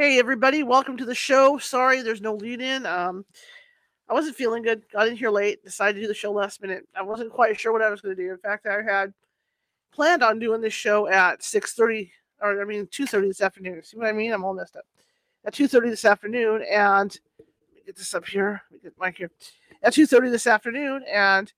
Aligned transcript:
Hey 0.00 0.20
everybody, 0.20 0.62
welcome 0.62 0.96
to 0.98 1.04
the 1.04 1.12
show. 1.12 1.58
Sorry, 1.58 2.02
there's 2.02 2.20
no 2.20 2.36
lead 2.36 2.60
in. 2.60 2.86
Um, 2.86 3.24
I 4.08 4.12
wasn't 4.12 4.36
feeling 4.36 4.62
good. 4.62 4.84
Got 4.92 5.08
in 5.08 5.16
here 5.16 5.28
late. 5.28 5.64
Decided 5.64 5.96
to 5.96 6.02
do 6.02 6.06
the 6.06 6.14
show 6.14 6.30
last 6.30 6.62
minute. 6.62 6.86
I 6.94 7.02
wasn't 7.02 7.32
quite 7.32 7.58
sure 7.58 7.72
what 7.72 7.82
I 7.82 7.90
was 7.90 8.00
going 8.00 8.14
to 8.14 8.22
do. 8.22 8.30
In 8.30 8.38
fact, 8.38 8.68
I 8.68 8.80
had 8.80 9.12
planned 9.92 10.22
on 10.22 10.38
doing 10.38 10.60
this 10.60 10.72
show 10.72 11.08
at 11.08 11.42
6:30, 11.42 12.12
or 12.40 12.62
I 12.62 12.64
mean 12.64 12.86
2:30 12.86 13.26
this 13.26 13.40
afternoon. 13.40 13.82
See 13.82 13.96
what 13.96 14.06
I 14.06 14.12
mean? 14.12 14.32
I'm 14.32 14.44
all 14.44 14.54
messed 14.54 14.76
up. 14.76 14.84
At 15.44 15.54
2:30 15.54 15.90
this 15.90 16.04
afternoon, 16.04 16.64
and 16.70 17.18
get 17.84 17.96
this 17.96 18.14
up 18.14 18.24
here. 18.24 18.62
Let 18.70 18.74
me 18.76 18.78
get 18.84 18.98
Mike 19.00 19.16
here. 19.16 19.32
At 19.82 19.94
2:30 19.94 20.30
this 20.30 20.46
afternoon, 20.46 21.02
and 21.12 21.52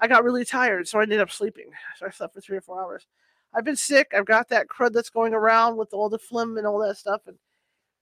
I 0.00 0.08
got 0.08 0.24
really 0.24 0.46
tired, 0.46 0.88
so 0.88 1.00
I 1.00 1.02
ended 1.02 1.20
up 1.20 1.30
sleeping. 1.30 1.66
So 1.98 2.06
I 2.06 2.10
slept 2.12 2.32
for 2.32 2.40
three 2.40 2.56
or 2.56 2.62
four 2.62 2.82
hours. 2.82 3.06
I've 3.52 3.64
been 3.64 3.76
sick. 3.76 4.14
I've 4.16 4.24
got 4.24 4.48
that 4.48 4.68
crud 4.68 4.94
that's 4.94 5.10
going 5.10 5.34
around 5.34 5.76
with 5.76 5.92
all 5.92 6.08
the 6.08 6.18
phlegm 6.18 6.56
and 6.56 6.66
all 6.66 6.78
that 6.78 6.96
stuff, 6.96 7.26
and 7.26 7.36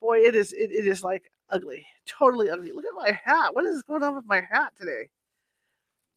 boy, 0.00 0.18
it 0.18 0.34
is 0.34 0.52
it, 0.52 0.70
it 0.70 0.86
is 0.86 1.02
like 1.02 1.30
ugly, 1.50 1.86
totally 2.06 2.50
ugly. 2.50 2.72
Look 2.72 2.84
at 2.84 2.94
my 2.94 3.18
hat. 3.24 3.54
What 3.54 3.66
is 3.66 3.82
going 3.82 4.02
on 4.02 4.16
with 4.16 4.26
my 4.26 4.40
hat 4.40 4.72
today? 4.78 5.08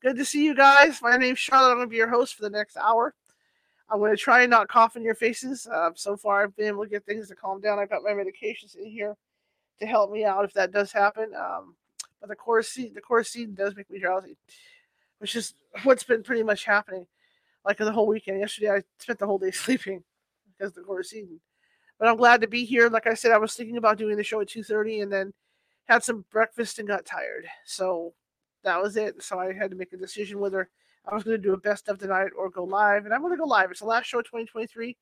Good 0.02 0.16
to 0.18 0.26
see 0.26 0.46
you 0.46 0.56
guys. 0.56 1.02
My 1.02 1.18
name's 1.18 1.40
Charlotte. 1.40 1.72
I'm 1.72 1.78
going 1.78 1.88
to 1.88 1.92
be 1.92 1.98
your 1.98 2.10
host 2.10 2.36
for 2.36 2.44
the 2.44 2.50
next 2.50 2.78
hour. 2.78 3.14
I'm 3.90 4.00
going 4.00 4.16
to 4.16 4.22
try 4.22 4.42
and 4.42 4.50
not 4.50 4.68
cough 4.68 4.96
in 4.96 5.04
your 5.04 5.16
faces. 5.16 5.68
Uh, 5.68 5.90
so 5.96 6.16
far, 6.16 6.44
I've 6.44 6.56
been 6.56 6.68
able 6.68 6.84
to 6.84 6.90
get 6.90 7.06
things 7.06 7.28
to 7.28 7.36
calm 7.36 7.60
down. 7.60 7.80
I've 7.80 7.90
got 7.90 8.04
my 8.04 8.12
medications 8.12 8.76
in 8.76 8.86
here 8.86 9.18
to 9.80 9.86
help 9.86 10.12
me 10.12 10.24
out 10.24 10.46
if 10.46 10.54
that 10.54 10.72
does 10.72 10.92
happen. 10.92 11.34
Um, 11.36 11.76
but 12.20 12.30
the 12.30 12.36
Coricidin, 12.36 12.94
the 12.94 13.02
Coricidin 13.02 13.56
does 13.56 13.76
make 13.76 13.90
me 13.90 14.00
drowsy, 14.00 14.38
which 15.18 15.36
is 15.36 15.54
what's 15.84 16.04
been 16.04 16.24
pretty 16.24 16.44
much 16.44 16.66
happening. 16.66 17.08
Like 17.66 17.78
the 17.78 17.92
whole 17.92 18.08
weekend. 18.08 18.40
Yesterday, 18.40 18.72
I 18.72 18.84
spent 19.00 19.20
the 19.20 19.26
whole 19.26 19.38
day 19.38 19.52
sleeping 19.52 20.04
because 20.58 20.74
the 20.74 20.82
Coricidin 20.82 21.40
but 22.00 22.08
I'm 22.08 22.18
glad 22.18 22.42
to 22.42 22.48
be 22.48 22.64
here. 22.64 22.90
Like 22.90 23.08
I 23.08 23.14
said, 23.14 23.32
I 23.32 23.38
was 23.38 23.54
thinking 23.54 23.78
about 23.78 23.98
doing 23.98 24.16
the 24.16 24.24
show 24.24 24.40
at 24.42 24.48
2:30 24.48 25.04
and 25.04 25.12
then 25.12 25.34
had 25.86 26.04
some 26.04 26.26
breakfast 26.32 26.80
and 26.80 26.88
got 26.88 27.06
tired. 27.06 27.46
So 27.66 28.14
that 28.64 28.82
was 28.82 28.96
it. 28.96 29.22
So 29.22 29.40
I 29.40 29.54
had 29.54 29.72
to 29.72 29.78
make 29.78 29.94
a 29.94 29.98
decision 29.98 30.40
whether 30.40 30.70
I 31.06 31.14
was 31.14 31.24
going 31.24 31.38
to 31.38 31.44
do 31.44 31.54
a 31.54 31.58
best 31.58 31.90
of 31.90 32.00
the 32.00 32.08
night 32.08 32.32
or 32.38 32.50
go 32.50 32.64
live. 32.64 33.06
And 33.06 33.14
I'm 33.14 33.22
going 33.22 33.34
to 33.34 33.38
go 33.38 33.46
live. 33.46 33.72
It's 33.72 33.82
the 33.82 33.86
last 33.86 34.06
show 34.06 34.20
of 34.20 34.26
2023, 34.26 34.96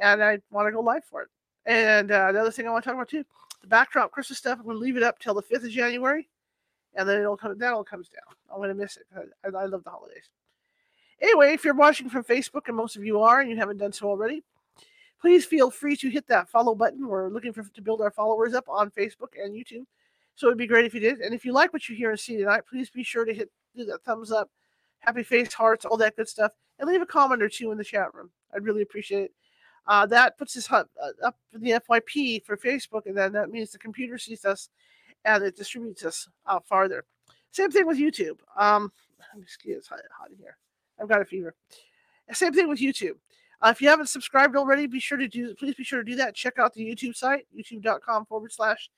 and 0.00 0.22
I 0.22 0.38
want 0.50 0.66
to 0.66 0.72
go 0.72 0.80
live 0.80 1.04
for 1.04 1.22
it. 1.22 1.28
And 1.64 2.10
uh, 2.10 2.32
the 2.32 2.40
other 2.40 2.50
thing 2.50 2.66
I 2.66 2.70
want 2.70 2.84
to 2.84 2.90
talk 2.90 2.96
about 2.96 3.08
too, 3.08 3.24
the 3.62 3.68
backdrop 3.68 4.12
Christmas 4.12 4.38
stuff. 4.38 4.58
I'm 4.58 4.64
going 4.64 4.76
to 4.76 4.80
leave 4.80 4.96
it 4.96 5.02
up 5.02 5.18
till 5.18 5.34
the 5.34 5.42
5th 5.42 5.64
of 5.64 5.70
January, 5.70 6.28
and 6.94 7.08
then 7.08 7.20
it'll 7.20 7.36
come. 7.36 7.56
That 7.56 7.72
all 7.72 7.84
comes 7.84 8.08
down. 8.08 8.36
I'm 8.50 8.58
going 8.58 8.68
to 8.68 8.74
miss 8.74 8.98
it. 8.98 9.06
I, 9.44 9.56
I 9.56 9.66
love 9.66 9.84
the 9.84 9.90
holidays. 9.90 10.28
Anyway, 11.20 11.54
if 11.54 11.64
you're 11.64 11.74
watching 11.74 12.10
from 12.10 12.24
Facebook, 12.24 12.68
and 12.68 12.76
most 12.76 12.96
of 12.96 13.04
you 13.04 13.20
are, 13.20 13.40
and 13.40 13.50
you 13.50 13.56
haven't 13.56 13.78
done 13.78 13.92
so 13.92 14.08
already, 14.08 14.42
please 15.20 15.44
feel 15.44 15.70
free 15.70 15.96
to 15.96 16.08
hit 16.08 16.26
that 16.28 16.48
follow 16.48 16.74
button. 16.74 17.06
We're 17.06 17.28
looking 17.28 17.52
for 17.52 17.62
to 17.62 17.82
build 17.82 18.00
our 18.00 18.10
followers 18.10 18.54
up 18.54 18.68
on 18.68 18.90
Facebook 18.90 19.32
and 19.42 19.54
YouTube. 19.54 19.84
So 20.34 20.48
it'd 20.48 20.58
be 20.58 20.66
great 20.66 20.84
if 20.84 20.94
you 20.94 21.00
did. 21.00 21.20
And 21.20 21.34
if 21.34 21.44
you 21.44 21.52
like 21.52 21.72
what 21.72 21.88
you 21.88 21.96
hear 21.96 22.10
and 22.10 22.20
see 22.20 22.36
tonight, 22.36 22.62
please 22.68 22.90
be 22.90 23.02
sure 23.02 23.24
to 23.24 23.32
hit 23.32 23.50
do 23.74 23.84
that 23.84 24.02
thumbs 24.04 24.32
up, 24.32 24.50
happy 25.00 25.22
face, 25.22 25.52
hearts, 25.52 25.84
all 25.84 25.96
that 25.98 26.16
good 26.16 26.28
stuff, 26.28 26.52
and 26.78 26.88
leave 26.88 27.02
a 27.02 27.06
comment 27.06 27.42
or 27.42 27.48
two 27.48 27.70
in 27.72 27.78
the 27.78 27.84
chat 27.84 28.12
room. 28.14 28.30
I'd 28.54 28.64
really 28.64 28.82
appreciate 28.82 29.24
it. 29.24 29.32
Uh, 29.86 30.04
that 30.06 30.36
puts 30.36 30.56
us 30.56 30.70
up, 30.72 30.88
uh, 31.00 31.26
up 31.26 31.36
in 31.54 31.60
the 31.60 31.72
FYP 31.72 32.44
for 32.44 32.56
Facebook, 32.56 33.06
and 33.06 33.16
then 33.16 33.32
that 33.32 33.50
means 33.50 33.70
the 33.70 33.78
computer 33.78 34.18
sees 34.18 34.44
us 34.44 34.68
and 35.24 35.44
it 35.44 35.56
distributes 35.56 36.04
us 36.04 36.28
out 36.48 36.66
farther. 36.66 37.04
Same 37.52 37.70
thing 37.70 37.86
with 37.86 37.98
YouTube. 37.98 38.38
Um, 38.56 38.92
excuse, 39.40 39.86
hot, 39.86 40.00
hot 40.18 40.30
in 40.30 40.38
here. 40.38 40.56
I've 41.00 41.08
got 41.08 41.20
a 41.20 41.24
fever. 41.24 41.54
Same 42.32 42.52
thing 42.52 42.68
with 42.68 42.80
YouTube. 42.80 43.16
Uh, 43.62 43.68
if 43.68 43.80
you 43.80 43.88
haven't 43.88 44.08
subscribed 44.08 44.56
already, 44.56 44.86
be 44.86 45.00
sure 45.00 45.18
to 45.18 45.28
do. 45.28 45.54
Please 45.54 45.74
be 45.74 45.84
sure 45.84 46.02
to 46.02 46.10
do 46.10 46.16
that. 46.16 46.34
Check 46.34 46.58
out 46.58 46.74
the 46.74 46.84
YouTube 46.84 47.16
site, 47.16 47.46
youtube.com 47.56 48.26
forward 48.26 48.52
slash 48.52 48.90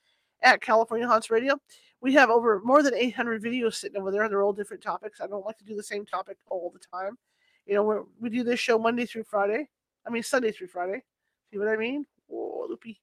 at 0.43 0.61
California 0.61 1.07
Haunts 1.07 1.31
Radio. 1.31 1.55
We 2.01 2.15
have 2.15 2.31
over 2.31 2.61
more 2.65 2.83
than 2.83 2.95
800 2.95 3.43
videos 3.43 3.75
sitting 3.75 4.01
over 4.01 4.11
there. 4.11 4.29
They're 4.29 4.43
all 4.43 4.53
different 4.53 4.83
topics. 4.83 5.21
I 5.21 5.27
don't 5.27 5.45
like 5.45 5.59
to 5.59 5.65
do 5.65 5.77
the 5.77 5.83
same 5.83 6.05
topic 6.05 6.39
all 6.49 6.73
the 6.73 6.79
time. 6.79 7.19
You 7.67 7.75
know, 7.75 7.83
we 7.83 7.97
we 8.21 8.31
do 8.31 8.45
this 8.45 8.61
show 8.61 8.79
Monday 8.79 9.05
through 9.05 9.25
Friday. 9.25 9.69
I 10.07 10.11
mean, 10.11 10.23
Sunday 10.23 10.53
through 10.53 10.69
Friday. 10.69 11.03
See 11.51 11.59
what 11.59 11.69
I 11.69 11.77
mean? 11.77 12.07
Oh, 12.33 12.67
loopy. 12.69 13.01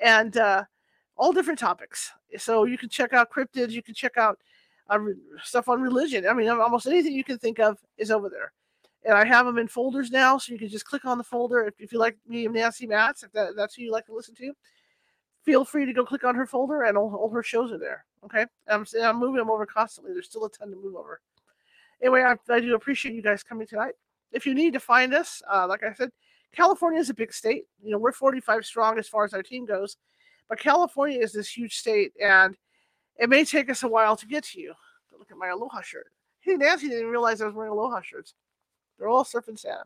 And 0.00 0.36
uh, 0.36 0.64
all 1.16 1.32
different 1.32 1.58
topics. 1.58 2.12
So 2.38 2.64
you 2.64 2.78
can 2.78 2.88
check 2.88 3.12
out 3.12 3.32
cryptids. 3.32 3.70
You 3.70 3.82
can 3.82 3.94
check 3.94 4.16
out 4.16 4.38
uh, 4.88 4.98
stuff 5.42 5.68
on 5.68 5.80
religion. 5.80 6.26
I 6.26 6.32
mean, 6.34 6.48
almost 6.48 6.86
anything 6.86 7.12
you 7.12 7.24
can 7.24 7.38
think 7.38 7.58
of 7.58 7.78
is 7.98 8.10
over 8.10 8.28
there 8.28 8.52
and 9.04 9.14
I 9.16 9.24
have 9.26 9.46
them 9.46 9.58
in 9.58 9.68
folders 9.68 10.10
now, 10.10 10.38
so 10.38 10.52
you 10.52 10.58
can 10.58 10.68
just 10.68 10.86
click 10.86 11.04
on 11.04 11.18
the 11.18 11.24
folder 11.24 11.66
if, 11.66 11.74
if 11.78 11.92
you 11.92 11.98
like 11.98 12.16
me 12.26 12.46
Nancy 12.46 12.86
Matz, 12.86 13.22
if 13.22 13.32
that, 13.32 13.56
that's 13.56 13.74
who 13.74 13.82
you 13.82 13.92
like 13.92 14.06
to 14.06 14.14
listen 14.14 14.34
to. 14.36 14.52
Feel 15.44 15.64
free 15.64 15.84
to 15.84 15.92
go 15.92 16.04
click 16.04 16.24
on 16.24 16.34
her 16.34 16.46
folder, 16.46 16.82
and 16.82 16.96
all, 16.96 17.14
all 17.14 17.28
her 17.30 17.42
shows 17.42 17.70
are 17.70 17.78
there. 17.78 18.04
Okay, 18.24 18.46
I'm 18.66 18.86
I'm 19.02 19.18
moving 19.18 19.36
them 19.36 19.50
over 19.50 19.66
constantly. 19.66 20.12
There's 20.12 20.26
still 20.26 20.46
a 20.46 20.50
ton 20.50 20.70
to 20.70 20.76
move 20.76 20.96
over. 20.96 21.20
Anyway, 22.00 22.22
I, 22.22 22.36
I 22.52 22.60
do 22.60 22.74
appreciate 22.74 23.14
you 23.14 23.22
guys 23.22 23.42
coming 23.42 23.66
tonight. 23.66 23.94
If 24.32 24.46
you 24.46 24.54
need 24.54 24.72
to 24.72 24.80
find 24.80 25.14
us, 25.14 25.42
uh, 25.52 25.66
like 25.68 25.82
I 25.82 25.92
said, 25.92 26.10
California 26.54 27.00
is 27.00 27.10
a 27.10 27.14
big 27.14 27.32
state. 27.32 27.64
You 27.82 27.90
know, 27.90 27.98
we're 27.98 28.12
45 28.12 28.64
strong 28.64 28.98
as 28.98 29.08
far 29.08 29.24
as 29.24 29.34
our 29.34 29.42
team 29.42 29.66
goes, 29.66 29.96
but 30.48 30.58
California 30.58 31.20
is 31.20 31.32
this 31.32 31.48
huge 31.48 31.76
state, 31.76 32.12
and 32.22 32.56
it 33.18 33.28
may 33.28 33.44
take 33.44 33.70
us 33.70 33.82
a 33.82 33.88
while 33.88 34.16
to 34.16 34.26
get 34.26 34.44
to 34.44 34.60
you. 34.60 34.72
Look 35.18 35.30
at 35.30 35.36
my 35.36 35.48
Aloha 35.48 35.82
shirt. 35.82 36.06
Hey, 36.40 36.56
Nancy 36.56 36.88
didn't 36.88 37.10
realize 37.10 37.40
I 37.40 37.46
was 37.46 37.54
wearing 37.54 37.72
Aloha 37.72 38.00
shirts. 38.02 38.34
They're 38.98 39.08
all 39.08 39.24
surfing 39.24 39.58
Santa. 39.58 39.84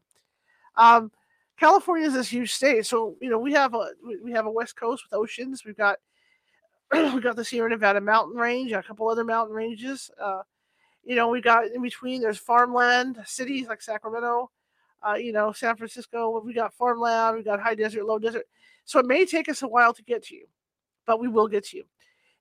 Um, 0.77 1.11
California 1.59 2.07
is 2.07 2.15
this 2.15 2.29
huge 2.29 2.53
state, 2.53 2.87
so 2.87 3.17
you 3.21 3.31
know 3.31 3.39
we 3.39 3.53
have 3.53 3.75
a 3.75 3.91
we 4.23 4.31
have 4.33 4.47
a 4.47 4.51
west 4.51 4.77
coast 4.77 5.05
with 5.05 5.19
oceans. 5.19 5.65
We've 5.65 5.77
got 5.77 5.99
we 6.93 7.21
got 7.21 7.37
the 7.37 7.45
Sierra 7.45 7.69
Nevada 7.69 8.01
mountain 8.01 8.37
range, 8.37 8.73
a 8.73 8.83
couple 8.83 9.09
other 9.09 9.25
mountain 9.25 9.55
ranges. 9.55 10.11
Uh, 10.21 10.43
you 11.05 11.17
know, 11.17 11.29
we 11.29 11.41
got 11.41 11.67
in 11.67 11.83
between. 11.83 12.21
There's 12.21 12.39
farmland 12.39 13.19
cities 13.25 13.67
like 13.67 13.83
Sacramento, 13.83 14.51
uh, 15.07 15.15
you 15.15 15.33
know, 15.33 15.53
San 15.53 15.77
Francisco. 15.77 16.41
We 16.41 16.55
got 16.55 16.75
farmland. 16.75 17.37
We 17.37 17.43
got 17.43 17.61
high 17.61 17.75
desert, 17.75 18.05
low 18.05 18.19
desert. 18.19 18.47
So 18.85 19.01
it 19.01 19.07
may 19.07 19.27
take 19.27 19.49
us 19.49 19.63
a 19.63 19.69
while 19.69 19.93
to 19.95 20.03
get 20.03 20.25
to 20.25 20.35
you, 20.35 20.47
but 21.07 21.21
we 21.21 21.29
will 21.29 21.49
get 21.49 21.65
to 21.67 21.79
you. 21.79 21.85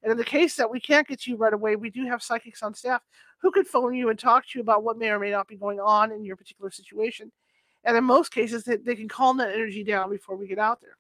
And 0.08 0.14
in 0.14 0.18
the 0.18 0.24
case 0.24 0.56
that 0.56 0.72
we 0.72 0.80
can't 0.80 1.06
get 1.06 1.20
to 1.24 1.32
you 1.32 1.36
right 1.36 1.54
away, 1.54 1.76
we 1.76 1.90
do 1.90 2.06
have 2.06 2.24
psychics 2.24 2.64
on 2.64 2.74
staff 2.74 3.02
who 3.42 3.52
could 3.52 3.68
phone 3.68 3.94
you 3.94 4.08
and 4.08 4.18
talk 4.18 4.48
to 4.48 4.58
you 4.58 4.62
about 4.62 4.82
what 4.82 4.98
may 4.98 5.10
or 5.10 5.20
may 5.20 5.32
not 5.32 5.50
be 5.50 5.58
going 5.58 5.82
on 5.82 6.14
in 6.14 6.24
your 6.24 6.38
particular 6.38 6.72
situation. 6.72 7.30
And 7.84 7.98
in 7.98 8.06
most 8.06 8.32
cases, 8.32 8.64
they, 8.64 8.78
they 8.78 8.96
can 8.96 9.10
calm 9.10 9.36
that 9.40 9.52
energy 9.54 9.84
down 9.84 10.10
before 10.10 10.38
we 10.38 10.48
get 10.48 10.60
out 10.60 10.80
there. 10.80 10.96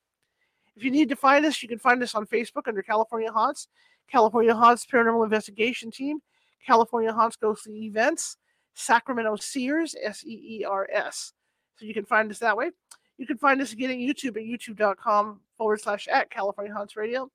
If 0.75 0.83
you 0.83 0.91
need 0.91 1.07
to 1.07 1.15
find 1.15 1.45
us, 1.45 1.63
you 1.63 1.69
can 1.69 1.79
find 1.79 2.03
us 2.03 2.15
on 2.15 2.27
Facebook 2.27 2.67
under 2.67 2.81
California 2.81 3.31
Haunts, 3.31 3.69
California 4.11 4.53
Haunts 4.53 4.85
Paranormal 4.85 5.23
Investigation 5.23 5.89
Team, 5.89 6.19
California 6.65 7.13
Haunts 7.13 7.37
Ghostly 7.37 7.85
Events, 7.85 8.35
Sacramento 8.73 9.37
Seers, 9.37 9.95
S 10.03 10.21
E 10.25 10.59
E 10.59 10.65
R 10.65 10.85
S. 10.91 11.31
So 11.77 11.85
you 11.85 11.93
can 11.93 12.03
find 12.03 12.29
us 12.29 12.39
that 12.39 12.57
way. 12.57 12.71
You 13.17 13.25
can 13.25 13.37
find 13.37 13.61
us 13.61 13.71
again 13.71 13.89
at 13.89 13.95
YouTube 13.95 14.35
at 14.35 14.43
youtube.com 14.43 15.39
forward 15.57 15.79
slash 15.79 16.09
at 16.09 16.29
California 16.29 16.73
Haunts 16.73 16.97
Radio. 16.97 17.31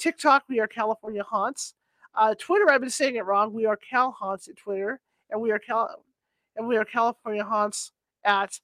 TikTok, 0.00 0.44
we 0.48 0.58
are 0.60 0.66
California 0.66 1.22
Haunts. 1.22 1.74
Uh, 2.14 2.34
Twitter, 2.38 2.70
I've 2.70 2.80
been 2.80 2.90
saying 2.90 3.16
it 3.16 3.26
wrong. 3.26 3.52
We 3.52 3.66
are 3.66 3.76
Cal 3.76 4.10
Haunts 4.10 4.48
at 4.48 4.56
Twitter, 4.56 4.98
and 5.28 5.40
we 5.40 5.52
are 5.52 5.58
Cal, 5.58 6.02
and 6.56 6.66
we 6.66 6.76
are 6.78 6.84
California 6.84 7.44
Haunts 7.44 7.92
at 8.24 8.58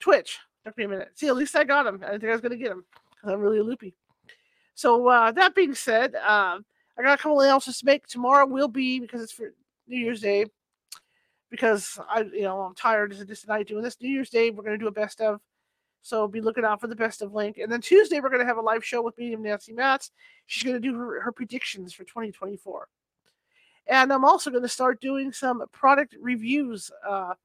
Twitch. 0.00 0.38
Took 0.64 0.78
me 0.78 0.84
a 0.84 0.88
minute. 0.88 1.10
See, 1.14 1.26
at 1.26 1.36
least 1.36 1.56
I 1.56 1.64
got 1.64 1.86
him. 1.86 1.96
I 2.02 2.12
didn't 2.12 2.20
think 2.20 2.30
I 2.30 2.36
was 2.36 2.40
to 2.42 2.56
get 2.56 2.70
him 2.70 2.84
because 3.10 3.32
I'm 3.32 3.40
really 3.40 3.60
loopy. 3.60 3.94
So 4.74 5.08
uh, 5.08 5.32
that 5.32 5.56
being 5.56 5.74
said, 5.74 6.14
uh, 6.14 6.58
I 6.96 7.02
got 7.02 7.18
a 7.18 7.22
couple 7.22 7.40
announcements 7.40 7.80
to 7.80 7.86
make. 7.86 8.06
Tomorrow 8.06 8.46
will 8.46 8.68
be 8.68 9.00
because 9.00 9.22
it's 9.22 9.32
for 9.32 9.52
New 9.88 9.98
Year's 9.98 10.20
Day. 10.20 10.46
Because 11.50 11.98
I, 12.08 12.20
you 12.20 12.42
know, 12.42 12.60
I'm 12.60 12.74
tired 12.74 13.12
of 13.12 13.26
just 13.26 13.42
tonight 13.42 13.66
doing 13.66 13.82
this. 13.82 13.96
New 14.00 14.10
Year's 14.10 14.30
Day, 14.30 14.50
we're 14.50 14.62
to 14.64 14.78
do 14.78 14.86
a 14.86 14.92
best 14.92 15.20
of 15.20 15.40
so 16.02 16.26
be 16.28 16.40
looking 16.40 16.64
out 16.64 16.80
for 16.80 16.86
the 16.86 16.96
best 16.96 17.22
of 17.22 17.34
Link. 17.34 17.58
And 17.58 17.70
then 17.70 17.80
Tuesday, 17.80 18.20
we're 18.20 18.30
going 18.30 18.40
to 18.40 18.46
have 18.46 18.56
a 18.56 18.62
live 18.62 18.84
show 18.84 19.02
with 19.02 19.18
medium 19.18 19.42
Nancy 19.42 19.72
Matz. 19.72 20.10
She's 20.46 20.62
going 20.62 20.80
to 20.80 20.80
do 20.80 20.96
her, 20.96 21.20
her 21.20 21.32
predictions 21.32 21.92
for 21.92 22.04
2024. 22.04 22.88
And 23.86 24.12
I'm 24.12 24.24
also 24.24 24.50
going 24.50 24.62
to 24.62 24.68
start 24.68 25.00
doing 25.00 25.32
some 25.32 25.64
product 25.72 26.14
reviews 26.20 26.90
uh, 27.06 27.30
as 27.32 27.36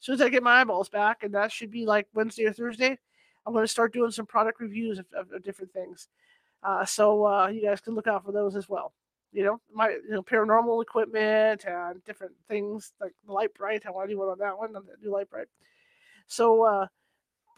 soon 0.00 0.14
as 0.14 0.20
I 0.20 0.28
get 0.28 0.42
my 0.42 0.60
eyeballs 0.60 0.88
back. 0.88 1.22
And 1.22 1.34
that 1.34 1.52
should 1.52 1.70
be 1.70 1.84
like 1.84 2.06
Wednesday 2.14 2.46
or 2.46 2.52
Thursday. 2.52 2.98
I'm 3.46 3.52
going 3.52 3.64
to 3.64 3.68
start 3.68 3.92
doing 3.92 4.10
some 4.10 4.26
product 4.26 4.60
reviews 4.60 4.98
of, 4.98 5.06
of, 5.16 5.32
of 5.32 5.42
different 5.42 5.72
things. 5.72 6.08
Uh, 6.62 6.84
so 6.84 7.26
uh, 7.26 7.48
you 7.48 7.62
guys 7.62 7.80
can 7.80 7.94
look 7.94 8.06
out 8.06 8.24
for 8.24 8.32
those 8.32 8.54
as 8.54 8.68
well. 8.68 8.92
You 9.32 9.44
know, 9.44 9.60
my 9.72 9.90
you 9.90 10.10
know 10.10 10.22
paranormal 10.22 10.82
equipment 10.82 11.64
and 11.64 12.04
different 12.04 12.32
things 12.48 12.92
like 13.00 13.12
the 13.24 13.32
Lite-Brite. 13.32 13.86
I 13.86 13.90
want 13.90 14.08
to 14.08 14.14
do 14.14 14.18
one 14.18 14.28
on 14.28 14.38
that 14.38 14.58
one. 14.58 14.74
Do 15.02 15.12
light 15.12 15.30
bright. 15.30 15.46
So 16.26 16.64
uh, 16.64 16.86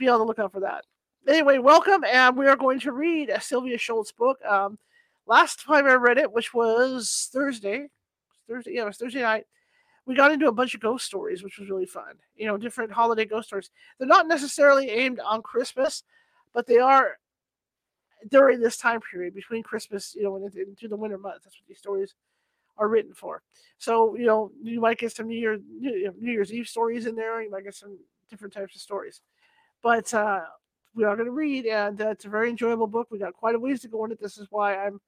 be 0.02 0.08
on 0.08 0.18
the 0.18 0.24
lookout 0.24 0.52
for 0.52 0.60
that. 0.60 0.84
Anyway, 1.28 1.58
welcome, 1.58 2.02
and 2.02 2.36
we 2.36 2.48
are 2.48 2.56
going 2.56 2.80
to 2.80 2.90
read 2.90 3.28
a 3.30 3.40
Sylvia 3.40 3.78
Shults 3.78 4.10
book. 4.10 4.44
Um, 4.44 4.76
last 5.26 5.64
time 5.64 5.86
I 5.86 5.94
read 5.94 6.18
it, 6.18 6.32
which 6.32 6.52
was 6.52 7.30
Thursday, 7.32 7.86
Thursday, 8.48 8.72
yeah, 8.72 8.82
it 8.82 8.86
was 8.86 8.96
Thursday 8.96 9.22
night. 9.22 9.46
We 10.04 10.16
got 10.16 10.32
into 10.32 10.48
a 10.48 10.52
bunch 10.52 10.74
of 10.74 10.80
ghost 10.80 11.06
stories, 11.06 11.44
which 11.44 11.58
was 11.58 11.70
really 11.70 11.86
fun. 11.86 12.14
You 12.34 12.46
know, 12.46 12.56
different 12.56 12.90
holiday 12.90 13.24
ghost 13.24 13.46
stories. 13.46 13.70
They're 13.98 14.08
not 14.08 14.26
necessarily 14.26 14.90
aimed 14.90 15.20
on 15.20 15.40
Christmas, 15.40 16.02
but 16.52 16.66
they 16.66 16.78
are 16.78 17.18
during 18.28 18.60
this 18.60 18.76
time 18.76 19.00
period 19.08 19.36
between 19.36 19.62
Christmas, 19.62 20.16
you 20.16 20.24
know, 20.24 20.34
and 20.34 20.52
into 20.56 20.88
the 20.88 20.96
winter 20.96 21.18
months. 21.18 21.44
That's 21.44 21.60
what 21.60 21.68
these 21.68 21.78
stories 21.78 22.16
are 22.76 22.88
written 22.88 23.14
for. 23.14 23.42
So, 23.78 24.16
you 24.16 24.26
know, 24.26 24.50
you 24.60 24.80
might 24.80 24.98
get 24.98 25.12
some 25.12 25.28
New, 25.28 25.38
Year, 25.38 25.60
New 25.78 26.32
Year's 26.32 26.52
Eve 26.52 26.66
stories 26.66 27.06
in 27.06 27.14
there. 27.14 27.40
You 27.40 27.52
might 27.52 27.62
get 27.62 27.76
some 27.76 27.96
different 28.28 28.52
types 28.52 28.74
of 28.74 28.80
stories. 28.80 29.20
But 29.82 30.12
uh, 30.14 30.42
we 30.94 31.04
are 31.04 31.16
going 31.16 31.26
to 31.26 31.32
read, 31.32 31.66
and 31.66 32.00
uh, 32.00 32.10
it's 32.10 32.24
a 32.24 32.28
very 32.28 32.50
enjoyable 32.50 32.86
book. 32.86 33.08
We 33.10 33.18
got 33.18 33.34
quite 33.34 33.54
a 33.54 33.58
ways 33.58 33.80
to 33.80 33.88
go 33.88 34.04
in 34.04 34.12
it. 34.12 34.20
This 34.20 34.38
is 34.38 34.46
why 34.50 34.76
I'm 34.76 35.00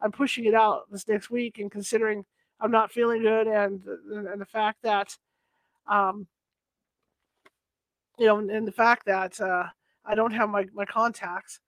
I'm 0.00 0.12
pushing 0.12 0.46
it 0.46 0.54
out 0.54 0.90
this 0.90 1.06
next 1.06 1.30
week, 1.30 1.58
and 1.58 1.70
considering 1.70 2.24
I'm 2.60 2.70
not 2.70 2.90
feeling 2.92 3.22
good, 3.22 3.46
and 3.46 3.82
and 4.10 4.40
the 4.40 4.46
fact 4.46 4.78
that, 4.82 5.16
um, 5.86 6.26
you 8.18 8.26
know, 8.26 8.38
and, 8.38 8.66
the 8.66 8.72
fact 8.72 9.06
that 9.06 9.40
uh, 9.40 9.64
I 10.04 10.14
don't 10.14 10.32
have 10.32 10.48
my 10.48 10.66
my 10.74 10.84
contacts, 10.84 11.60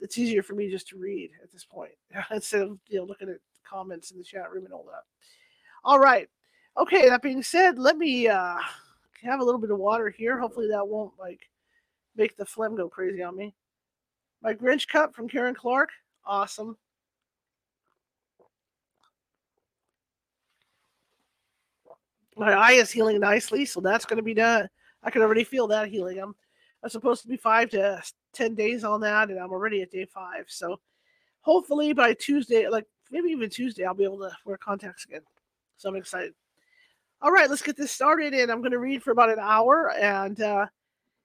it's 0.00 0.18
easier 0.18 0.42
for 0.42 0.54
me 0.54 0.70
just 0.70 0.88
to 0.88 0.98
read 0.98 1.30
at 1.42 1.50
this 1.52 1.64
point 1.64 1.92
instead 2.30 2.62
of 2.62 2.78
you 2.88 2.98
know 2.98 3.04
looking 3.04 3.28
at 3.28 3.38
comments 3.68 4.10
in 4.10 4.18
the 4.18 4.24
chat 4.24 4.50
room 4.52 4.64
and 4.64 4.74
all 4.74 4.84
that. 4.84 5.02
All 5.84 5.98
right. 5.98 6.28
Okay, 6.78 7.08
that 7.08 7.22
being 7.22 7.42
said, 7.42 7.78
let 7.78 7.98
me 7.98 8.28
uh 8.28 8.58
have 9.22 9.40
a 9.40 9.44
little 9.44 9.60
bit 9.60 9.70
of 9.70 9.78
water 9.78 10.10
here. 10.10 10.38
Hopefully 10.38 10.68
that 10.68 10.86
won't 10.86 11.12
like 11.18 11.40
make 12.16 12.36
the 12.36 12.44
phlegm 12.44 12.76
go 12.76 12.88
crazy 12.88 13.22
on 13.22 13.36
me. 13.36 13.54
My 14.42 14.54
Grinch 14.54 14.88
cup 14.88 15.14
from 15.14 15.28
Karen 15.28 15.54
Clark. 15.54 15.90
Awesome. 16.24 16.76
My 22.36 22.52
eye 22.52 22.72
is 22.72 22.90
healing 22.90 23.20
nicely, 23.20 23.64
so 23.64 23.80
that's 23.80 24.06
going 24.06 24.16
to 24.16 24.22
be 24.22 24.34
done. 24.34 24.68
I 25.02 25.10
can 25.10 25.22
already 25.22 25.44
feel 25.44 25.66
that 25.68 25.88
healing. 25.88 26.18
I'm, 26.18 26.34
I'm 26.82 26.90
supposed 26.90 27.22
to 27.22 27.28
be 27.28 27.36
five 27.36 27.70
to 27.70 28.02
10 28.32 28.54
days 28.54 28.84
on 28.84 29.00
that, 29.02 29.28
and 29.30 29.38
I'm 29.38 29.52
already 29.52 29.82
at 29.82 29.90
day 29.90 30.06
five. 30.06 30.46
So 30.48 30.80
hopefully 31.42 31.92
by 31.92 32.14
Tuesday, 32.14 32.68
like 32.68 32.86
maybe 33.10 33.28
even 33.28 33.50
Tuesday, 33.50 33.84
I'll 33.84 33.94
be 33.94 34.04
able 34.04 34.20
to 34.20 34.30
wear 34.44 34.56
contacts 34.56 35.04
again. 35.04 35.22
So 35.76 35.88
I'm 35.88 35.96
excited. 35.96 36.32
All 37.22 37.30
right, 37.30 37.48
let's 37.48 37.62
get 37.62 37.76
this 37.76 37.92
started. 37.92 38.34
And 38.34 38.50
I'm 38.50 38.60
going 38.60 38.72
to 38.72 38.80
read 38.80 39.00
for 39.00 39.12
about 39.12 39.30
an 39.30 39.38
hour. 39.40 39.92
And 39.92 40.40
uh, 40.42 40.66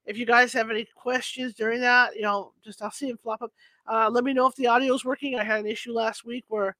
if 0.05 0.15
you 0.15 0.27
guys 0.27 0.53
have 0.53 0.69
any 0.69 0.87
questions 0.95 1.55
during 1.55 1.81
that, 1.81 2.15
you 2.15 2.21
know, 2.21 2.53
just 2.63 2.83
I'll 2.83 2.91
see 2.91 3.07
them 3.07 3.17
flop 3.17 3.41
up. 3.41 3.51
Uh, 3.91 4.07
let 4.11 4.23
me 4.23 4.31
know 4.31 4.45
if 4.45 4.55
the 4.55 4.67
audio 4.67 4.93
is 4.93 5.03
working. 5.03 5.39
I 5.39 5.43
had 5.43 5.59
an 5.59 5.65
issue 5.65 5.91
last 5.93 6.23
week 6.23 6.45
where 6.49 6.75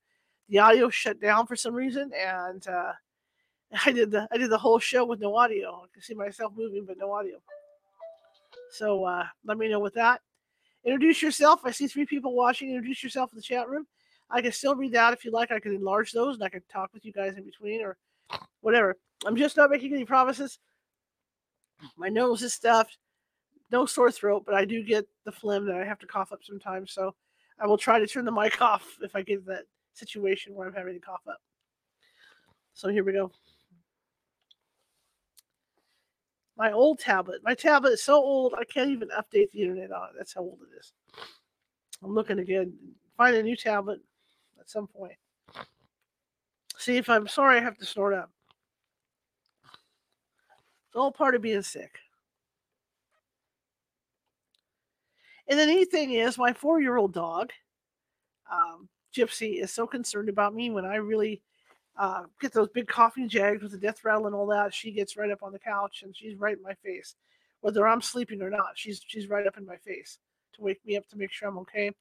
the 0.50 0.60
audio 0.60 0.90
shut 0.90 1.20
down 1.20 1.48
for 1.48 1.56
some 1.56 1.74
reason, 1.74 2.12
and 2.14 2.66
uh, 2.68 2.94
I 3.86 3.92
did 3.92 4.12
the 4.12 4.28
I 4.32 4.38
did 4.38 4.52
the 4.52 4.58
whole 4.58 4.80
show 4.80 5.04
with 5.04 5.20
no 5.20 5.36
audio. 5.36 5.84
I 5.84 5.88
can 5.94 6.04
see 6.04 6.14
myself 6.14 6.54
moving, 6.56 6.86
but 6.86 6.98
no 6.98 7.12
audio. 7.12 7.38
So 8.72 9.04
uh, 9.04 9.26
let 9.46 9.58
me 9.58 9.68
know 9.68 9.80
with 9.80 9.96
that. 9.96 10.22
Introduce 10.86 11.22
yourself. 11.24 11.62
I 11.64 11.72
see 11.72 11.88
three 11.88 12.06
people 12.06 12.36
watching. 12.36 12.70
Introduce 12.70 13.04
yourself 13.04 13.32
in 13.32 13.38
the 13.38 13.42
chat 13.42 13.68
room. 13.68 13.88
I 14.30 14.42
can 14.42 14.52
still 14.52 14.76
read 14.76 14.92
that 14.92 15.14
if 15.14 15.26
you 15.26 15.32
like. 15.32 15.52
I 15.52 15.60
can 15.60 15.74
enlarge 15.74 16.12
those 16.12 16.36
and 16.36 16.44
I 16.44 16.50
can 16.50 16.62
talk 16.72 16.94
with 16.94 17.04
you 17.04 17.14
guys 17.14 17.36
in 17.36 17.44
between 17.44 17.82
or 17.82 17.98
whatever. 18.62 18.96
I'm 19.26 19.36
just 19.36 19.58
not 19.58 19.70
making 19.70 19.94
any 19.94 20.06
promises. 20.06 20.60
My 21.98 22.10
nose 22.10 22.42
is 22.42 22.54
stuffed. 22.54 22.98
No 23.72 23.86
sore 23.86 24.12
throat, 24.12 24.44
but 24.46 24.56
I 24.56 24.64
do 24.64 24.84
get 24.84 25.08
the 25.26 25.32
phlegm 25.32 25.66
that 25.66 25.76
I 25.76 25.84
have 25.84 26.00
to 26.00 26.08
cough 26.08 26.32
up 26.32 26.40
sometimes. 26.42 26.94
So 26.94 27.14
I 27.60 27.68
will 27.68 27.78
try 27.78 28.00
to 28.00 28.08
turn 28.08 28.26
the 28.26 28.32
mic 28.32 28.62
off 28.62 28.98
if 29.02 29.16
I 29.16 29.22
get 29.22 29.46
that 29.48 29.64
situation 29.94 30.56
where 30.56 30.68
I'm 30.68 30.74
having 30.74 30.94
to 30.94 31.00
cough 31.00 31.28
up. 31.28 31.42
So 32.74 32.90
here 32.90 33.04
we 33.04 33.14
go. 33.14 33.32
My 36.58 36.72
old 36.72 37.00
tablet. 37.00 37.42
My 37.44 37.54
tablet 37.54 37.94
is 37.94 38.04
so 38.04 38.16
old 38.16 38.54
I 38.58 38.64
can't 38.64 38.90
even 38.90 39.10
update 39.10 39.52
the 39.52 39.62
internet 39.62 39.92
on 39.92 40.10
it. 40.10 40.16
That's 40.18 40.34
how 40.34 40.42
old 40.42 40.60
it 40.62 40.80
is. 40.80 40.94
I'm 42.04 42.14
looking 42.14 42.40
again. 42.40 42.74
Find 43.16 43.36
a 43.36 43.44
new 43.44 43.56
tablet 43.56 44.00
at 44.60 44.70
some 44.70 44.88
point. 44.88 45.14
See 46.78 46.98
if 46.98 47.10
I'm 47.10 47.28
sorry 47.28 47.58
I 47.58 47.62
have 47.62 47.78
to 47.80 47.86
snort 47.86 48.14
up. 48.14 48.32
It's 50.88 50.96
all 50.96 51.12
part 51.12 51.36
of 51.36 51.42
being 51.42 51.62
sick. 51.62 52.00
And 55.50 55.60
the 55.60 55.66
neat 55.66 55.92
thing 55.92 56.12
is, 56.12 56.38
my 56.38 56.54
four 56.54 56.82
year 56.82 56.98
old 56.98 57.14
dog, 57.14 57.52
um, 58.52 58.90
Gypsy, 59.16 59.62
is 59.62 59.72
so 59.72 59.88
concerned 59.88 60.30
about 60.30 60.54
me 60.54 60.70
when 60.70 60.86
I 60.86 60.96
really 60.96 61.42
uh, 61.98 62.24
get 62.42 62.54
those 62.54 62.70
big 62.70 62.88
coughing 62.88 63.30
jags 63.30 63.64
with 63.64 63.72
the 63.72 63.78
death 63.78 64.04
rattle 64.04 64.28
and 64.28 64.36
all 64.36 64.48
that. 64.48 64.74
She 64.74 64.92
gets 64.92 65.18
right 65.18 65.32
up 65.32 65.44
on 65.44 65.52
the 65.52 65.60
couch 65.60 66.04
and 66.04 66.16
she's 66.16 66.38
right 66.38 66.58
in 66.58 66.64
my 66.64 66.74
face, 66.76 67.16
whether 67.62 67.88
I'm 67.88 68.02
sleeping 68.02 68.42
or 68.42 68.50
not. 68.50 68.72
She's 68.76 69.02
she's 69.08 69.30
right 69.30 69.48
up 69.48 69.58
in 69.58 69.66
my 69.66 69.78
face 69.78 70.20
to 70.56 70.62
wake 70.62 70.86
me 70.86 70.98
up 70.98 71.08
to 71.10 71.18
make 71.18 71.32
sure 71.32 71.50
I'm 71.50 71.58
okay. 71.60 71.92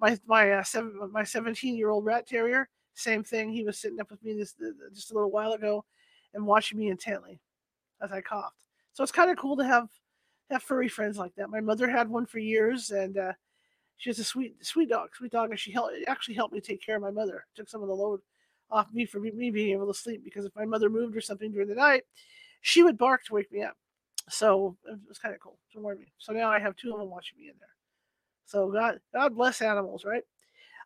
My 0.00 0.18
my 0.26 0.52
uh, 0.52 0.62
seven 0.62 0.98
my 1.12 1.24
17 1.24 1.76
year 1.76 1.90
old 1.90 2.04
rat 2.04 2.26
terrier, 2.26 2.68
same 2.94 3.22
thing. 3.22 3.50
He 3.50 3.64
was 3.64 3.78
sitting 3.78 4.00
up 4.00 4.10
with 4.10 4.22
me 4.22 4.34
this 4.34 4.54
just 4.94 5.10
a 5.10 5.14
little 5.14 5.30
while 5.30 5.52
ago, 5.52 5.84
and 6.34 6.46
watching 6.46 6.78
me 6.78 6.88
intently 6.88 7.40
as 8.02 8.12
I 8.12 8.20
coughed. 8.20 8.56
So 8.92 9.02
it's 9.02 9.12
kind 9.12 9.30
of 9.30 9.36
cool 9.36 9.56
to 9.56 9.64
have 9.64 9.88
have 10.50 10.62
furry 10.62 10.88
friends 10.88 11.18
like 11.18 11.34
that. 11.34 11.50
My 11.50 11.60
mother 11.60 11.88
had 11.88 12.08
one 12.08 12.24
for 12.24 12.38
years, 12.38 12.90
and 12.90 13.18
uh, 13.18 13.32
she 13.96 14.10
was 14.10 14.18
a 14.18 14.24
sweet 14.24 14.64
sweet 14.64 14.88
dog, 14.88 15.10
sweet 15.14 15.32
dog, 15.32 15.50
and 15.50 15.58
she 15.58 15.72
helped 15.72 15.94
actually 16.06 16.34
helped 16.34 16.54
me 16.54 16.60
take 16.60 16.84
care 16.84 16.96
of 16.96 17.02
my 17.02 17.10
mother. 17.10 17.44
Took 17.54 17.68
some 17.68 17.82
of 17.82 17.88
the 17.88 17.94
load 17.94 18.20
off 18.70 18.92
me 18.92 19.06
for 19.06 19.20
me 19.20 19.50
being 19.50 19.72
able 19.72 19.86
to 19.86 19.98
sleep 19.98 20.24
because 20.24 20.44
if 20.44 20.54
my 20.56 20.64
mother 20.64 20.88
moved 20.88 21.16
or 21.16 21.20
something 21.20 21.52
during 21.52 21.68
the 21.68 21.74
night, 21.74 22.02
she 22.62 22.82
would 22.82 22.98
bark 22.98 23.24
to 23.24 23.34
wake 23.34 23.50
me 23.52 23.62
up. 23.62 23.76
So 24.28 24.76
it 24.86 24.98
was 25.08 25.18
kind 25.18 25.34
of 25.34 25.40
cool 25.40 25.58
to 25.72 25.80
warn 25.80 25.98
me. 25.98 26.12
So 26.18 26.32
now 26.32 26.50
I 26.50 26.58
have 26.58 26.76
two 26.76 26.92
of 26.92 26.98
them 26.98 27.10
watching 27.10 27.38
me 27.38 27.48
in 27.48 27.54
there. 27.60 27.68
So 28.46 28.70
God, 28.70 29.00
God 29.14 29.34
bless 29.36 29.62
animals, 29.62 30.04
right? 30.04 30.22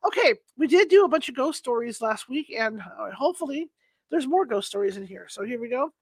Okay, 0.07 0.35
we 0.57 0.67
did 0.67 0.89
do 0.89 1.05
a 1.05 1.09
bunch 1.09 1.29
of 1.29 1.37
ghost 1.37 1.59
stories 1.59 2.01
last 2.01 2.29
week, 2.29 2.55
and 2.57 2.81
uh, 2.81 3.11
hopefully 3.13 3.71
there's 4.11 4.27
more 4.27 4.47
ghost 4.47 4.69
stories 4.69 4.97
in 4.97 5.07
here. 5.07 5.27
So 5.29 5.45
here 5.45 5.61
we 5.61 5.69
go. 5.69 5.93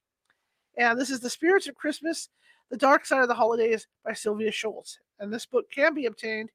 And 0.78 0.98
this 0.98 1.10
is 1.10 1.18
The 1.20 1.28
Spirits 1.28 1.66
of 1.66 1.74
Christmas, 1.74 2.28
The 2.70 2.76
Dark 2.76 3.04
Side 3.04 3.22
of 3.22 3.28
the 3.28 3.34
Holidays 3.34 3.88
by 4.04 4.12
Sylvia 4.12 4.52
Shults. 4.52 4.98
And 5.18 5.32
this 5.32 5.44
book 5.44 5.68
can 5.70 5.92
be 5.92 6.06
obtained. 6.06 6.50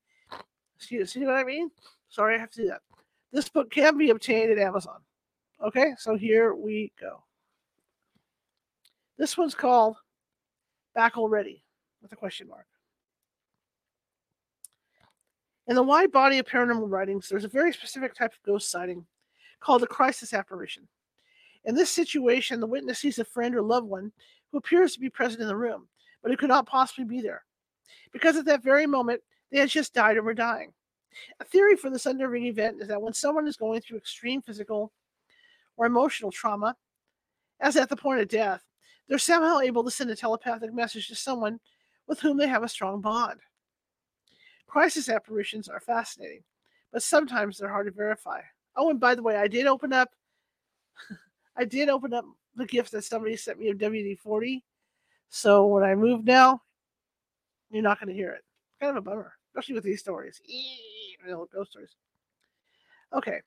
See, 0.80 1.06
see 1.06 1.25
what 1.25 1.36
I 1.36 1.44
mean? 1.44 1.70
Sorry, 2.08 2.36
I 2.36 2.40
have 2.40 2.50
to 2.52 2.62
do 2.62 2.68
that. 2.70 2.81
This 3.34 3.50
book 3.50 3.70
can 3.70 3.98
be 3.98 4.12
obtained 4.12 4.52
at 4.52 4.58
Amazon. 4.58 5.00
Okay, 5.62 5.94
so 5.98 6.16
here 6.16 6.54
we 6.54 6.94
go. 7.00 7.24
This 9.18 9.38
one's 9.38 9.56
called 9.56 9.98
Back 10.96 11.18
Already 11.18 11.64
with 12.02 12.12
a 12.12 12.16
question 12.16 12.48
mark. 12.48 12.66
In 15.68 15.75
the 15.75 15.84
wide 15.84 16.12
body 16.12 16.39
of 16.39 16.46
paranormal 16.46 16.89
writings, 16.89 17.27
there's 17.30 17.46
a 17.46 17.50
very 17.50 17.74
specific 17.74 18.13
type 18.13 18.34
of 18.34 18.44
ghost 18.46 18.72
sighting 18.72 19.06
called 19.60 19.84
a 19.84 19.88
crisis 19.88 20.34
apparition. 20.34 20.88
In 21.65 21.75
this 21.75 21.89
situation, 21.89 22.60
the 22.60 22.67
witness 22.67 23.00
sees 23.00 23.20
a 23.20 23.25
friend 23.25 23.55
or 23.55 23.62
loved 23.62 23.88
one 23.88 24.12
who 24.51 24.58
appears 24.58 24.93
to 24.93 25.00
be 25.00 25.10
present 25.10 25.41
in 25.41 25.48
the 25.48 25.55
room, 25.55 25.88
but 26.22 26.32
who 26.32 26.38
could 26.38 26.50
not 26.50 26.67
possibly 26.67 27.05
be 27.05 27.22
there. 27.22 27.43
Because 28.12 28.36
at 28.36 28.46
that 28.46 28.63
very 28.63 28.86
moment, 28.86 29.22
they 29.51 29.60
had 29.60 29.70
just 29.70 29.93
died 29.93 30.17
or 30.17 30.24
were 30.24 30.34
dying. 30.34 30.74
A 31.39 31.46
theory 31.46 31.75
for 31.75 31.89
this 31.89 32.05
unnerving 32.05 32.46
event 32.46 32.82
is 32.82 32.88
that 32.88 33.01
when 33.01 33.13
someone 33.13 33.48
is 33.48 33.58
going 33.58 33.82
through 33.82 33.98
extreme 33.98 34.41
physical 34.41 34.91
or 35.77 35.86
emotional 35.86 36.32
trauma, 36.32 36.75
as 37.60 37.77
at 37.77 37.89
the 37.89 37.96
point 37.96 38.22
of 38.22 38.27
death, 38.27 38.63
they're 39.08 39.17
somehow 39.17 39.60
able 39.60 39.84
to 39.84 39.91
send 39.91 40.10
a 40.10 40.15
telepathic 40.15 40.74
message 40.74 41.08
to 41.08 41.15
someone 41.15 41.60
with 42.08 42.20
whom 42.20 42.38
they 42.38 42.48
have 42.48 42.63
a 42.63 42.70
strong 42.70 43.00
bond. 43.00 43.39
Crisis 44.67 45.08
apparitions 45.08 45.70
are 45.70 45.79
fascinating, 45.79 46.43
but 46.91 47.03
sometimes 47.03 47.58
they're 47.58 47.70
hard 47.70 47.86
to 47.86 47.91
verify. 47.91 48.41
Oh, 48.75 48.89
and 48.89 49.00
by 49.00 49.13
the 49.15 49.24
way, 49.24 49.36
I 49.36 49.48
did 49.48 49.67
open 49.67 49.93
up 49.93 50.10
I 51.55 51.65
did 51.65 51.89
open 51.89 52.13
up 52.13 52.25
the 52.55 52.65
gift 52.65 52.91
that 52.91 53.03
somebody 53.03 53.36
sent 53.36 53.60
me 53.60 53.69
of 53.69 53.77
WD 53.77 54.19
40. 54.19 54.63
So 55.29 55.67
when 55.67 55.83
I 55.83 55.95
move 55.95 56.24
now, 56.24 56.62
you're 57.72 57.81
not 57.81 58.00
going 58.00 58.10
to 58.10 58.13
hear 58.13 58.31
it. 58.31 58.43
Kind 58.79 58.91
of 58.91 58.98
a 58.98 59.01
bummer, 59.01 59.33
especially 59.50 59.75
with 59.75 59.83
these 59.83 60.00
stories. 60.00 60.41
Know, 61.27 61.48
ghost 61.53 61.72
stories. 61.72 61.95
Okay. 63.13 63.41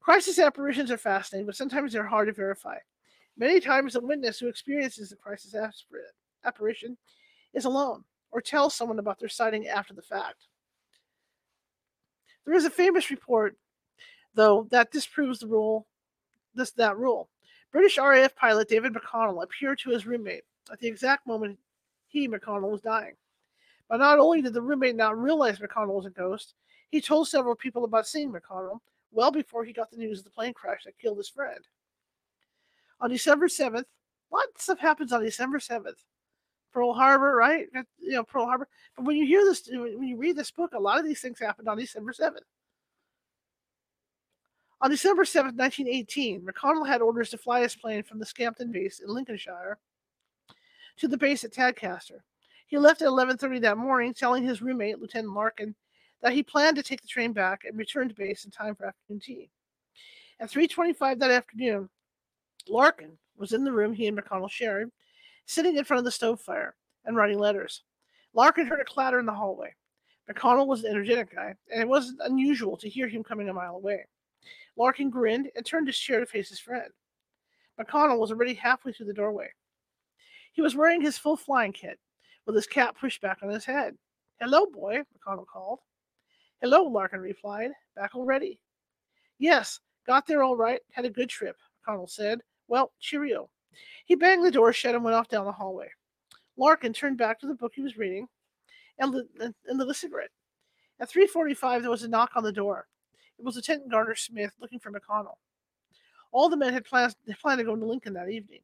Crisis 0.00 0.38
apparitions 0.38 0.90
are 0.90 0.98
fascinating, 0.98 1.46
but 1.46 1.56
sometimes 1.56 1.92
they're 1.92 2.06
hard 2.06 2.28
to 2.28 2.34
verify. 2.34 2.76
Many 3.36 3.58
times, 3.58 3.96
a 3.96 4.00
witness 4.00 4.38
who 4.38 4.48
experiences 4.48 5.10
a 5.10 5.16
crisis 5.16 5.54
apparition 6.44 6.96
is 7.54 7.64
alone 7.64 8.04
or 8.30 8.40
tells 8.40 8.74
someone 8.74 8.98
about 8.98 9.18
their 9.18 9.28
sighting 9.28 9.66
after 9.66 9.94
the 9.94 10.02
fact. 10.02 10.46
There 12.44 12.54
is 12.54 12.66
a 12.66 12.70
famous 12.70 13.10
report, 13.10 13.56
though, 14.34 14.68
that 14.70 14.92
disproves 14.92 15.38
the 15.38 15.46
rule, 15.46 15.86
this 16.54 16.70
that 16.72 16.96
rule. 16.96 17.28
British 17.72 17.98
RAF 17.98 18.34
pilot 18.36 18.68
David 18.68 18.94
McConnell 18.94 19.42
appeared 19.42 19.78
to 19.80 19.90
his 19.90 20.06
roommate 20.06 20.44
at 20.72 20.78
the 20.78 20.86
exact 20.86 21.26
moment 21.26 21.58
he, 22.06 22.28
McConnell, 22.28 22.70
was 22.70 22.80
dying. 22.80 23.14
But 23.88 23.98
not 23.98 24.18
only 24.18 24.40
did 24.40 24.54
the 24.54 24.62
roommate 24.62 24.96
not 24.96 25.18
realize 25.18 25.58
McConnell 25.58 25.96
was 25.96 26.06
a 26.06 26.10
ghost, 26.10 26.54
he 26.90 27.00
told 27.00 27.28
several 27.28 27.56
people 27.56 27.84
about 27.84 28.06
seeing 28.06 28.32
McConnell 28.32 28.78
well 29.10 29.30
before 29.30 29.64
he 29.64 29.72
got 29.72 29.90
the 29.90 29.96
news 29.96 30.20
of 30.20 30.24
the 30.24 30.30
plane 30.30 30.54
crash 30.54 30.84
that 30.84 30.98
killed 30.98 31.18
his 31.18 31.28
friend. 31.28 31.60
On 33.00 33.10
December 33.10 33.48
7th, 33.48 33.84
lots 34.30 34.48
of 34.54 34.60
stuff 34.60 34.78
happens 34.78 35.12
on 35.12 35.22
December 35.22 35.58
7th 35.58 36.04
Pearl 36.72 36.92
Harbor, 36.92 37.36
right? 37.36 37.66
You 37.98 38.12
know, 38.12 38.24
Pearl 38.24 38.46
Harbor. 38.46 38.68
But 38.96 39.04
when 39.04 39.16
you 39.16 39.26
hear 39.26 39.44
this, 39.44 39.68
when 39.72 40.02
you 40.02 40.16
read 40.16 40.36
this 40.36 40.50
book, 40.50 40.72
a 40.74 40.78
lot 40.78 40.98
of 40.98 41.04
these 41.04 41.20
things 41.20 41.38
happened 41.38 41.68
on 41.68 41.78
December 41.78 42.12
7th. 42.12 42.38
On 44.84 44.90
December 44.90 45.24
7, 45.24 45.56
1918, 45.56 46.42
McConnell 46.42 46.86
had 46.86 47.00
orders 47.00 47.30
to 47.30 47.38
fly 47.38 47.62
his 47.62 47.74
plane 47.74 48.02
from 48.02 48.18
the 48.18 48.26
Scampton 48.26 48.70
base 48.70 49.00
in 49.00 49.08
Lincolnshire 49.08 49.78
to 50.98 51.08
the 51.08 51.16
base 51.16 51.42
at 51.42 51.54
Tadcaster. 51.54 52.20
He 52.66 52.76
left 52.76 53.00
at 53.00 53.08
11:30 53.08 53.60
that 53.60 53.78
morning, 53.78 54.12
telling 54.12 54.44
his 54.44 54.60
roommate, 54.60 54.98
Lieutenant 54.98 55.32
Larkin, 55.32 55.74
that 56.20 56.34
he 56.34 56.42
planned 56.42 56.76
to 56.76 56.82
take 56.82 57.00
the 57.00 57.08
train 57.08 57.32
back 57.32 57.64
and 57.64 57.78
return 57.78 58.10
to 58.10 58.14
base 58.14 58.44
in 58.44 58.50
time 58.50 58.74
for 58.74 58.84
afternoon 58.84 59.20
tea. 59.20 59.50
At 60.38 60.50
3:25 60.50 61.18
that 61.20 61.30
afternoon, 61.30 61.88
Larkin 62.68 63.16
was 63.36 63.54
in 63.54 63.64
the 63.64 63.72
room 63.72 63.94
he 63.94 64.06
and 64.06 64.18
McConnell 64.18 64.50
shared, 64.50 64.92
sitting 65.46 65.78
in 65.78 65.84
front 65.84 66.00
of 66.00 66.04
the 66.04 66.10
stove 66.10 66.42
fire 66.42 66.76
and 67.06 67.16
writing 67.16 67.38
letters. 67.38 67.84
Larkin 68.34 68.66
heard 68.66 68.80
a 68.80 68.84
clatter 68.84 69.18
in 69.18 69.24
the 69.24 69.32
hallway. 69.32 69.74
McConnell 70.28 70.66
was 70.66 70.84
an 70.84 70.90
energetic 70.90 71.34
guy, 71.34 71.56
and 71.72 71.80
it 71.80 71.88
wasn't 71.88 72.20
unusual 72.20 72.76
to 72.76 72.88
hear 72.90 73.08
him 73.08 73.24
coming 73.24 73.48
a 73.48 73.54
mile 73.54 73.76
away. 73.76 74.04
Larkin 74.76 75.10
grinned 75.10 75.50
and 75.54 75.64
turned 75.64 75.86
his 75.86 75.98
chair 75.98 76.20
to 76.20 76.26
face 76.26 76.48
his 76.48 76.60
friend. 76.60 76.90
McConnell 77.80 78.18
was 78.18 78.30
already 78.30 78.54
halfway 78.54 78.92
through 78.92 79.06
the 79.06 79.14
doorway. 79.14 79.48
He 80.52 80.62
was 80.62 80.76
wearing 80.76 81.00
his 81.00 81.18
full 81.18 81.36
flying 81.36 81.72
kit, 81.72 81.98
with 82.46 82.54
his 82.54 82.66
cap 82.66 82.96
pushed 82.98 83.20
back 83.20 83.38
on 83.42 83.50
his 83.50 83.64
head. 83.64 83.96
Hello, 84.40 84.66
boy, 84.66 84.98
McConnell 84.98 85.46
called. 85.46 85.80
Hello, 86.60 86.84
Larkin 86.84 87.20
replied. 87.20 87.70
Back 87.96 88.14
already? 88.14 88.60
Yes, 89.38 89.80
got 90.06 90.26
there 90.26 90.42
all 90.42 90.56
right. 90.56 90.80
Had 90.92 91.04
a 91.04 91.10
good 91.10 91.28
trip, 91.28 91.56
McConnell 91.86 92.08
said. 92.08 92.40
Well, 92.68 92.92
cheerio. 93.00 93.50
He 94.06 94.14
banged 94.14 94.44
the 94.44 94.50
door 94.50 94.72
shut 94.72 94.94
and 94.94 95.04
went 95.04 95.16
off 95.16 95.28
down 95.28 95.44
the 95.44 95.52
hallway. 95.52 95.88
Larkin 96.56 96.92
turned 96.92 97.18
back 97.18 97.40
to 97.40 97.46
the 97.46 97.54
book 97.54 97.72
he 97.74 97.82
was 97.82 97.96
reading 97.96 98.28
and 98.98 99.12
lit, 99.12 99.26
and 99.40 99.78
lit 99.78 99.88
a 99.88 99.94
cigarette. 99.94 100.30
At 101.00 101.10
3.45, 101.10 101.80
there 101.80 101.90
was 101.90 102.04
a 102.04 102.08
knock 102.08 102.30
on 102.36 102.44
the 102.44 102.52
door. 102.52 102.86
It 103.38 103.44
was 103.44 103.56
Lieutenant 103.56 103.90
Garner 103.90 104.14
Smith 104.14 104.52
looking 104.60 104.78
for 104.78 104.90
McConnell. 104.90 105.36
All 106.32 106.48
the 106.48 106.56
men 106.56 106.72
had 106.72 106.84
planned, 106.84 107.14
to 107.26 107.64
go 107.64 107.76
to 107.76 107.84
Lincoln 107.84 108.14
that 108.14 108.30
evening. 108.30 108.60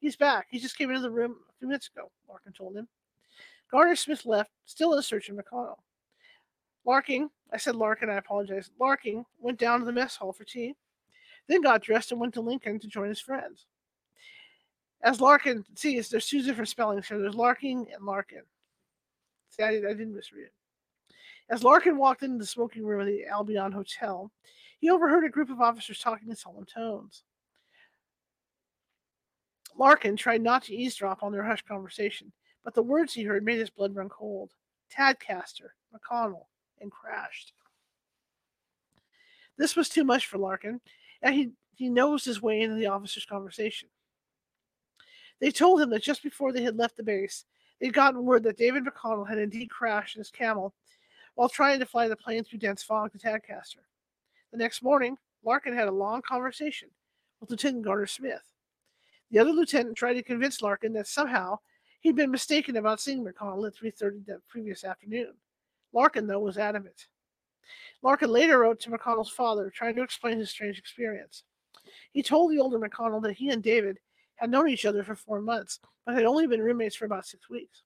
He's 0.00 0.16
back. 0.16 0.48
He 0.50 0.58
just 0.58 0.76
came 0.76 0.90
into 0.90 1.02
the 1.02 1.10
room 1.10 1.36
a 1.48 1.52
few 1.58 1.68
minutes 1.68 1.88
ago, 1.88 2.10
Larkin 2.28 2.52
told 2.52 2.76
him. 2.76 2.88
Garner 3.70 3.94
Smith 3.96 4.26
left, 4.26 4.50
still 4.64 4.94
in 4.94 5.02
search 5.02 5.28
of 5.28 5.36
McConnell. 5.36 5.78
Larkin, 6.84 7.30
I 7.52 7.56
said 7.56 7.76
Larkin, 7.76 8.10
I 8.10 8.16
apologize. 8.16 8.70
Larkin 8.78 9.24
went 9.38 9.58
down 9.58 9.78
to 9.80 9.86
the 9.86 9.92
mess 9.92 10.16
hall 10.16 10.32
for 10.32 10.44
tea, 10.44 10.74
then 11.48 11.62
got 11.62 11.82
dressed 11.82 12.10
and 12.10 12.20
went 12.20 12.34
to 12.34 12.40
Lincoln 12.40 12.78
to 12.80 12.88
join 12.88 13.08
his 13.08 13.20
friends. 13.20 13.66
As 15.02 15.20
Larkin, 15.20 15.64
see, 15.74 16.00
there's 16.00 16.26
two 16.26 16.42
different 16.42 16.68
spellings 16.68 17.08
here. 17.08 17.18
There's 17.18 17.34
Larkin 17.34 17.86
and 17.94 18.04
Larkin. 18.04 18.42
See, 19.50 19.62
I, 19.62 19.68
I 19.68 19.80
didn't 19.80 20.14
misread 20.14 20.46
it. 20.46 20.52
As 21.48 21.64
Larkin 21.64 21.96
walked 21.96 22.22
into 22.22 22.38
the 22.38 22.46
smoking 22.46 22.84
room 22.84 23.00
of 23.00 23.06
the 23.06 23.26
Albion 23.26 23.72
Hotel, 23.72 24.30
he 24.78 24.90
overheard 24.90 25.24
a 25.24 25.30
group 25.30 25.50
of 25.50 25.60
officers 25.60 25.98
talking 25.98 26.28
in 26.28 26.36
solemn 26.36 26.66
tones. 26.66 27.24
Larkin 29.76 30.16
tried 30.16 30.42
not 30.42 30.64
to 30.64 30.74
eavesdrop 30.74 31.22
on 31.22 31.32
their 31.32 31.44
hushed 31.44 31.66
conversation, 31.66 32.32
but 32.64 32.74
the 32.74 32.82
words 32.82 33.12
he 33.12 33.24
heard 33.24 33.44
made 33.44 33.58
his 33.58 33.70
blood 33.70 33.94
run 33.94 34.08
cold. 34.08 34.52
Tadcaster, 34.90 35.70
McConnell, 35.94 36.46
and 36.80 36.90
crashed. 36.90 37.52
This 39.56 39.76
was 39.76 39.88
too 39.88 40.04
much 40.04 40.26
for 40.26 40.38
Larkin, 40.38 40.80
and 41.22 41.34
he, 41.34 41.50
he 41.74 41.88
nosed 41.88 42.24
his 42.24 42.42
way 42.42 42.60
into 42.60 42.76
the 42.76 42.86
officers' 42.86 43.24
conversation. 43.24 43.88
They 45.40 45.50
told 45.50 45.80
him 45.80 45.90
that 45.90 46.02
just 46.02 46.22
before 46.22 46.52
they 46.52 46.62
had 46.62 46.76
left 46.76 46.96
the 46.96 47.02
base, 47.02 47.44
they'd 47.80 47.92
gotten 47.94 48.24
word 48.24 48.42
that 48.44 48.58
David 48.58 48.84
McConnell 48.84 49.28
had 49.28 49.38
indeed 49.38 49.70
crashed 49.70 50.16
his 50.16 50.30
camel 50.30 50.74
while 51.34 51.48
trying 51.48 51.78
to 51.78 51.86
fly 51.86 52.08
the 52.08 52.16
plane 52.16 52.44
through 52.44 52.58
dense 52.58 52.82
fog 52.82 53.12
to 53.12 53.18
Tadcaster. 53.18 53.84
The 54.52 54.58
next 54.58 54.82
morning, 54.82 55.16
Larkin 55.44 55.74
had 55.74 55.88
a 55.88 55.92
long 55.92 56.22
conversation 56.22 56.88
with 57.40 57.50
Lieutenant 57.50 57.84
Garner 57.84 58.06
Smith. 58.06 58.42
The 59.30 59.38
other 59.38 59.52
lieutenant 59.52 59.96
tried 59.96 60.14
to 60.14 60.22
convince 60.22 60.62
Larkin 60.62 60.92
that 60.92 61.06
somehow 61.06 61.58
he'd 62.00 62.16
been 62.16 62.30
mistaken 62.30 62.76
about 62.76 63.00
seeing 63.00 63.24
McConnell 63.24 63.66
at 63.66 63.74
3.30 63.74 64.26
the 64.26 64.40
previous 64.48 64.84
afternoon. 64.84 65.32
Larkin, 65.92 66.26
though, 66.26 66.40
was 66.40 66.58
adamant. 66.58 67.06
Larkin 68.02 68.30
later 68.30 68.58
wrote 68.58 68.80
to 68.80 68.90
McConnell's 68.90 69.30
father, 69.30 69.70
trying 69.70 69.94
to 69.96 70.02
explain 70.02 70.38
his 70.38 70.50
strange 70.50 70.78
experience. 70.78 71.44
He 72.12 72.22
told 72.22 72.50
the 72.50 72.58
older 72.58 72.78
McConnell 72.78 73.22
that 73.22 73.34
he 73.36 73.50
and 73.50 73.62
David 73.62 73.98
had 74.36 74.50
known 74.50 74.68
each 74.68 74.84
other 74.84 75.04
for 75.04 75.14
four 75.14 75.40
months, 75.40 75.80
but 76.04 76.14
had 76.14 76.24
only 76.24 76.46
been 76.46 76.62
roommates 76.62 76.96
for 76.96 77.04
about 77.04 77.26
six 77.26 77.48
weeks. 77.48 77.82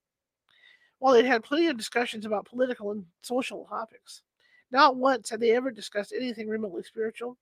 While 0.99 1.15
they'd 1.15 1.27
had 1.27 1.45
plenty 1.45 1.67
of 1.69 1.77
discussions 1.77 2.25
about 2.25 2.47
political 2.47 2.91
and 2.91 3.07
social 3.23 3.67
topics, 3.67 4.23
not 4.71 4.97
once 4.97 5.31
had 5.31 5.41
they 5.41 5.55
ever 5.55 5.71
discussed 5.71 6.13
anything 6.17 6.49
remotely 6.49 6.83
spiritual, 6.83 7.37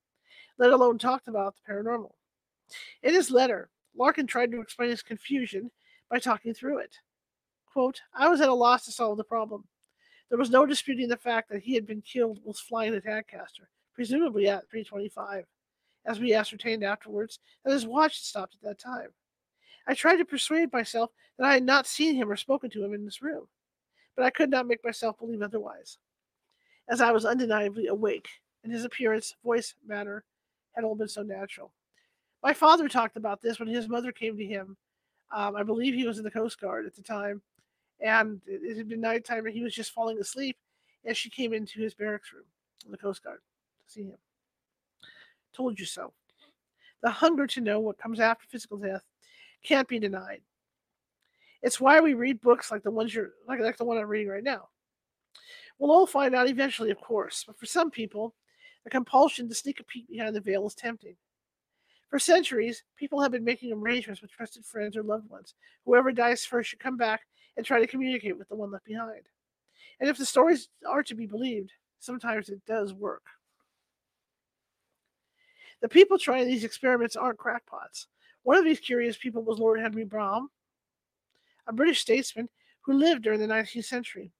let 0.58 0.72
alone 0.72 0.98
talked 0.98 1.28
about 1.28 1.54
the 1.56 1.72
paranormal. 1.72 2.12
In 3.02 3.14
his 3.14 3.30
letter, 3.30 3.70
Larkin 3.96 4.26
tried 4.26 4.50
to 4.52 4.60
explain 4.60 4.90
his 4.90 5.02
confusion 5.02 5.70
by 6.10 6.18
talking 6.18 6.54
through 6.54 6.78
it. 6.78 6.96
Quote, 7.72 8.00
I 8.12 8.28
was 8.28 8.40
at 8.40 8.48
a 8.48 8.54
loss 8.54 8.84
to 8.84 8.92
solve 8.92 9.16
the 9.16 9.24
problem. 9.24 9.64
There 10.28 10.38
was 10.38 10.50
no 10.50 10.66
disputing 10.66 11.08
the 11.08 11.16
fact 11.16 11.48
that 11.50 11.62
he 11.62 11.74
had 11.74 11.86
been 11.86 12.02
killed 12.02 12.40
whilst 12.42 12.66
flying 12.66 12.92
the 12.92 13.00
Tadcaster, 13.00 13.68
presumably 13.94 14.48
at 14.48 14.68
325, 14.70 15.44
as 16.06 16.20
we 16.20 16.34
ascertained 16.34 16.82
afterwards 16.82 17.38
that 17.64 17.72
his 17.72 17.86
watch 17.86 18.18
had 18.18 18.24
stopped 18.24 18.54
at 18.54 18.62
that 18.62 18.78
time. 18.78 19.10
I 19.86 19.94
tried 19.94 20.16
to 20.16 20.24
persuade 20.24 20.72
myself 20.72 21.10
that 21.38 21.46
I 21.46 21.54
had 21.54 21.62
not 21.62 21.86
seen 21.86 22.14
him 22.14 22.30
or 22.30 22.36
spoken 22.36 22.70
to 22.70 22.84
him 22.84 22.94
in 22.94 23.04
this 23.04 23.22
room, 23.22 23.46
but 24.16 24.24
I 24.24 24.30
could 24.30 24.50
not 24.50 24.66
make 24.66 24.84
myself 24.84 25.18
believe 25.18 25.42
otherwise, 25.42 25.98
as 26.88 27.00
I 27.00 27.12
was 27.12 27.24
undeniably 27.24 27.88
awake, 27.88 28.28
and 28.62 28.72
his 28.72 28.84
appearance, 28.84 29.34
voice, 29.44 29.74
manner 29.86 30.24
had 30.72 30.84
all 30.84 30.94
been 30.94 31.08
so 31.08 31.22
natural. 31.22 31.72
My 32.42 32.52
father 32.52 32.88
talked 32.88 33.16
about 33.16 33.42
this 33.42 33.58
when 33.58 33.68
his 33.68 33.88
mother 33.88 34.12
came 34.12 34.36
to 34.36 34.44
him. 34.44 34.76
Um, 35.32 35.56
I 35.56 35.62
believe 35.62 35.94
he 35.94 36.06
was 36.06 36.18
in 36.18 36.24
the 36.24 36.30
Coast 36.30 36.60
Guard 36.60 36.86
at 36.86 36.94
the 36.94 37.02
time, 37.02 37.42
and 38.00 38.40
it, 38.46 38.76
had 38.76 38.88
been 38.88 39.00
nighttime, 39.00 39.46
and 39.46 39.54
he 39.54 39.62
was 39.62 39.74
just 39.74 39.92
falling 39.92 40.18
asleep 40.18 40.56
as 41.04 41.16
she 41.16 41.30
came 41.30 41.52
into 41.52 41.80
his 41.80 41.94
barracks 41.94 42.32
room 42.32 42.44
in 42.84 42.90
the 42.90 42.98
Coast 42.98 43.22
Guard 43.22 43.40
to 43.86 43.92
see 43.92 44.02
him. 44.04 44.18
Told 45.54 45.78
you 45.78 45.86
so. 45.86 46.12
The 47.02 47.10
hunger 47.10 47.46
to 47.48 47.60
know 47.60 47.80
what 47.80 47.98
comes 47.98 48.20
after 48.20 48.46
physical 48.46 48.78
death 48.78 49.02
can't 49.64 49.88
be 49.88 49.98
denied. 49.98 50.42
It's 51.62 51.80
why 51.80 52.00
we 52.00 52.14
read 52.14 52.40
books 52.40 52.70
like 52.70 52.82
the 52.82 52.90
ones 52.90 53.14
you're 53.14 53.32
like, 53.48 53.60
like 53.60 53.78
the 53.78 53.84
one 53.84 53.96
I'm 53.96 54.06
reading 54.06 54.28
right 54.28 54.44
now. 54.44 54.68
We'll 55.78 55.90
all 55.90 56.06
find 56.06 56.34
out 56.34 56.48
eventually, 56.48 56.90
of 56.90 57.00
course, 57.00 57.44
but 57.46 57.58
for 57.58 57.66
some 57.66 57.90
people, 57.90 58.34
the 58.84 58.90
compulsion 58.90 59.48
to 59.48 59.54
sneak 59.54 59.80
a 59.80 59.84
peek 59.84 60.08
behind 60.08 60.36
the 60.36 60.40
veil 60.40 60.66
is 60.66 60.74
tempting. 60.74 61.16
For 62.10 62.18
centuries, 62.18 62.84
people 62.96 63.20
have 63.20 63.32
been 63.32 63.44
making 63.44 63.72
arrangements 63.72 64.22
with 64.22 64.30
trusted 64.30 64.64
friends 64.64 64.96
or 64.96 65.02
loved 65.02 65.28
ones. 65.30 65.54
Whoever 65.84 66.12
dies 66.12 66.44
first 66.44 66.70
should 66.70 66.78
come 66.78 66.96
back 66.96 67.22
and 67.56 67.66
try 67.66 67.80
to 67.80 67.86
communicate 67.86 68.38
with 68.38 68.48
the 68.48 68.54
one 68.54 68.70
left 68.70 68.84
behind. 68.84 69.22
And 69.98 70.08
if 70.08 70.18
the 70.18 70.26
stories 70.26 70.68
are 70.86 71.02
to 71.02 71.14
be 71.14 71.26
believed, 71.26 71.72
sometimes 71.98 72.50
it 72.50 72.64
does 72.66 72.92
work. 72.92 73.24
The 75.80 75.88
people 75.88 76.18
trying 76.18 76.46
these 76.46 76.64
experiments 76.64 77.16
aren't 77.16 77.38
crackpots. 77.38 78.06
One 78.44 78.56
of 78.56 78.64
these 78.64 78.80
curious 78.80 79.16
people 79.16 79.42
was 79.42 79.58
Lord 79.58 79.80
Henry 79.80 80.04
Brougham, 80.04 80.50
a 81.66 81.72
British 81.72 82.00
statesman 82.00 82.48
who 82.82 82.92
lived 82.92 83.22
during 83.22 83.40
the 83.40 83.46
19th 83.46 83.86
century. 83.86 84.30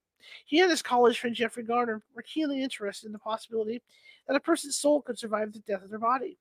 He 0.44 0.61
and 0.61 0.70
his 0.70 0.82
college 0.82 1.18
friend 1.18 1.34
Geoffrey 1.34 1.62
Garner 1.62 2.02
were 2.14 2.23
keenly 2.23 2.62
interested 2.62 3.06
in 3.06 3.12
the 3.12 3.18
possibility 3.18 3.82
that 4.28 4.37
a 4.37 4.40
person's 4.40 4.76
soul 4.76 5.02
could 5.02 5.18
survive 5.18 5.52
the 5.52 5.58
death 5.61 5.82
of 5.82 5.90
their 5.90 5.99
body. 5.99 6.38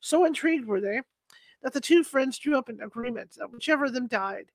So 0.00 0.24
intrigued 0.24 0.66
were 0.66 0.80
they 0.80 1.02
that 1.62 1.72
the 1.72 1.80
two 1.80 2.02
friends 2.02 2.38
drew 2.38 2.56
up 2.56 2.68
an 2.68 2.80
agreement 2.82 3.34
that 3.36 3.50
whichever 3.50 3.84
of 3.84 3.94
them 3.94 4.06
died, 4.06 4.46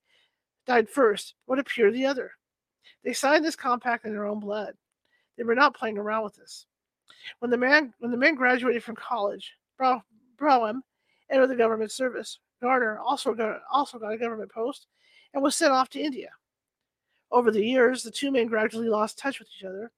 died 0.66 0.90
first, 0.90 1.36
would 1.48 1.60
appear 1.60 1.92
the 1.92 2.06
other. 2.06 2.32
They 3.04 3.14
signed 3.14 3.46
this 3.46 3.56
compact 3.56 4.06
in 4.06 4.14
their 4.14 4.26
own 4.26 4.40
blood. 4.40 4.74
They 5.38 5.44
were 5.44 5.56
not 5.56 5.76
playing 5.76 5.98
around 5.98 6.24
with 6.24 6.36
this. 6.36 6.66
When 7.40 7.52
the 7.52 7.58
man 7.58 7.94
when 8.00 8.12
the 8.12 8.18
men 8.18 8.36
graduated 8.36 8.84
from 8.84 8.96
college, 8.96 9.54
Brougham 9.78 10.84
entered 11.30 11.48
the 11.48 11.56
government 11.56 11.92
service. 11.92 12.40
Garner 12.62 13.00
also 13.00 13.34
got, 13.34 13.62
also 13.72 14.00
got 14.00 14.14
a 14.14 14.18
government 14.18 14.52
post 14.52 14.88
and 15.34 15.44
was 15.44 15.56
sent 15.56 15.72
off 15.72 15.90
to 15.90 16.00
India. 16.00 16.30
Over 17.32 17.52
the 17.52 17.64
years, 17.64 18.04
the 18.04 18.12
two 18.12 18.32
men 18.32 18.48
gradually 18.48 18.90
lost 18.90 19.20
touch 19.20 19.40
with 19.40 19.50
each 19.58 19.66
other. 19.66 19.92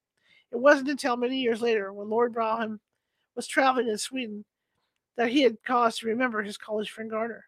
It 0.52 0.58
wasn't 0.58 0.90
until 0.90 1.16
many 1.16 1.40
years 1.40 1.62
later, 1.62 1.94
when 1.94 2.10
Lord 2.10 2.34
Brougham 2.34 2.80
was 3.36 3.48
traveling 3.48 3.88
in 3.88 3.98
Sweden, 3.98 4.44
that 5.16 5.30
he 5.30 5.42
had 5.42 5.62
cause 5.64 5.98
to 5.98 6.08
remember 6.08 6.42
his 6.42 6.58
college 6.58 6.90
friend 6.90 7.10
Garner. 7.10 7.46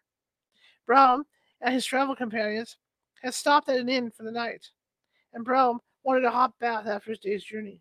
Brougham 0.86 1.24
and 1.60 1.74
his 1.74 1.84
travel 1.84 2.14
companions 2.14 2.76
had 3.22 3.34
stopped 3.34 3.68
at 3.68 3.80
an 3.80 3.88
inn 3.88 4.10
for 4.10 4.22
the 4.22 4.32
night, 4.32 4.68
and 5.32 5.44
Brougham 5.44 5.80
wanted 6.04 6.24
a 6.24 6.30
hot 6.30 6.58
bath 6.58 6.86
after 6.86 7.10
his 7.10 7.18
day's 7.18 7.44
journey. 7.44 7.80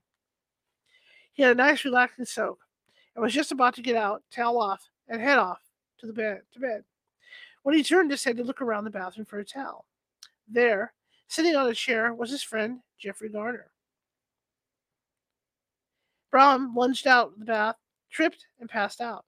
He 1.34 1.44
had 1.44 1.52
a 1.52 1.56
nice 1.56 1.86
relaxing 1.86 2.26
soak 2.26 2.60
and 3.16 3.22
was 3.22 3.34
just 3.34 3.52
about 3.52 3.76
to 3.76 3.82
get 3.82 3.96
out, 3.96 4.24
towel 4.32 4.60
off, 4.62 4.90
and 5.08 5.22
head 5.22 5.38
off 5.38 5.60
to 6.00 6.08
the 6.08 6.14
bed 6.14 6.42
to 6.54 6.60
bed 6.60 6.84
when 7.64 7.76
he 7.76 7.84
turned 7.84 8.12
his 8.12 8.24
head 8.24 8.38
to 8.38 8.44
look 8.44 8.62
around 8.62 8.84
the 8.84 8.90
bathroom 8.90 9.26
for 9.26 9.40
a 9.40 9.46
towel. 9.46 9.86
There, 10.48 10.94
Sitting 11.32 11.56
on 11.56 11.66
a 11.66 11.74
chair 11.74 12.14
was 12.14 12.30
his 12.30 12.44
friend, 12.44 12.82
Jeffrey 13.00 13.30
Garner. 13.30 13.72
Brougham 16.30 16.76
lunged 16.76 17.08
out 17.08 17.28
of 17.28 17.40
the 17.40 17.46
bath, 17.46 17.78
tripped, 18.12 18.48
and 18.60 18.70
passed 18.70 19.00
out. 19.00 19.24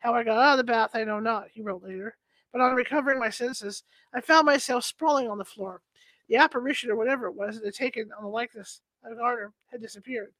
How 0.00 0.12
I 0.12 0.24
got 0.24 0.38
out 0.38 0.58
of 0.58 0.66
the 0.66 0.72
bath, 0.72 0.90
I 0.94 1.04
know 1.04 1.20
not, 1.20 1.46
he 1.52 1.62
wrote 1.62 1.84
later, 1.84 2.16
but 2.50 2.60
on 2.60 2.74
recovering 2.74 3.20
my 3.20 3.30
senses, 3.30 3.84
I 4.12 4.20
found 4.20 4.44
myself 4.44 4.82
sprawling 4.82 5.30
on 5.30 5.38
the 5.38 5.44
floor. 5.44 5.82
The 6.28 6.34
apparition, 6.34 6.90
or 6.90 6.96
whatever 6.96 7.26
it 7.26 7.36
was, 7.36 7.60
that 7.60 7.64
had 7.64 7.74
taken 7.74 8.10
on 8.18 8.24
the 8.24 8.28
likeness 8.28 8.80
of 9.04 9.16
Garner, 9.16 9.52
had 9.70 9.80
disappeared. 9.80 10.32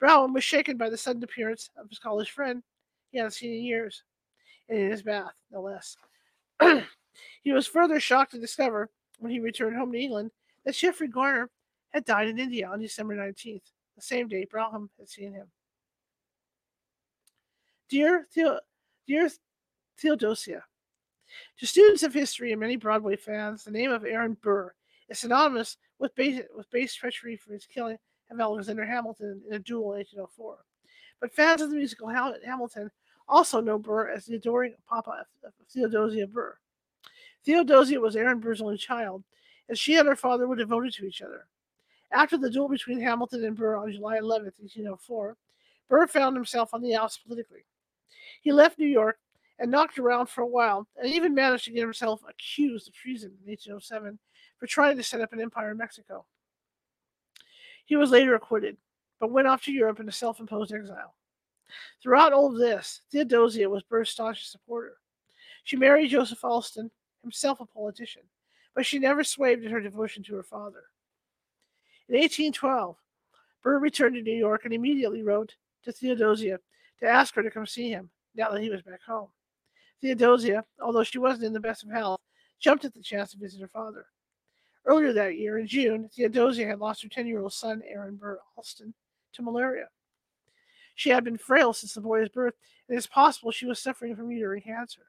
Brougham 0.00 0.32
was 0.32 0.42
shaken 0.42 0.78
by 0.78 0.90
the 0.90 0.96
sudden 0.96 1.22
appearance 1.22 1.70
of 1.76 1.88
his 1.88 2.00
college 2.00 2.32
friend 2.32 2.64
he 3.12 3.18
hadn't 3.18 3.34
seen 3.34 3.52
in 3.52 3.62
years, 3.62 4.02
in 4.70 4.90
his 4.90 5.02
bath, 5.02 5.32
no 5.50 5.60
less. 5.60 5.96
he 7.42 7.52
was 7.52 7.66
further 7.66 8.00
shocked 8.00 8.32
to 8.32 8.38
discover, 8.38 8.88
when 9.18 9.32
he 9.32 9.40
returned 9.40 9.76
home 9.76 9.92
to 9.92 9.98
England, 9.98 10.30
that 10.64 10.74
Jeffrey 10.74 11.08
Garner 11.08 11.50
had 11.90 12.04
died 12.04 12.28
in 12.28 12.38
India 12.38 12.68
on 12.68 12.80
December 12.80 13.16
19th 13.16 13.72
the 14.00 14.06
same 14.06 14.28
day 14.28 14.46
Brougham 14.50 14.88
had 14.98 15.08
seen 15.08 15.32
him. 15.32 15.46
Dear, 17.88 18.26
Theo- 18.32 18.60
Dear 19.06 19.28
Theodosia, 19.98 20.64
to 21.58 21.66
students 21.66 22.02
of 22.02 22.14
history 22.14 22.52
and 22.52 22.60
many 22.60 22.76
Broadway 22.76 23.16
fans, 23.16 23.64
the 23.64 23.70
name 23.70 23.90
of 23.90 24.04
Aaron 24.04 24.36
Burr 24.42 24.72
is 25.08 25.18
synonymous 25.18 25.76
with 25.98 26.14
base, 26.14 26.40
with 26.56 26.70
base 26.70 26.94
treachery 26.94 27.36
for 27.36 27.52
his 27.52 27.66
killing 27.66 27.98
of 28.30 28.40
Alexander 28.40 28.86
Hamilton 28.86 29.42
in 29.48 29.54
a 29.54 29.58
duel 29.58 29.92
in 29.92 29.98
1804. 29.98 30.58
But 31.20 31.34
fans 31.34 31.60
of 31.60 31.70
the 31.70 31.76
musical 31.76 32.08
Hamilton 32.08 32.90
also 33.30 33.60
know 33.60 33.78
Burr 33.78 34.08
as 34.08 34.26
the 34.26 34.34
adoring 34.34 34.74
papa 34.88 35.24
of 35.44 35.52
Theodosia 35.72 36.26
Burr. 36.26 36.56
Theodosia 37.44 38.00
was 38.00 38.16
Aaron 38.16 38.40
Burr's 38.40 38.60
only 38.60 38.76
child, 38.76 39.24
and 39.68 39.78
she 39.78 39.96
and 39.96 40.06
her 40.06 40.16
father 40.16 40.46
were 40.46 40.56
devoted 40.56 40.92
to 40.94 41.06
each 41.06 41.22
other. 41.22 41.46
After 42.12 42.36
the 42.36 42.50
duel 42.50 42.68
between 42.68 43.00
Hamilton 43.00 43.44
and 43.44 43.56
Burr 43.56 43.76
on 43.76 43.92
July 43.92 44.18
11, 44.18 44.46
1804, 44.58 45.36
Burr 45.88 46.06
found 46.08 46.36
himself 46.36 46.74
on 46.74 46.82
the 46.82 46.94
outs 46.94 47.18
politically. 47.18 47.64
He 48.42 48.52
left 48.52 48.78
New 48.78 48.86
York 48.86 49.18
and 49.58 49.70
knocked 49.70 49.98
around 49.98 50.26
for 50.26 50.42
a 50.42 50.46
while, 50.46 50.88
and 50.96 51.12
even 51.12 51.34
managed 51.34 51.66
to 51.66 51.70
get 51.70 51.82
himself 51.82 52.22
accused 52.28 52.88
of 52.88 52.94
treason 52.94 53.30
in 53.44 53.50
1807 53.50 54.18
for 54.58 54.66
trying 54.66 54.96
to 54.96 55.02
set 55.02 55.20
up 55.20 55.32
an 55.32 55.40
empire 55.40 55.70
in 55.70 55.76
Mexico. 55.76 56.24
He 57.84 57.96
was 57.96 58.10
later 58.10 58.34
acquitted, 58.34 58.76
but 59.18 59.30
went 59.30 59.48
off 59.48 59.62
to 59.64 59.72
Europe 59.72 60.00
in 60.00 60.08
a 60.08 60.12
self 60.12 60.40
imposed 60.40 60.72
exile. 60.72 61.14
Throughout 62.02 62.32
all 62.32 62.46
of 62.46 62.58
this, 62.58 63.02
Theodosia 63.10 63.68
was 63.68 63.82
Burr's 63.82 64.10
staunchest 64.10 64.52
supporter. 64.52 64.96
She 65.64 65.76
married 65.76 66.08
Joseph 66.08 66.44
Alston, 66.44 66.90
himself 67.22 67.60
a 67.60 67.66
politician, 67.66 68.22
but 68.74 68.86
she 68.86 68.98
never 68.98 69.22
swayed 69.24 69.62
in 69.62 69.70
her 69.70 69.80
devotion 69.80 70.22
to 70.24 70.34
her 70.34 70.42
father. 70.42 70.84
In 72.08 72.14
1812, 72.16 72.96
Burr 73.62 73.78
returned 73.78 74.16
to 74.16 74.22
New 74.22 74.36
York 74.36 74.64
and 74.64 74.74
immediately 74.74 75.22
wrote 75.22 75.54
to 75.84 75.92
Theodosia 75.92 76.58
to 77.00 77.06
ask 77.06 77.34
her 77.34 77.42
to 77.42 77.50
come 77.50 77.66
see 77.66 77.90
him 77.90 78.10
now 78.34 78.50
that 78.50 78.62
he 78.62 78.70
was 78.70 78.82
back 78.82 79.02
home. 79.02 79.28
Theodosia, 80.00 80.64
although 80.80 81.04
she 81.04 81.18
wasn't 81.18 81.44
in 81.44 81.52
the 81.52 81.60
best 81.60 81.84
of 81.84 81.90
health, 81.90 82.20
jumped 82.58 82.84
at 82.84 82.94
the 82.94 83.02
chance 83.02 83.32
to 83.32 83.38
visit 83.38 83.60
her 83.60 83.68
father. 83.68 84.06
Earlier 84.86 85.12
that 85.12 85.36
year, 85.36 85.58
in 85.58 85.66
June, 85.66 86.08
Theodosia 86.08 86.66
had 86.66 86.78
lost 86.78 87.02
her 87.02 87.08
10 87.08 87.26
year 87.26 87.40
old 87.40 87.52
son, 87.52 87.82
Aaron 87.86 88.16
Burr 88.16 88.38
Alston, 88.56 88.94
to 89.32 89.42
malaria. 89.42 89.88
She 90.94 91.10
had 91.10 91.24
been 91.24 91.38
frail 91.38 91.72
since 91.72 91.94
the 91.94 92.00
boy's 92.00 92.28
birth, 92.28 92.54
and 92.88 92.96
it's 92.96 93.06
possible 93.06 93.50
she 93.50 93.66
was 93.66 93.78
suffering 93.78 94.16
from 94.16 94.30
uterine 94.30 94.62
cancer. 94.62 95.02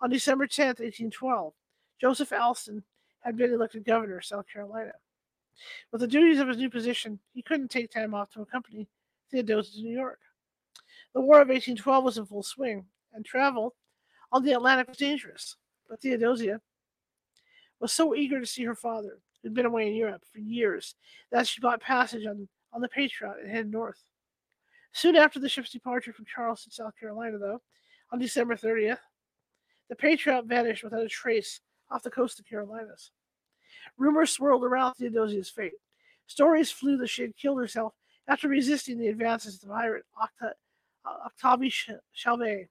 On 0.00 0.10
December 0.10 0.46
10, 0.46 0.66
1812, 0.66 1.52
Joseph 2.00 2.32
Alston 2.32 2.82
had 3.20 3.36
been 3.36 3.52
elected 3.52 3.84
governor 3.84 4.18
of 4.18 4.24
South 4.24 4.46
Carolina. 4.52 4.92
With 5.92 6.00
the 6.00 6.08
duties 6.08 6.40
of 6.40 6.48
his 6.48 6.56
new 6.56 6.70
position, 6.70 7.20
he 7.32 7.42
couldn't 7.42 7.70
take 7.70 7.90
time 7.90 8.14
off 8.14 8.30
to 8.30 8.42
accompany 8.42 8.88
Theodosia 9.30 9.72
to 9.72 9.82
New 9.82 9.96
York. 9.96 10.20
The 11.14 11.20
War 11.20 11.36
of 11.36 11.48
1812 11.48 12.04
was 12.04 12.18
in 12.18 12.26
full 12.26 12.42
swing, 12.42 12.86
and 13.12 13.24
travel 13.24 13.74
on 14.32 14.42
the 14.42 14.52
Atlantic 14.52 14.88
was 14.88 14.96
dangerous. 14.96 15.56
But 15.88 16.00
Theodosia 16.00 16.60
was 17.80 17.92
so 17.92 18.14
eager 18.14 18.40
to 18.40 18.46
see 18.46 18.64
her 18.64 18.74
father, 18.74 19.18
who'd 19.42 19.54
been 19.54 19.66
away 19.66 19.88
in 19.88 19.94
Europe 19.94 20.24
for 20.32 20.38
years, 20.38 20.94
that 21.30 21.46
she 21.46 21.60
bought 21.60 21.80
passage 21.80 22.26
on, 22.26 22.48
on 22.72 22.80
the 22.80 22.88
Patriot 22.88 23.36
and 23.42 23.50
headed 23.50 23.70
north. 23.70 24.02
Soon 24.92 25.16
after 25.16 25.38
the 25.38 25.48
ship's 25.48 25.70
departure 25.70 26.12
from 26.12 26.26
Charleston, 26.26 26.70
South 26.70 26.94
Carolina, 26.98 27.38
though, 27.38 27.60
on 28.12 28.18
December 28.18 28.56
30th, 28.56 28.98
the 29.88 29.96
Patriot 29.96 30.44
vanished 30.44 30.84
without 30.84 31.02
a 31.02 31.08
trace 31.08 31.60
off 31.90 32.02
the 32.02 32.10
coast 32.10 32.38
of 32.38 32.46
Carolinas. 32.46 33.10
Rumors 33.98 34.30
swirled 34.30 34.64
around 34.64 34.94
Theodosia's 34.94 35.50
fate. 35.50 35.72
Stories 36.26 36.70
flew 36.70 36.96
that 36.98 37.08
she 37.08 37.22
had 37.22 37.36
killed 37.36 37.58
herself 37.58 37.94
after 38.28 38.48
resisting 38.48 38.98
the 38.98 39.08
advances 39.08 39.56
of 39.56 39.60
the 39.62 39.66
pirate 39.68 40.04
Octa- 40.16 40.52
uh, 41.04 41.28
Octavie 41.28 41.72
Chauvet. 42.12 42.68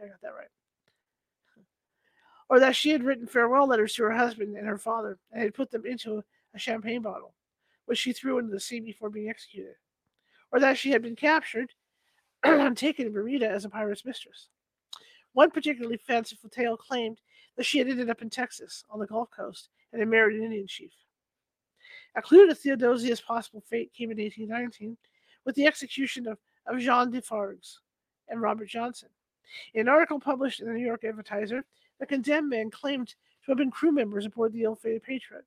I 0.00 0.06
got 0.06 0.20
that 0.22 0.34
right. 0.34 0.48
Or 2.48 2.60
that 2.60 2.76
she 2.76 2.90
had 2.90 3.02
written 3.02 3.26
farewell 3.26 3.66
letters 3.66 3.94
to 3.94 4.04
her 4.04 4.12
husband 4.12 4.56
and 4.56 4.66
her 4.66 4.78
father 4.78 5.18
and 5.32 5.42
had 5.42 5.54
put 5.54 5.70
them 5.70 5.86
into 5.86 6.22
a 6.54 6.58
champagne 6.58 7.02
bottle, 7.02 7.34
which 7.86 7.98
she 7.98 8.12
threw 8.12 8.38
into 8.38 8.52
the 8.52 8.60
sea 8.60 8.80
before 8.80 9.10
being 9.10 9.28
executed. 9.28 9.74
Or 10.52 10.60
that 10.60 10.78
she 10.78 10.90
had 10.90 11.02
been 11.02 11.16
captured 11.16 11.72
and 12.42 12.76
taken 12.76 13.06
to 13.06 13.10
Bermuda 13.10 13.48
as 13.48 13.64
a 13.64 13.68
pirate's 13.68 14.04
mistress. 14.04 14.48
One 15.32 15.50
particularly 15.50 15.98
fanciful 15.98 16.48
tale 16.48 16.76
claimed 16.76 17.20
that 17.56 17.64
she 17.64 17.78
had 17.78 17.88
ended 17.88 18.10
up 18.10 18.22
in 18.22 18.30
Texas 18.30 18.84
on 18.90 19.00
the 19.00 19.06
Gulf 19.06 19.30
Coast 19.30 19.68
and 19.92 20.00
had 20.00 20.08
married 20.08 20.38
an 20.38 20.44
Indian 20.44 20.66
chief. 20.66 20.92
A 22.14 22.22
clue 22.22 22.46
to 22.46 22.54
Theodosia's 22.54 23.20
possible 23.20 23.60
fate 23.60 23.92
came 23.92 24.10
in 24.10 24.18
1819 24.18 24.96
with 25.44 25.54
the 25.54 25.66
execution 25.66 26.26
of, 26.26 26.38
of 26.66 26.78
Jean 26.78 27.10
Defarges 27.10 27.80
and 28.28 28.40
Robert 28.40 28.68
Johnson. 28.68 29.08
In 29.74 29.82
an 29.82 29.88
article 29.88 30.18
published 30.18 30.60
in 30.60 30.66
the 30.66 30.72
New 30.72 30.84
York 30.84 31.04
Advertiser, 31.04 31.64
the 32.00 32.06
condemned 32.06 32.48
men 32.48 32.70
claimed 32.70 33.08
to 33.08 33.50
have 33.50 33.58
been 33.58 33.70
crew 33.70 33.92
members 33.92 34.26
aboard 34.26 34.52
the 34.52 34.64
ill-fated 34.64 35.02
Patriot. 35.02 35.44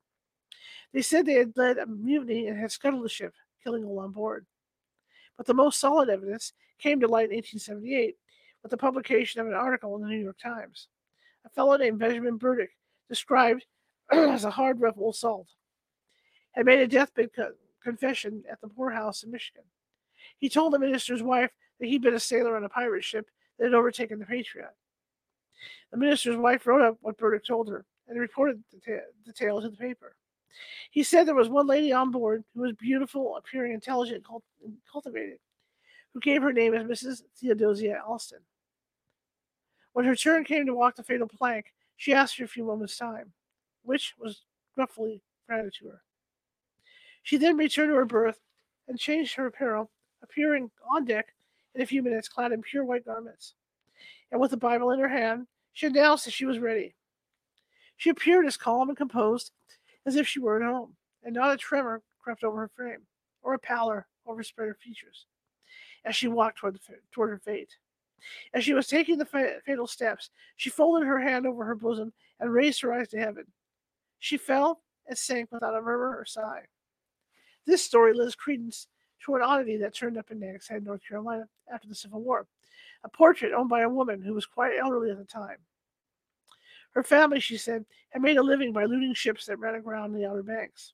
They 0.93 1.01
said 1.01 1.25
they 1.25 1.33
had 1.33 1.57
led 1.57 1.77
a 1.77 1.85
mutiny 1.85 2.47
and 2.47 2.57
had 2.57 2.71
scuttled 2.71 3.03
the 3.03 3.09
ship, 3.09 3.33
killing 3.63 3.83
all 3.83 3.99
on 3.99 4.11
board. 4.11 4.45
But 5.39 5.45
the 5.45 5.53
most 5.53 5.79
solid 5.79 6.09
evidence 6.09 6.51
came 6.79 6.99
to 6.99 7.07
light 7.07 7.29
in 7.29 7.37
1878 7.37 8.17
with 8.61 8.71
the 8.71 8.77
publication 8.77 9.39
of 9.39 9.47
an 9.47 9.53
article 9.53 9.95
in 9.95 10.01
the 10.01 10.09
New 10.09 10.21
York 10.21 10.37
Times. 10.37 10.89
A 11.45 11.49
fellow 11.49 11.77
named 11.77 11.97
Benjamin 11.97 12.35
Burdick, 12.35 12.71
described 13.07 13.65
as 14.11 14.43
a 14.43 14.51
hard, 14.51 14.81
rough 14.81 14.97
old 14.97 15.15
salt, 15.15 15.47
had 16.51 16.65
made 16.65 16.79
a 16.79 16.87
deathbed 16.87 17.29
co- 17.33 17.53
confession 17.81 18.43
at 18.51 18.59
the 18.59 18.67
poorhouse 18.67 19.23
in 19.23 19.31
Michigan. 19.31 19.63
He 20.39 20.49
told 20.49 20.73
the 20.73 20.79
minister's 20.79 21.23
wife 21.23 21.51
that 21.79 21.87
he'd 21.87 22.01
been 22.01 22.15
a 22.15 22.19
sailor 22.19 22.57
on 22.57 22.65
a 22.65 22.69
pirate 22.69 23.05
ship 23.05 23.25
that 23.57 23.63
had 23.63 23.73
overtaken 23.73 24.19
the 24.19 24.25
Patriot. 24.25 24.75
The 25.91 25.97
minister's 25.97 26.35
wife 26.35 26.67
wrote 26.67 26.81
up 26.81 26.97
what 26.99 27.17
Burdick 27.17 27.45
told 27.45 27.69
her 27.69 27.85
and 28.09 28.19
reported 28.19 28.61
the, 28.73 28.79
ta- 28.81 29.05
the 29.25 29.31
tale 29.31 29.61
to 29.61 29.69
the 29.69 29.77
paper. 29.77 30.17
He 30.91 31.03
said 31.03 31.25
there 31.25 31.35
was 31.35 31.49
one 31.49 31.67
lady 31.67 31.91
on 31.91 32.11
board 32.11 32.43
who 32.53 32.61
was 32.61 32.73
beautiful, 32.73 33.37
appearing 33.37 33.73
intelligent, 33.73 34.25
and 34.63 34.77
cultivated, 34.91 35.39
who 36.13 36.19
gave 36.19 36.41
her 36.41 36.53
name 36.53 36.73
as 36.73 36.83
Mrs. 36.83 37.23
Theodosia 37.37 38.01
Alston. 38.05 38.39
When 39.93 40.05
her 40.05 40.15
turn 40.15 40.43
came 40.43 40.65
to 40.65 40.73
walk 40.73 40.95
the 40.95 41.03
fatal 41.03 41.27
plank, 41.27 41.73
she 41.97 42.13
asked 42.13 42.37
for 42.37 42.43
a 42.43 42.47
few 42.47 42.63
moments' 42.63 42.97
time, 42.97 43.33
which 43.83 44.15
was 44.17 44.43
gruffly 44.75 45.21
granted 45.47 45.73
to 45.79 45.89
her. 45.89 46.01
She 47.23 47.37
then 47.37 47.57
returned 47.57 47.89
to 47.91 47.95
her 47.95 48.05
berth 48.05 48.39
and 48.87 48.97
changed 48.97 49.35
her 49.35 49.45
apparel, 49.45 49.91
appearing 50.23 50.71
on 50.89 51.05
deck 51.05 51.33
in 51.75 51.81
a 51.81 51.85
few 51.85 52.01
minutes 52.01 52.27
clad 52.27 52.51
in 52.51 52.61
pure 52.61 52.83
white 52.83 53.05
garments. 53.05 53.53
And 54.31 54.39
with 54.39 54.51
the 54.51 54.57
Bible 54.57 54.91
in 54.91 54.99
her 54.99 55.07
hand, 55.07 55.47
she 55.73 55.87
announced 55.87 56.25
that 56.25 56.31
she 56.31 56.45
was 56.45 56.59
ready. 56.59 56.95
She 57.97 58.09
appeared 58.09 58.45
as 58.45 58.57
calm 58.57 58.89
and 58.89 58.97
composed 58.97 59.51
as 60.09 60.15
if 60.15 60.27
she 60.27 60.39
were 60.39 60.61
at 60.61 60.67
home, 60.67 60.95
and 61.23 61.35
not 61.35 61.53
a 61.53 61.57
tremor 61.57 62.01
crept 62.19 62.43
over 62.43 62.57
her 62.59 62.71
frame, 62.75 63.01
or 63.43 63.53
a 63.53 63.59
pallor 63.59 64.07
overspread 64.25 64.67
her 64.67 64.73
features, 64.73 65.27
as 66.03 66.15
she 66.15 66.27
walked 66.27 66.57
toward, 66.57 66.73
the, 66.73 66.79
toward 67.11 67.29
her 67.29 67.39
fate. 67.39 67.77
As 68.53 68.63
she 68.63 68.73
was 68.73 68.87
taking 68.87 69.17
the 69.19 69.25
fa- 69.25 69.61
fatal 69.65 69.87
steps, 69.87 70.31
she 70.57 70.71
folded 70.71 71.05
her 71.05 71.19
hand 71.19 71.45
over 71.45 71.63
her 71.63 71.75
bosom 71.75 72.11
and 72.39 72.51
raised 72.51 72.81
her 72.81 72.91
eyes 72.91 73.07
to 73.09 73.19
heaven. 73.19 73.45
She 74.17 74.35
fell 74.35 74.81
and 75.07 75.17
sank 75.17 75.51
without 75.51 75.75
a 75.75 75.81
murmur 75.81 76.17
or 76.17 76.25
sigh. 76.25 76.63
This 77.67 77.85
story 77.85 78.13
lends 78.13 78.35
credence 78.35 78.87
to 79.25 79.35
an 79.35 79.43
oddity 79.43 79.77
that 79.77 79.93
turned 79.93 80.17
up 80.17 80.31
in 80.31 80.39
Nags 80.39 80.67
Head, 80.67 80.83
North 80.83 81.01
Carolina, 81.07 81.47
after 81.71 81.87
the 81.87 81.95
Civil 81.95 82.21
War 82.21 82.47
a 83.03 83.09
portrait 83.09 83.53
owned 83.53 83.69
by 83.69 83.81
a 83.81 83.89
woman 83.89 84.21
who 84.21 84.33
was 84.33 84.45
quite 84.45 84.77
elderly 84.77 85.11
at 85.11 85.17
the 85.17 85.23
time. 85.23 85.57
Her 86.93 87.03
family, 87.03 87.39
she 87.39 87.57
said, 87.57 87.85
had 88.09 88.21
made 88.21 88.37
a 88.37 88.43
living 88.43 88.73
by 88.73 88.85
looting 88.85 89.13
ships 89.13 89.45
that 89.45 89.59
ran 89.59 89.75
aground 89.75 90.13
in 90.13 90.21
the 90.21 90.27
Outer 90.27 90.43
Banks. 90.43 90.93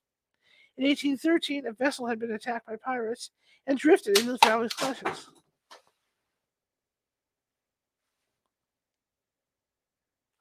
In 0.76 0.84
1813, 0.84 1.66
a 1.66 1.72
vessel 1.72 2.06
had 2.06 2.18
been 2.18 2.32
attacked 2.32 2.66
by 2.66 2.76
pirates 2.76 3.30
and 3.66 3.78
drifted 3.78 4.18
into 4.18 4.32
the 4.32 4.38
family's 4.38 4.74
clutches. 4.74 5.28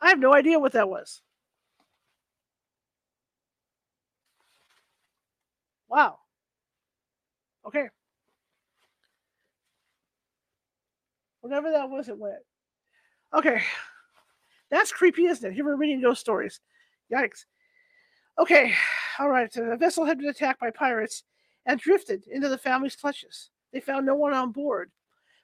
I 0.02 0.10
have 0.10 0.20
no 0.20 0.34
idea 0.34 0.60
what 0.60 0.74
that 0.74 0.90
was. 0.90 1.22
Wow. 5.88 6.20
Okay. 7.66 7.88
Whatever 11.42 11.72
that 11.72 11.90
was, 11.90 12.10
it 12.10 12.18
went. 12.18 12.44
Okay. 13.34 13.62
That's 14.76 14.92
creepy, 14.92 15.28
isn't 15.28 15.50
it? 15.50 15.54
Here 15.54 15.64
we're 15.64 15.78
reading 15.78 16.02
ghost 16.02 16.20
stories. 16.20 16.60
Yikes. 17.10 17.46
Okay. 18.38 18.74
All 19.20 19.30
right. 19.30 19.50
Uh, 19.58 19.70
the 19.70 19.78
vessel 19.78 20.04
had 20.04 20.18
been 20.18 20.28
attacked 20.28 20.60
by 20.60 20.70
pirates 20.70 21.24
and 21.66 21.80
drifted 21.80 22.28
into 22.28 22.50
the 22.50 22.58
family's 22.58 22.98
clutches. 22.98 23.52
They 23.72 23.80
found 23.80 24.06
no 24.06 24.16
one 24.16 24.34
on 24.34 24.52
board, 24.52 24.92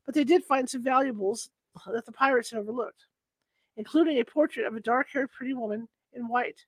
but 0.06 0.14
they 0.14 0.26
did 0.26 0.44
find 0.44 0.70
some 0.70 0.84
valuables 0.84 1.50
that 1.94 2.06
the 2.06 2.12
pirates 2.12 2.52
had 2.52 2.60
overlooked, 2.60 3.06
including 3.78 4.20
a 4.20 4.26
portrait 4.26 4.68
of 4.68 4.76
a 4.76 4.82
dark 4.82 5.08
haired 5.14 5.32
pretty 5.32 5.54
woman 5.54 5.88
in 6.12 6.28
white. 6.28 6.60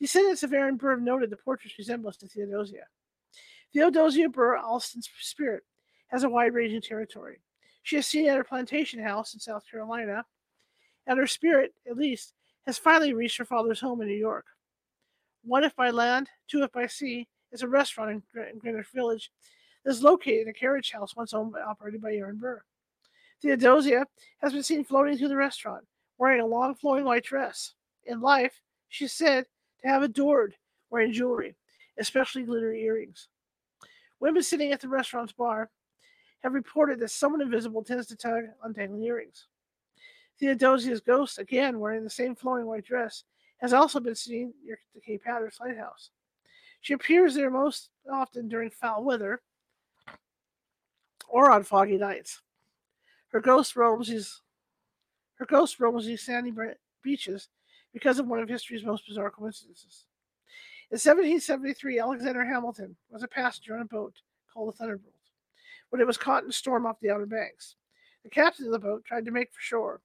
Descendants 0.00 0.42
of 0.42 0.52
Aaron 0.52 0.76
Burr 0.76 0.96
noted 0.96 1.30
the 1.30 1.36
portrait's 1.36 1.78
resemblance 1.78 2.16
to 2.16 2.26
Theodosia. 2.26 2.82
Theodosia 3.72 4.28
Burr 4.28 4.56
Alston's 4.56 5.08
spirit 5.20 5.62
has 6.08 6.24
a 6.24 6.28
wide 6.28 6.52
ranging 6.52 6.82
territory. 6.82 7.42
She 7.84 7.96
is 7.96 8.08
seen 8.08 8.28
at 8.28 8.36
her 8.36 8.42
plantation 8.42 9.00
house 9.00 9.34
in 9.34 9.40
South 9.40 9.62
Carolina, 9.70 10.24
and 11.06 11.18
her 11.18 11.26
spirit, 11.26 11.74
at 11.88 11.96
least, 11.96 12.34
has 12.66 12.78
finally 12.78 13.12
reached 13.12 13.38
her 13.38 13.44
father's 13.44 13.80
home 13.80 14.00
in 14.00 14.08
New 14.08 14.14
York. 14.14 14.46
One 15.44 15.64
if 15.64 15.76
by 15.76 15.90
land, 15.90 16.28
two 16.48 16.62
if 16.64 16.72
by 16.72 16.86
sea, 16.86 17.28
is 17.52 17.62
a 17.62 17.68
restaurant 17.68 18.22
in 18.34 18.58
Greenwich 18.58 18.88
Village 18.92 19.30
that 19.84 19.90
is 19.90 20.02
located 20.02 20.42
in 20.42 20.48
a 20.48 20.52
carriage 20.52 20.90
house 20.90 21.14
once 21.14 21.32
owned 21.32 21.52
by 21.52 21.60
operated 21.60 22.02
by 22.02 22.12
Aaron 22.12 22.38
Burr. 22.38 22.62
Theodosia 23.40 24.06
has 24.38 24.52
been 24.52 24.62
seen 24.62 24.84
floating 24.84 25.16
through 25.16 25.28
the 25.28 25.36
restaurant, 25.36 25.84
wearing 26.18 26.40
a 26.40 26.46
long 26.46 26.74
flowing 26.74 27.04
white 27.04 27.24
dress. 27.24 27.74
In 28.04 28.20
life, 28.20 28.60
she 28.88 29.04
is 29.04 29.12
said 29.12 29.46
to 29.82 29.88
have 29.88 30.02
adored 30.02 30.54
wearing 30.90 31.12
jewelry, 31.12 31.54
especially 31.98 32.42
glittery 32.42 32.82
earrings. 32.82 33.28
Women 34.18 34.42
sitting 34.42 34.72
at 34.72 34.80
the 34.80 34.88
restaurant's 34.88 35.32
bar 35.32 35.70
have 36.42 36.54
reported 36.54 36.98
that 37.00 37.10
someone 37.10 37.42
invisible 37.42 37.84
tends 37.84 38.06
to 38.06 38.16
tug 38.16 38.44
on 38.62 38.72
dangling 38.72 39.04
earrings. 39.04 39.46
Theodosia's 40.38 41.00
ghost, 41.00 41.38
again 41.38 41.80
wearing 41.80 42.04
the 42.04 42.10
same 42.10 42.34
flowing 42.34 42.66
white 42.66 42.84
dress, 42.84 43.24
has 43.58 43.72
also 43.72 44.00
been 44.00 44.14
seen 44.14 44.52
near 44.64 44.78
the 44.94 45.00
Cape 45.00 45.22
Hatteras 45.24 45.58
lighthouse. 45.60 46.10
She 46.80 46.92
appears 46.92 47.34
there 47.34 47.50
most 47.50 47.90
often 48.10 48.48
during 48.48 48.70
foul 48.70 49.02
weather 49.02 49.40
or 51.28 51.50
on 51.50 51.62
foggy 51.62 51.96
nights. 51.96 52.42
Her 53.28 53.40
ghost 53.40 53.76
roams 53.76 54.08
these 54.08 54.42
her 55.36 55.46
ghost 55.46 55.80
roams 55.80 56.06
these 56.06 56.22
sandy 56.22 56.52
beaches 57.02 57.48
because 57.92 58.18
of 58.18 58.26
one 58.26 58.38
of 58.38 58.48
history's 58.48 58.84
most 58.84 59.06
bizarre 59.06 59.30
coincidences. 59.30 60.06
In 60.90 60.94
1773, 60.94 61.98
Alexander 61.98 62.44
Hamilton 62.44 62.96
was 63.10 63.22
a 63.22 63.28
passenger 63.28 63.74
on 63.74 63.82
a 63.82 63.86
boat 63.86 64.14
called 64.52 64.68
the 64.68 64.76
Thunderbolt 64.76 65.12
when 65.90 66.00
it 66.00 66.06
was 66.06 66.16
caught 66.16 66.44
in 66.44 66.48
a 66.48 66.52
storm 66.52 66.86
off 66.86 67.00
the 67.00 67.10
Outer 67.10 67.26
Banks. 67.26 67.76
The 68.22 68.30
captain 68.30 68.66
of 68.66 68.72
the 68.72 68.78
boat 68.78 69.04
tried 69.04 69.24
to 69.24 69.30
make 69.30 69.52
for 69.52 69.60
shore, 69.60 70.00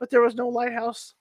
but 0.00 0.10
there 0.10 0.22
was 0.22 0.34
no 0.34 0.48
lighthouse 0.48 1.14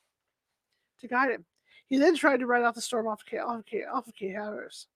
to 1.02 1.08
guide 1.08 1.32
him. 1.32 1.46
He 1.88 1.98
then 1.98 2.16
tried 2.16 2.40
to 2.40 2.48
ride 2.48 2.64
out 2.64 2.76
the 2.76 2.82
storm 2.82 3.08
off, 3.08 3.22
off, 3.46 3.64
off 3.94 4.06
Hatteras, 4.20 4.88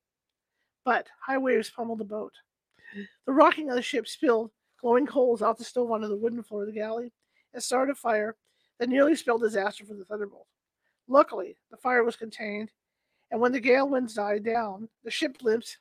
but 0.85 1.07
high 1.21 1.37
waves 1.37 1.69
pummeled 1.69 1.99
the 1.99 2.05
boat. 2.05 2.33
The 3.25 3.33
rocking 3.33 3.69
of 3.69 3.75
the 3.75 3.81
ship 3.81 4.07
spilled 4.07 4.51
glowing 4.79 5.05
coals 5.05 5.41
out 5.41 5.57
the 5.57 5.63
stove 5.63 5.91
onto 5.91 6.07
the 6.07 6.15
wooden 6.15 6.43
floor 6.43 6.61
of 6.61 6.67
the 6.67 6.73
galley 6.73 7.11
and 7.53 7.61
started 7.61 7.91
a 7.91 7.95
fire 7.95 8.35
that 8.79 8.89
nearly 8.89 9.15
spelled 9.15 9.41
disaster 9.41 9.85
for 9.85 9.93
the 9.93 10.05
Thunderbolt. 10.05 10.47
Luckily, 11.07 11.57
the 11.71 11.77
fire 11.77 12.03
was 12.03 12.15
contained, 12.15 12.71
and 13.31 13.39
when 13.41 13.51
the 13.51 13.59
gale 13.59 13.89
winds 13.89 14.13
died 14.13 14.43
down, 14.43 14.89
the 15.03 15.11
ship 15.11 15.37
limped 15.41 15.77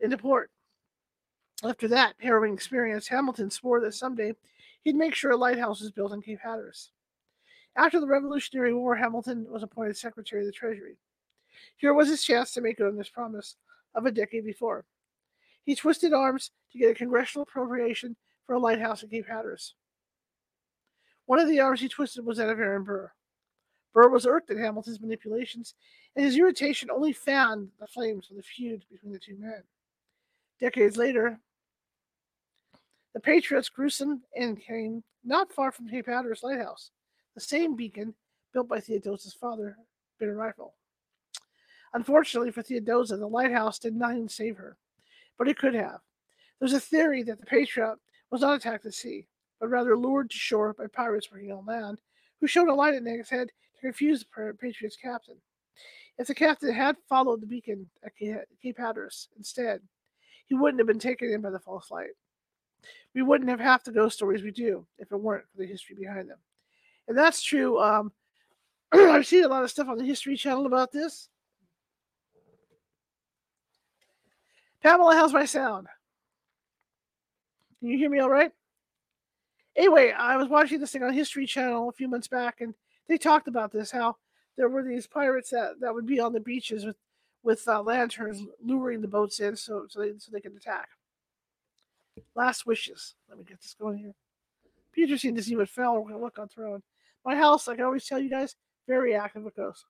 into 0.00 0.16
port. 0.16 0.50
After 1.64 1.88
that 1.88 2.14
harrowing 2.18 2.54
experience, 2.54 3.08
Hamilton 3.08 3.50
swore 3.50 3.80
that 3.80 3.94
someday 3.94 4.34
he'd 4.82 4.96
make 4.96 5.14
sure 5.14 5.30
a 5.30 5.36
lighthouse 5.36 5.80
was 5.80 5.90
built 5.90 6.12
in 6.12 6.22
Cape 6.22 6.40
Hatteras. 6.42 6.90
After 7.76 8.00
the 8.00 8.06
Revolutionary 8.06 8.74
War, 8.74 8.94
Hamilton 8.94 9.46
was 9.48 9.62
appointed 9.62 9.96
Secretary 9.96 10.42
of 10.42 10.46
the 10.46 10.52
Treasury. 10.52 10.96
Here 11.76 11.94
was 11.94 12.08
his 12.08 12.22
chance 12.22 12.52
to 12.52 12.60
make 12.60 12.78
good 12.78 12.88
on 12.88 12.98
his 12.98 13.08
promise 13.08 13.56
of 13.94 14.06
a 14.06 14.12
decade 14.12 14.44
before. 14.44 14.84
He 15.64 15.74
twisted 15.74 16.12
arms 16.12 16.50
to 16.72 16.78
get 16.78 16.90
a 16.90 16.94
congressional 16.94 17.44
appropriation 17.44 18.16
for 18.46 18.54
a 18.54 18.58
lighthouse 18.58 19.02
in 19.02 19.08
Cape 19.08 19.28
Hatteras. 19.28 19.74
One 21.26 21.38
of 21.38 21.48
the 21.48 21.60
arms 21.60 21.80
he 21.80 21.88
twisted 21.88 22.26
was 22.26 22.38
that 22.38 22.50
of 22.50 22.58
Aaron 22.58 22.84
Burr. 22.84 23.12
Burr 23.94 24.08
was 24.08 24.26
irked 24.26 24.50
at 24.50 24.56
Hamilton's 24.56 25.00
manipulations, 25.00 25.74
and 26.16 26.24
his 26.24 26.36
irritation 26.36 26.90
only 26.90 27.12
fanned 27.12 27.68
the 27.78 27.86
flames 27.86 28.28
of 28.30 28.36
the 28.36 28.42
feud 28.42 28.84
between 28.90 29.12
the 29.12 29.18
two 29.18 29.36
men. 29.38 29.62
Decades 30.58 30.96
later, 30.96 31.38
the 33.14 33.20
Patriots' 33.20 33.68
gruesome 33.68 34.22
and 34.36 34.60
came 34.60 35.02
not 35.24 35.52
far 35.52 35.70
from 35.70 35.88
Cape 35.88 36.06
Hatteras 36.06 36.42
Lighthouse, 36.42 36.90
the 37.34 37.40
same 37.40 37.76
beacon 37.76 38.14
built 38.52 38.68
by 38.68 38.80
Theodosia's 38.80 39.34
father, 39.34 39.76
Bitter 40.18 40.34
Rifle. 40.34 40.74
Unfortunately 41.94 42.50
for 42.50 42.62
Theodosia, 42.62 43.16
the 43.16 43.26
lighthouse 43.26 43.78
did 43.78 43.94
nothing 43.94 44.28
to 44.28 44.34
save 44.34 44.56
her, 44.56 44.76
but 45.38 45.48
it 45.48 45.58
could 45.58 45.74
have. 45.74 46.00
There's 46.58 46.72
a 46.72 46.80
theory 46.80 47.22
that 47.24 47.38
the 47.38 47.46
Patriot 47.46 47.96
was 48.30 48.40
not 48.40 48.56
attacked 48.56 48.86
at 48.86 48.94
sea, 48.94 49.26
but 49.60 49.68
rather 49.68 49.96
lured 49.96 50.30
to 50.30 50.36
shore 50.36 50.72
by 50.72 50.86
pirates 50.86 51.30
working 51.30 51.52
on 51.52 51.66
land, 51.66 52.00
who 52.40 52.46
showed 52.46 52.68
a 52.68 52.74
light 52.74 52.94
at 52.94 53.02
Nag's 53.02 53.30
head 53.30 53.48
to 53.48 53.80
confuse 53.80 54.24
the 54.24 54.54
Patriots' 54.58 54.96
captain. 54.96 55.36
If 56.18 56.26
the 56.26 56.34
captain 56.34 56.72
had 56.72 56.96
followed 57.08 57.40
the 57.40 57.46
beacon 57.46 57.88
at 58.04 58.16
Cape 58.16 58.78
Hatteras 58.78 59.28
instead, 59.36 59.80
he 60.46 60.54
wouldn't 60.54 60.80
have 60.80 60.86
been 60.86 60.98
taken 60.98 61.30
in 61.30 61.40
by 61.40 61.50
the 61.50 61.58
false 61.58 61.90
light. 61.90 62.10
We 63.14 63.22
wouldn't 63.22 63.50
have 63.50 63.60
half 63.60 63.84
the 63.84 63.92
ghost 63.92 64.16
stories 64.16 64.42
we 64.42 64.50
do 64.50 64.86
if 64.98 65.12
it 65.12 65.16
weren't 65.16 65.44
for 65.50 65.58
the 65.58 65.66
history 65.66 65.94
behind 65.94 66.30
them. 66.30 66.38
And 67.08 67.16
that's 67.16 67.42
true. 67.42 67.80
Um, 67.80 68.12
I've 68.92 69.26
seen 69.26 69.44
a 69.44 69.48
lot 69.48 69.64
of 69.64 69.70
stuff 69.70 69.88
on 69.88 69.98
the 69.98 70.04
History 70.04 70.36
Channel 70.36 70.66
about 70.66 70.92
this. 70.92 71.28
Pamela, 74.82 75.14
how's 75.14 75.32
my 75.32 75.44
sound? 75.44 75.86
Can 77.78 77.88
you 77.88 77.98
hear 77.98 78.10
me 78.10 78.18
all 78.18 78.30
right? 78.30 78.50
Anyway, 79.76 80.12
I 80.12 80.36
was 80.36 80.48
watching 80.48 80.80
this 80.80 80.90
thing 80.90 81.02
on 81.02 81.12
History 81.12 81.46
Channel 81.46 81.88
a 81.88 81.92
few 81.92 82.08
months 82.08 82.28
back, 82.28 82.60
and 82.60 82.74
they 83.08 83.16
talked 83.16 83.48
about 83.48 83.72
this 83.72 83.90
how 83.90 84.16
there 84.56 84.68
were 84.68 84.82
these 84.82 85.06
pirates 85.06 85.50
that, 85.50 85.80
that 85.80 85.94
would 85.94 86.06
be 86.06 86.20
on 86.20 86.32
the 86.32 86.40
beaches 86.40 86.84
with 86.84 86.96
with 87.44 87.66
uh, 87.66 87.82
lanterns 87.82 88.40
luring 88.64 89.00
the 89.00 89.08
boats 89.08 89.40
in 89.40 89.56
so 89.56 89.86
so 89.88 90.00
they 90.00 90.12
so 90.18 90.30
they 90.32 90.40
can 90.40 90.56
attack. 90.56 90.88
Last 92.34 92.66
wishes. 92.66 93.14
Let 93.28 93.38
me 93.38 93.44
get 93.44 93.60
this 93.60 93.74
going 93.78 93.98
here. 93.98 94.14
Be 94.94 95.02
interesting 95.02 95.34
to 95.34 95.42
see 95.42 95.56
what 95.56 95.68
fell 95.68 95.94
or 95.94 96.20
look 96.20 96.38
on 96.38 96.48
thrown. 96.48 96.82
My 97.24 97.36
house, 97.36 97.68
like 97.68 97.80
I 97.80 97.84
always 97.84 98.06
tell 98.06 98.18
you 98.18 98.28
guys, 98.28 98.56
very 98.86 99.14
active 99.14 99.42
with 99.42 99.56
ghosts. 99.56 99.86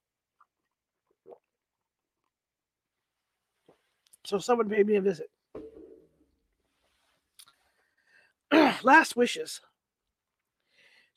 So 4.24 4.38
someone 4.38 4.68
paid 4.68 4.86
me 4.86 4.96
a 4.96 5.00
visit. 5.00 5.30
Last 8.82 9.16
wishes. 9.16 9.60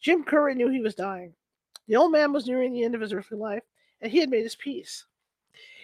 Jim 0.01 0.23
Curran 0.23 0.57
knew 0.57 0.69
he 0.69 0.81
was 0.81 0.95
dying. 0.95 1.33
The 1.87 1.95
old 1.95 2.11
man 2.11 2.33
was 2.33 2.47
nearing 2.47 2.73
the 2.73 2.83
end 2.83 2.95
of 2.95 3.01
his 3.01 3.13
earthly 3.13 3.37
life, 3.37 3.63
and 4.01 4.11
he 4.11 4.19
had 4.19 4.29
made 4.29 4.43
his 4.43 4.55
peace. 4.55 5.05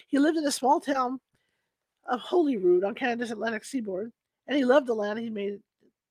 He 0.07 0.17
lived 0.17 0.37
in 0.37 0.45
a 0.45 0.51
small 0.51 0.79
town 0.79 1.19
of 2.07 2.19
Holyrood 2.19 2.83
on 2.83 2.95
Canada's 2.95 3.31
Atlantic 3.31 3.63
seaboard, 3.63 4.11
and 4.51 4.57
he 4.57 4.65
loved 4.65 4.85
the 4.85 4.93
land 4.93 5.17
he 5.17 5.29
made 5.29 5.61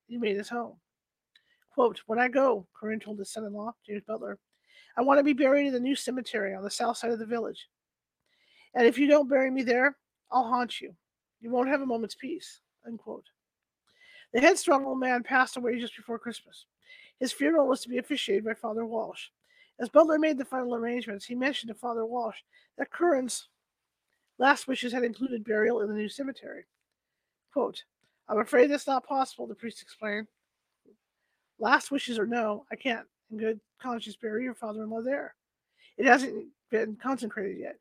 he 0.09 0.17
made 0.17 0.35
his 0.35 0.49
home. 0.49 0.77
Quote, 1.75 2.01
when 2.07 2.19
I 2.19 2.29
go, 2.29 2.67
Curran 2.75 2.99
told 2.99 3.19
his 3.19 3.31
son-in-law, 3.31 3.75
James 3.87 4.03
Butler, 4.09 4.39
I 4.97 5.03
want 5.03 5.19
to 5.19 5.25
be 5.25 5.35
buried 5.35 5.67
in 5.67 5.75
the 5.75 5.79
new 5.79 5.95
cemetery 5.95 6.55
on 6.55 6.65
the 6.65 6.71
south 6.71 6.97
side 6.97 7.11
of 7.11 7.19
the 7.19 7.27
village. 7.27 7.69
And 8.75 8.87
if 8.87 8.97
you 8.97 9.07
don't 9.07 9.29
bury 9.29 9.51
me 9.51 9.63
there, 9.63 9.95
I'll 10.33 10.49
haunt 10.49 10.81
you. 10.81 10.95
You 11.43 11.51
won't 11.51 11.69
have 11.69 11.83
a 11.83 11.87
moment's 11.87 12.15
peace. 12.15 12.63
Unquote. 12.87 13.27
The 14.33 14.41
headstrong 14.41 14.87
old 14.87 15.01
man 15.01 15.23
passed 15.23 15.59
away 15.59 15.79
just 15.79 15.95
before 15.95 16.19
Christmas. 16.19 16.65
His 17.21 17.33
funeral 17.33 17.69
was 17.69 17.83
to 17.83 17.91
be 17.91 17.99
officiated 17.99 18.47
by 18.47 18.55
Father 18.55 18.87
Walsh. 18.87 19.27
As 19.79 19.91
Butler 19.91 20.19
made 20.19 20.39
the 20.39 20.47
final 20.47 20.75
arrangements, 20.75 21.27
he 21.27 21.35
mentioned 21.35 21.69
to 21.69 21.79
Father 21.79 22.07
Walsh 22.07 22.39
that 22.79 22.91
Curran's 22.91 23.49
last 24.39 24.67
wishes 24.67 24.95
had 24.95 25.05
included 25.05 25.45
burial 25.45 25.83
in 25.83 25.89
the 25.89 25.95
new 25.95 26.09
cemetery. 26.09 26.65
Quote, 27.53 27.85
I'm 28.31 28.39
afraid 28.39 28.71
that's 28.71 28.87
not 28.87 29.07
possible, 29.07 29.49
the 29.49 29.57
priest 29.57 29.83
explained. 29.83 30.29
Last 31.59 31.91
wishes 31.91 32.19
or 32.19 32.27
no, 32.27 32.65
I 32.71 32.77
can't, 32.77 33.07
in 33.31 33.39
good 33.39 33.61
conscience, 33.83 34.17
bury 34.17 34.45
your 34.45 34.55
father 34.55 34.85
in 34.85 34.91
law 34.91 35.03
there. 35.03 35.35
It 35.99 36.07
hasn't 36.07 36.47
been 36.71 36.97
consecrated 36.97 37.59
yet. 37.59 37.77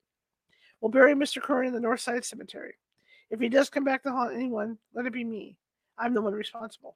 We'll 0.81 0.89
bury 0.89 1.13
Mr. 1.13 1.41
Curran 1.41 1.67
in 1.67 1.73
the 1.73 1.79
North 1.79 2.01
Side 2.01 2.25
Cemetery. 2.25 2.73
If 3.29 3.39
he 3.39 3.47
does 3.47 3.69
come 3.69 3.83
back 3.83 4.01
to 4.03 4.11
haunt 4.11 4.33
anyone, 4.33 4.79
let 4.95 5.05
it 5.05 5.13
be 5.13 5.23
me. 5.23 5.55
I'm 5.99 6.15
the 6.15 6.21
one 6.21 6.33
responsible. 6.33 6.95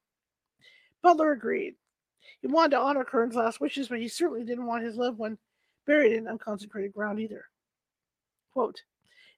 Butler 1.04 1.32
agreed. 1.32 1.76
He 2.42 2.48
wanted 2.48 2.72
to 2.72 2.80
honor 2.80 3.04
Curran's 3.04 3.36
last 3.36 3.62
wishes, 3.62 3.88
but 3.88 4.00
he 4.00 4.08
certainly 4.08 4.44
didn't 4.44 4.66
want 4.66 4.84
his 4.84 4.96
loved 4.96 5.20
one 5.20 5.38
buried 5.86 6.14
in 6.14 6.28
unconsecrated 6.28 6.94
ground 6.94 7.20
either. 7.20 7.46
Quote, 8.52 8.82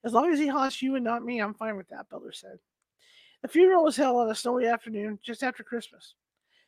As 0.06 0.13
long 0.13 0.32
as 0.32 0.39
he 0.39 0.47
haunts 0.47 0.82
you 0.82 0.95
and 0.95 1.04
not 1.04 1.25
me, 1.25 1.41
I'm 1.41 1.54
fine 1.54 1.75
with 1.75 1.89
that, 1.89 2.10
Butler 2.10 2.32
said. 2.32 2.60
The 3.45 3.51
funeral 3.51 3.84
was 3.84 3.95
held 3.95 4.17
on 4.17 4.31
a 4.31 4.34
snowy 4.34 4.65
afternoon 4.65 5.19
just 5.23 5.43
after 5.43 5.62
Christmas. 5.62 6.15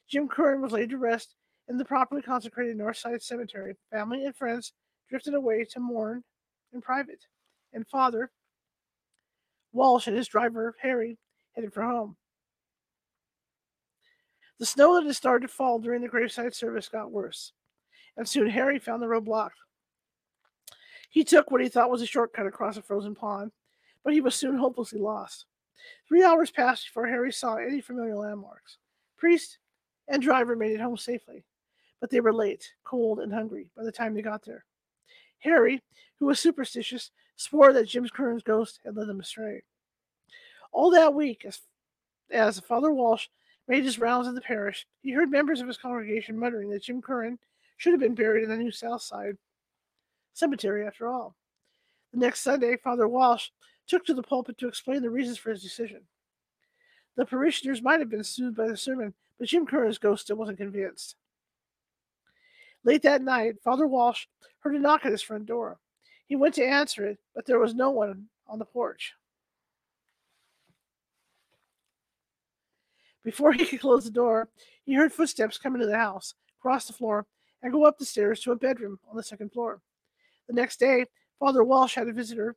Jim 0.07 0.27
Curran 0.27 0.61
was 0.61 0.73
laid 0.73 0.91
to 0.91 0.99
rest 0.99 1.33
in 1.67 1.75
the 1.75 1.83
properly 1.83 2.21
consecrated 2.21 2.77
Northside 2.77 3.23
Cemetery. 3.23 3.73
Family 3.89 4.25
and 4.25 4.35
friends 4.35 4.73
drifted 5.09 5.33
away 5.33 5.65
to 5.71 5.79
mourn 5.79 6.23
in 6.71 6.79
private, 6.79 7.25
and 7.73 7.87
Father 7.87 8.29
Walsh 9.73 10.05
and 10.05 10.15
his 10.15 10.27
driver, 10.27 10.75
Harry, 10.79 11.17
headed 11.55 11.73
for 11.73 11.81
home. 11.81 12.15
The 14.59 14.67
snow 14.67 14.93
that 14.97 15.07
had 15.07 15.15
started 15.15 15.47
to 15.47 15.51
fall 15.51 15.79
during 15.79 16.03
the 16.03 16.07
graveside 16.07 16.53
service 16.53 16.89
got 16.89 17.09
worse, 17.09 17.53
and 18.17 18.29
soon 18.29 18.51
Harry 18.51 18.77
found 18.77 19.01
the 19.01 19.07
road 19.07 19.25
blocked. 19.25 19.57
He 21.09 21.23
took 21.23 21.49
what 21.49 21.61
he 21.61 21.69
thought 21.69 21.89
was 21.89 22.03
a 22.03 22.05
shortcut 22.05 22.45
across 22.45 22.77
a 22.77 22.83
frozen 22.83 23.15
pond, 23.15 23.51
but 24.03 24.13
he 24.13 24.21
was 24.21 24.35
soon 24.35 24.57
hopelessly 24.57 24.99
lost. 24.99 25.47
Three 26.07 26.23
hours 26.23 26.51
passed 26.51 26.85
before 26.85 27.07
Harry 27.07 27.31
saw 27.31 27.55
any 27.55 27.81
familiar 27.81 28.15
landmarks. 28.15 28.77
Priest 29.17 29.59
and 30.07 30.21
driver 30.21 30.55
made 30.55 30.71
it 30.71 30.81
home 30.81 30.97
safely, 30.97 31.43
but 31.99 32.09
they 32.09 32.21
were 32.21 32.33
late, 32.33 32.73
cold, 32.83 33.19
and 33.19 33.33
hungry 33.33 33.69
by 33.75 33.83
the 33.83 33.91
time 33.91 34.13
they 34.13 34.21
got 34.21 34.43
there. 34.45 34.65
Harry, 35.39 35.83
who 36.19 36.25
was 36.25 36.39
superstitious, 36.39 37.11
swore 37.35 37.73
that 37.73 37.87
Jim 37.87 38.07
Curran's 38.07 38.43
ghost 38.43 38.79
had 38.83 38.95
led 38.95 39.07
them 39.07 39.19
astray. 39.19 39.63
All 40.71 40.89
that 40.91 41.13
week, 41.13 41.45
as, 41.45 41.59
as 42.31 42.59
Father 42.59 42.91
Walsh 42.91 43.27
made 43.67 43.83
his 43.83 43.99
rounds 43.99 44.27
in 44.27 44.35
the 44.35 44.41
parish, 44.41 44.87
he 45.01 45.11
heard 45.11 45.29
members 45.29 45.61
of 45.61 45.67
his 45.67 45.77
congregation 45.77 46.37
muttering 46.37 46.69
that 46.69 46.83
Jim 46.83 47.01
Curran 47.01 47.37
should 47.77 47.93
have 47.93 47.99
been 47.99 48.15
buried 48.15 48.43
in 48.43 48.49
the 48.49 48.57
New 48.57 48.71
South 48.71 49.01
Side 49.01 49.37
cemetery 50.33 50.85
after 50.85 51.07
all. 51.07 51.35
The 52.13 52.19
next 52.19 52.41
Sunday, 52.41 52.77
Father 52.77 53.07
Walsh 53.07 53.49
took 53.88 54.06
to 54.06 54.13
the 54.13 54.23
pulpit 54.23 54.58
to 54.60 54.67
explain 54.67 55.02
the 55.02 55.10
reasons 55.10 55.38
for 55.38 55.50
his 55.50 55.62
decision. 55.62 56.02
The 57.15 57.26
parishioners 57.26 57.82
might 57.82 58.00
have 58.00 58.10
been 58.10 58.23
soothed 58.23 58.58
by 58.58 58.67
the 58.67 58.78
sermon, 58.78 59.13
but 59.39 59.47
Jim 59.47 59.65
Curran's 59.65 59.97
ghost 59.97 60.23
still 60.23 60.36
wasn't 60.36 60.60
convinced. 60.60 61.15
Late 62.84 63.02
that 63.02 63.21
night, 63.21 63.56
Father 63.63 63.88
Walsh 63.88 64.26
heard 64.60 64.76
a 64.76 64.80
knock 64.80 65.06
at 65.06 65.12
his 65.12 65.21
front 65.21 65.45
door. 65.45 65.80
He 66.28 66.36
went 66.36 66.56
to 66.56 66.65
answer 66.65 67.06
it, 67.06 67.17
but 67.34 67.45
there 67.45 67.60
was 67.60 67.73
no 67.73 67.89
one 67.89 68.28
on 68.47 68.60
the 68.60 68.65
porch. 68.65 69.13
Before 73.23 73.52
he 73.52 73.65
could 73.65 73.82
close 73.82 74.06
the 74.06 74.12
door, 74.12 74.47
he 74.86 74.93
heard 74.93 75.12
footsteps 75.12 75.58
come 75.58 75.76
into 75.76 75.88
the 75.88 75.97
house, 75.97 76.36
cross 76.62 76.88
the 76.88 76.93
floor, 76.93 77.26
and 77.62 77.73
go 77.73 77.84
up 77.84 77.97
the 77.97 78.06
stairs 78.06 78.39
to 78.41 78.52
a 78.52 78.56
bedroom 78.56 79.00
on 79.10 79.17
the 79.17 79.23
second 79.23 79.52
floor. 79.52 79.82
The 80.47 80.54
next 80.54 80.80
day, 80.80 81.06
Father 81.39 81.63
Walsh 81.63 81.95
had 81.95 82.08
a 82.08 82.13
visitor, 82.13 82.56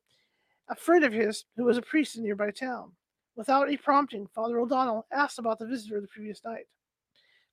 a 0.71 0.77
friend 0.77 1.05
of 1.05 1.13
his 1.13 1.45
who 1.57 1.65
was 1.65 1.77
a 1.77 1.83
priest 1.83 2.17
in 2.17 2.23
a 2.23 2.27
nearby 2.27 2.51
town. 2.51 2.93
Without 3.37 3.67
any 3.67 3.77
prompting, 3.77 4.29
Father 4.29 4.59
O'Donnell 4.61 5.07
asked 5.13 5.39
about 5.39 5.59
the 5.59 5.67
visitor 5.67 6.01
the 6.01 6.07
previous 6.07 6.45
night. 6.45 6.67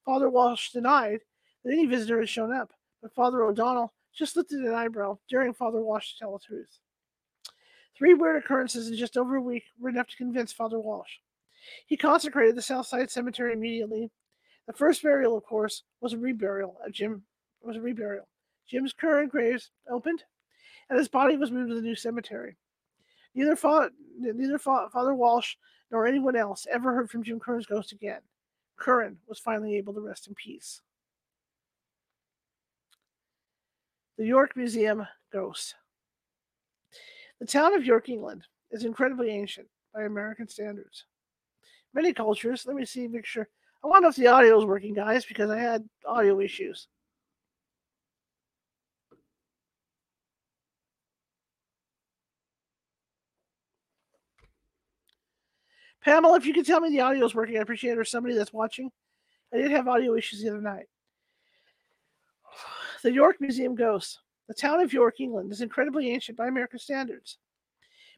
Father 0.06 0.30
Walsh 0.30 0.72
denied 0.72 1.22
that 1.64 1.74
any 1.74 1.88
visitor 1.88 2.20
had 2.20 2.30
shown 2.30 2.54
up, 2.54 2.72
but 3.02 3.14
Father 3.14 3.44
O'Donnell 3.44 3.94
just 4.16 4.36
lifted 4.36 4.60
an 4.60 4.74
eyebrow, 4.74 5.18
daring 5.30 5.54
Father 5.54 5.82
Walsh 5.82 6.14
to 6.14 6.20
tell 6.20 6.34
the 6.34 6.40
truth. 6.40 6.80
Three 7.98 8.14
weird 8.14 8.44
occurrences 8.44 8.88
in 8.88 8.96
just 8.96 9.18
over 9.18 9.36
a 9.36 9.42
week 9.42 9.64
were 9.80 9.90
enough 9.90 10.08
to 10.08 10.18
convince 10.18 10.54
Father 10.54 10.80
Walsh. 10.80 11.18
He 11.88 11.98
consecrated 11.98 12.56
the 12.56 12.62
Southside 12.62 13.10
Cemetery 13.10 13.54
immediately. 13.54 14.12
The 14.68 14.74
first 14.74 15.02
burial, 15.02 15.36
of 15.36 15.44
course, 15.44 15.84
was 16.00 16.14
a 16.14 16.18
reburial 16.18 16.76
of 16.86 16.92
Jim 16.92 17.24
was 17.62 17.76
a 17.76 17.80
reburial. 17.80 18.28
Jim's 18.68 18.94
current 18.94 19.32
graves 19.32 19.72
opened, 19.90 20.24
and 20.90 21.00
his 21.00 21.08
body 21.08 21.36
was 21.36 21.52
moved 21.52 21.70
to 21.70 21.76
the 21.76 21.82
new 21.82 21.96
cemetery. 21.96 22.56
Neither, 23.38 23.56
fa- 23.56 23.92
neither 24.18 24.58
Father 24.58 25.14
Walsh 25.14 25.58
nor 25.92 26.08
anyone 26.08 26.36
else 26.36 26.66
ever 26.72 26.92
heard 26.92 27.12
from 27.12 27.22
Jim 27.22 27.40
Curran's 27.40 27.68
ghost 27.68 27.92
again. 27.92 28.22
Curran 28.78 29.18
was 29.28 29.38
finally 29.38 29.76
able 29.76 29.94
to 29.94 30.02
rest 30.02 30.28
in 30.28 30.34
peace. 30.34 30.82
The 34.18 34.26
York 34.26 34.56
Museum 34.56 35.06
Ghost. 35.32 35.76
The 37.40 37.46
town 37.46 37.76
of 37.76 37.86
York, 37.86 38.10
England, 38.10 38.48
is 38.72 38.86
incredibly 38.86 39.30
ancient 39.30 39.68
by 39.94 40.04
American 40.04 40.48
standards. 40.48 41.06
Many 41.94 42.14
cultures, 42.14 42.66
let 42.66 42.76
me 42.76 42.86
see, 42.86 43.08
make 43.08 43.28
sure. 43.28 43.48
I 43.84 44.00
know 44.00 44.10
if 44.10 44.16
the 44.16 44.26
audio 44.26 44.58
is 44.58 44.66
working, 44.66 44.96
guys, 44.96 45.26
because 45.26 45.52
I 45.52 45.60
had 45.60 45.88
audio 46.08 46.40
issues. 46.40 46.88
Pamela, 56.08 56.38
if 56.38 56.46
you 56.46 56.54
could 56.54 56.66
tell 56.66 56.80
me 56.80 56.90
the 56.90 57.02
audio 57.02 57.26
is 57.26 57.36
working, 57.36 57.58
I 57.58 57.62
appreciate 57.62 57.92
it. 57.92 57.98
Or 57.98 58.06
somebody 58.06 58.34
that's 58.34 58.54
watching. 58.54 58.90
I 59.54 59.58
did 59.58 59.72
have 59.72 59.90
audio 59.90 60.16
issues 60.16 60.42
the 60.42 60.48
other 60.48 60.62
night. 60.62 60.86
The 63.04 63.12
York 63.12 63.42
Museum 63.42 63.76
Ghost. 63.76 64.20
The 64.48 64.54
town 64.54 64.80
of 64.80 64.94
York, 64.94 65.20
England, 65.20 65.52
is 65.52 65.60
incredibly 65.60 66.10
ancient 66.10 66.38
by 66.38 66.48
American 66.48 66.80
standards. 66.80 67.40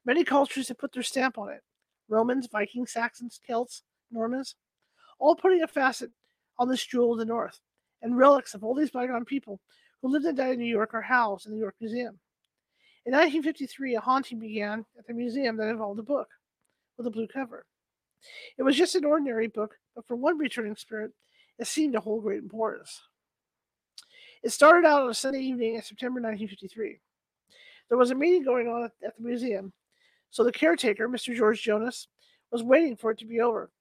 Many 0.05 0.23
cultures 0.23 0.67
have 0.67 0.77
put 0.77 0.93
their 0.93 1.01
stamp 1.01 1.39
on 1.39 1.49
it 1.49 1.61
Romans, 2.07 2.47
Vikings, 2.51 2.91
Saxons, 2.91 3.39
Celts, 3.47 3.81
Normans, 4.11 4.53
all 5.17 5.35
putting 5.35 5.63
a 5.63 5.67
facet 5.67 6.11
on 6.59 6.69
this 6.69 6.85
jewel 6.85 7.13
of 7.13 7.17
the 7.17 7.25
North. 7.25 7.59
And 8.03 8.15
relics 8.15 8.53
of 8.53 8.63
all 8.63 8.75
these 8.75 8.91
bygone 8.91 9.25
people 9.25 9.59
who 10.03 10.09
lived 10.09 10.25
and 10.25 10.37
died 10.37 10.53
in 10.53 10.59
New 10.59 10.65
York 10.65 10.93
are 10.93 11.01
housed 11.01 11.47
in 11.47 11.53
the 11.53 11.57
York 11.57 11.73
Museum. 11.81 12.19
In 13.07 13.13
1953, 13.13 13.95
a 13.95 13.99
haunting 13.99 14.37
began 14.37 14.85
at 14.99 15.07
the 15.07 15.13
museum 15.15 15.57
that 15.57 15.69
involved 15.69 15.99
a 15.99 16.03
book 16.03 16.27
with 16.95 17.07
a 17.07 17.11
blue 17.11 17.27
cover. 17.27 17.65
It 18.57 18.63
was 18.63 18.75
just 18.75 18.95
an 18.95 19.05
ordinary 19.05 19.47
book, 19.47 19.75
but 19.95 20.05
for 20.07 20.15
one 20.15 20.37
returning 20.37 20.75
spirit, 20.75 21.11
it 21.57 21.67
seemed 21.67 21.93
to 21.93 21.99
hold 21.99 22.23
great 22.23 22.39
importance. 22.39 23.01
It 24.43 24.51
started 24.51 24.87
out 24.87 25.03
on 25.03 25.09
a 25.09 25.13
Sunday 25.13 25.41
evening 25.41 25.75
in 25.75 25.81
September 25.81 26.21
1953. 26.21 26.99
There 27.89 27.97
was 27.97 28.11
a 28.11 28.15
meeting 28.15 28.43
going 28.43 28.67
on 28.67 28.83
at 28.83 29.17
the 29.17 29.23
museum, 29.23 29.73
so 30.29 30.43
the 30.43 30.51
caretaker, 30.51 31.09
Mr. 31.09 31.35
George 31.35 31.61
Jonas, 31.61 32.07
was 32.51 32.63
waiting 32.63 32.95
for 32.95 33.11
it 33.11 33.17
to 33.19 33.25
be 33.25 33.41
over 33.41 33.71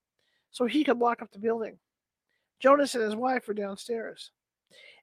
so 0.50 0.66
he 0.66 0.84
could 0.84 0.98
lock 0.98 1.22
up 1.22 1.30
the 1.30 1.38
building. 1.38 1.78
Jonas 2.60 2.94
and 2.94 3.04
his 3.04 3.14
wife 3.14 3.46
were 3.46 3.54
downstairs. 3.54 4.32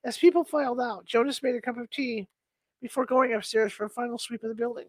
As 0.04 0.18
people 0.18 0.44
filed 0.44 0.80
out, 0.80 1.06
Jonas 1.06 1.42
made 1.42 1.54
a 1.54 1.60
cup 1.60 1.78
of 1.78 1.90
tea 1.90 2.28
before 2.82 3.06
going 3.06 3.32
upstairs 3.32 3.72
for 3.72 3.84
a 3.84 3.90
final 3.90 4.18
sweep 4.18 4.42
of 4.42 4.50
the 4.50 4.54
building. 4.54 4.86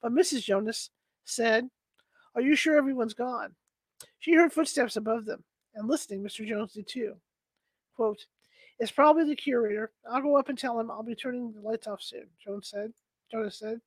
But 0.00 0.12
Mrs. 0.12 0.44
Jonas 0.44 0.90
said, 1.24 1.68
Are 2.34 2.40
you 2.40 2.54
sure 2.54 2.76
everyone's 2.76 3.14
gone? 3.14 3.54
She 4.18 4.34
heard 4.34 4.52
footsteps 4.52 4.96
above 4.96 5.24
them, 5.24 5.44
and 5.74 5.88
listening, 5.88 6.22
Mr. 6.22 6.46
Jones 6.46 6.72
did 6.72 6.88
too. 6.88 7.14
Quote, 7.96 8.26
It's 8.78 8.90
probably 8.90 9.24
the 9.24 9.36
curator. 9.36 9.92
I'll 10.10 10.22
go 10.22 10.36
up 10.36 10.48
and 10.48 10.58
tell 10.58 10.78
him 10.78 10.90
I'll 10.90 11.02
be 11.02 11.14
turning 11.14 11.52
the 11.52 11.60
lights 11.60 11.86
off 11.86 12.02
soon, 12.02 12.26
Jones 12.44 12.68
said. 12.68 12.92
Jonas 13.30 13.58
said. 13.58 13.80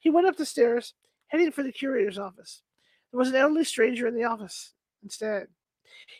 He 0.00 0.10
went 0.10 0.26
up 0.26 0.36
the 0.36 0.46
stairs, 0.46 0.94
heading 1.28 1.50
for 1.50 1.62
the 1.62 1.72
curator's 1.72 2.18
office. 2.18 2.62
There 3.10 3.18
was 3.18 3.28
an 3.28 3.36
elderly 3.36 3.64
stranger 3.64 4.06
in 4.06 4.14
the 4.14 4.24
office 4.24 4.74
instead. 5.02 5.48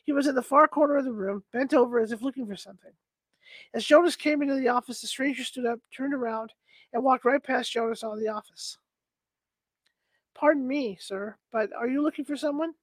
He 0.05 0.13
was 0.13 0.27
in 0.27 0.35
the 0.35 0.43
far 0.43 0.69
corner 0.69 0.97
of 0.97 1.05
the 1.05 1.13
room, 1.13 1.45
bent 1.53 1.75
over 1.75 1.99
as 1.99 2.13
if 2.13 2.23
looking 2.23 2.47
for 2.47 2.57
something. 2.57 2.93
As 3.75 3.85
Jonas 3.85 4.17
came 4.17 4.43
into 4.43 4.55
the 4.55 4.69
office, 4.69 5.01
the 5.01 5.07
stranger 5.07 5.45
stood 5.45 5.67
up, 5.67 5.81
turned 5.95 6.15
around, 6.15 6.53
and 6.93 7.03
walked 7.03 7.25
right 7.25 7.43
past 7.43 7.73
Jonas 7.73 8.05
out 8.05 8.13
of 8.13 8.21
the 8.21 8.29
office. 8.29 8.79
Pardon 10.35 10.67
me, 10.67 10.97
sir, 11.01 11.37
but 11.53 11.71
are 11.73 11.89
you 11.89 12.03
looking 12.03 12.25
for 12.25 12.37
someone? 12.37 12.75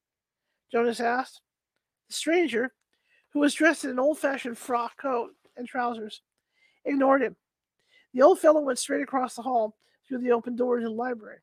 Jonas 0.72 1.00
asked. 1.00 1.42
The 2.08 2.14
stranger, 2.14 2.74
who 3.34 3.40
was 3.40 3.54
dressed 3.54 3.84
in 3.84 3.92
an 3.92 4.00
old 4.00 4.20
fashioned 4.20 4.58
frock 4.58 4.98
coat 4.98 5.32
and 5.58 5.68
trousers, 5.68 6.22
ignored 6.86 7.22
him. 7.22 7.36
The 8.14 8.22
old 8.22 8.40
fellow 8.40 8.62
went 8.62 8.80
straight 8.80 9.02
across 9.02 9.36
the 9.36 9.42
hall 9.42 9.76
through 10.08 10.20
the 10.20 10.32
open 10.32 10.56
door 10.56 10.80
to 10.80 10.86
the 10.86 10.90
library. 10.90 11.40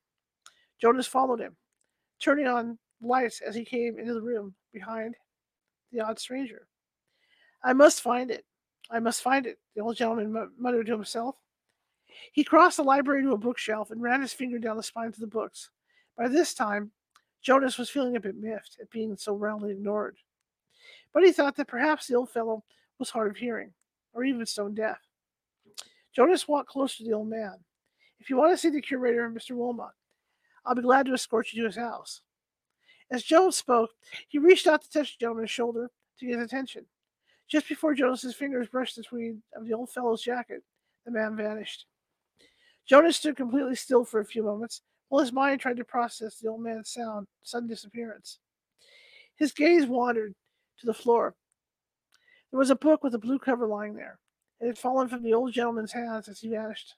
Jonas 0.80 1.06
followed 1.06 1.40
him 1.40 1.56
turning 2.20 2.46
on 2.46 2.78
lights 3.00 3.40
as 3.40 3.54
he 3.54 3.64
came 3.64 3.98
into 3.98 4.14
the 4.14 4.22
room 4.22 4.54
behind 4.72 5.14
the 5.92 6.00
odd 6.00 6.18
stranger. 6.18 6.66
I 7.62 7.72
must 7.72 8.00
find 8.00 8.30
it. 8.30 8.44
I 8.90 9.00
must 9.00 9.22
find 9.22 9.46
it, 9.46 9.58
the 9.74 9.82
old 9.82 9.96
gentleman 9.96 10.50
muttered 10.58 10.86
to 10.86 10.92
himself. 10.92 11.36
He 12.32 12.44
crossed 12.44 12.76
the 12.76 12.84
library 12.84 13.22
to 13.22 13.32
a 13.32 13.38
bookshelf 13.38 13.90
and 13.90 14.00
ran 14.00 14.22
his 14.22 14.32
finger 14.32 14.58
down 14.58 14.76
the 14.76 14.82
spines 14.82 15.16
of 15.16 15.20
the 15.20 15.26
books. 15.26 15.70
By 16.16 16.28
this 16.28 16.54
time, 16.54 16.90
Jonas 17.42 17.78
was 17.78 17.90
feeling 17.90 18.16
a 18.16 18.20
bit 18.20 18.36
miffed 18.36 18.78
at 18.80 18.90
being 18.90 19.16
so 19.16 19.34
roundly 19.34 19.72
ignored. 19.72 20.16
But 21.12 21.24
he 21.24 21.32
thought 21.32 21.56
that 21.56 21.68
perhaps 21.68 22.06
the 22.06 22.14
old 22.14 22.30
fellow 22.30 22.64
was 22.98 23.10
hard 23.10 23.30
of 23.30 23.36
hearing, 23.36 23.72
or 24.12 24.24
even 24.24 24.44
stone 24.46 24.74
deaf. 24.74 24.98
Jonas 26.14 26.48
walked 26.48 26.70
close 26.70 26.96
to 26.96 27.04
the 27.04 27.12
old 27.12 27.28
man. 27.28 27.54
If 28.18 28.30
you 28.30 28.36
want 28.36 28.52
to 28.52 28.56
see 28.56 28.70
the 28.70 28.80
curator, 28.80 29.26
and 29.26 29.36
Mr. 29.36 29.52
Wilmot, 29.52 29.92
I'll 30.64 30.74
be 30.74 30.82
glad 30.82 31.06
to 31.06 31.12
escort 31.12 31.52
you 31.52 31.62
to 31.62 31.66
his 31.66 31.76
house. 31.76 32.22
As 33.10 33.22
Jones 33.22 33.56
spoke, 33.56 33.90
he 34.26 34.38
reached 34.38 34.66
out 34.66 34.82
to 34.82 34.90
touch 34.90 35.16
the 35.16 35.24
gentleman's 35.24 35.50
shoulder 35.50 35.90
to 36.18 36.26
get 36.26 36.38
his 36.38 36.46
attention. 36.46 36.86
Just 37.48 37.68
before 37.68 37.94
Jonas's 37.94 38.34
fingers 38.34 38.68
brushed 38.68 38.96
the 38.96 39.02
tweed 39.02 39.40
of 39.54 39.66
the 39.66 39.74
old 39.74 39.90
fellow's 39.90 40.22
jacket, 40.22 40.62
the 41.04 41.12
man 41.12 41.36
vanished. 41.36 41.86
Jonas 42.86 43.18
stood 43.18 43.36
completely 43.36 43.76
still 43.76 44.04
for 44.04 44.20
a 44.20 44.24
few 44.24 44.42
moments 44.42 44.82
while 45.08 45.22
his 45.22 45.32
mind 45.32 45.60
tried 45.60 45.76
to 45.76 45.84
process 45.84 46.38
the 46.38 46.48
old 46.48 46.62
man's 46.62 46.90
sound, 46.90 47.26
sudden 47.42 47.68
disappearance. 47.68 48.38
His 49.36 49.52
gaze 49.52 49.86
wandered 49.86 50.34
to 50.80 50.86
the 50.86 50.94
floor. 50.94 51.34
There 52.50 52.58
was 52.58 52.70
a 52.70 52.76
book 52.76 53.02
with 53.02 53.14
a 53.14 53.18
blue 53.18 53.38
cover 53.38 53.66
lying 53.66 53.94
there. 53.94 54.18
It 54.60 54.66
had 54.66 54.78
fallen 54.78 55.08
from 55.08 55.22
the 55.22 55.34
old 55.34 55.52
gentleman's 55.52 55.92
hands 55.92 56.28
as 56.28 56.40
he 56.40 56.48
vanished. 56.48 56.94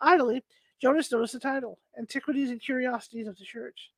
Idly, 0.00 0.44
Jonas 0.80 1.10
noticed 1.10 1.32
the 1.32 1.40
title 1.40 1.78
Antiquities 1.98 2.50
and 2.50 2.60
Curiosities 2.60 3.26
of 3.26 3.36
the 3.36 3.44
Church. 3.44 3.90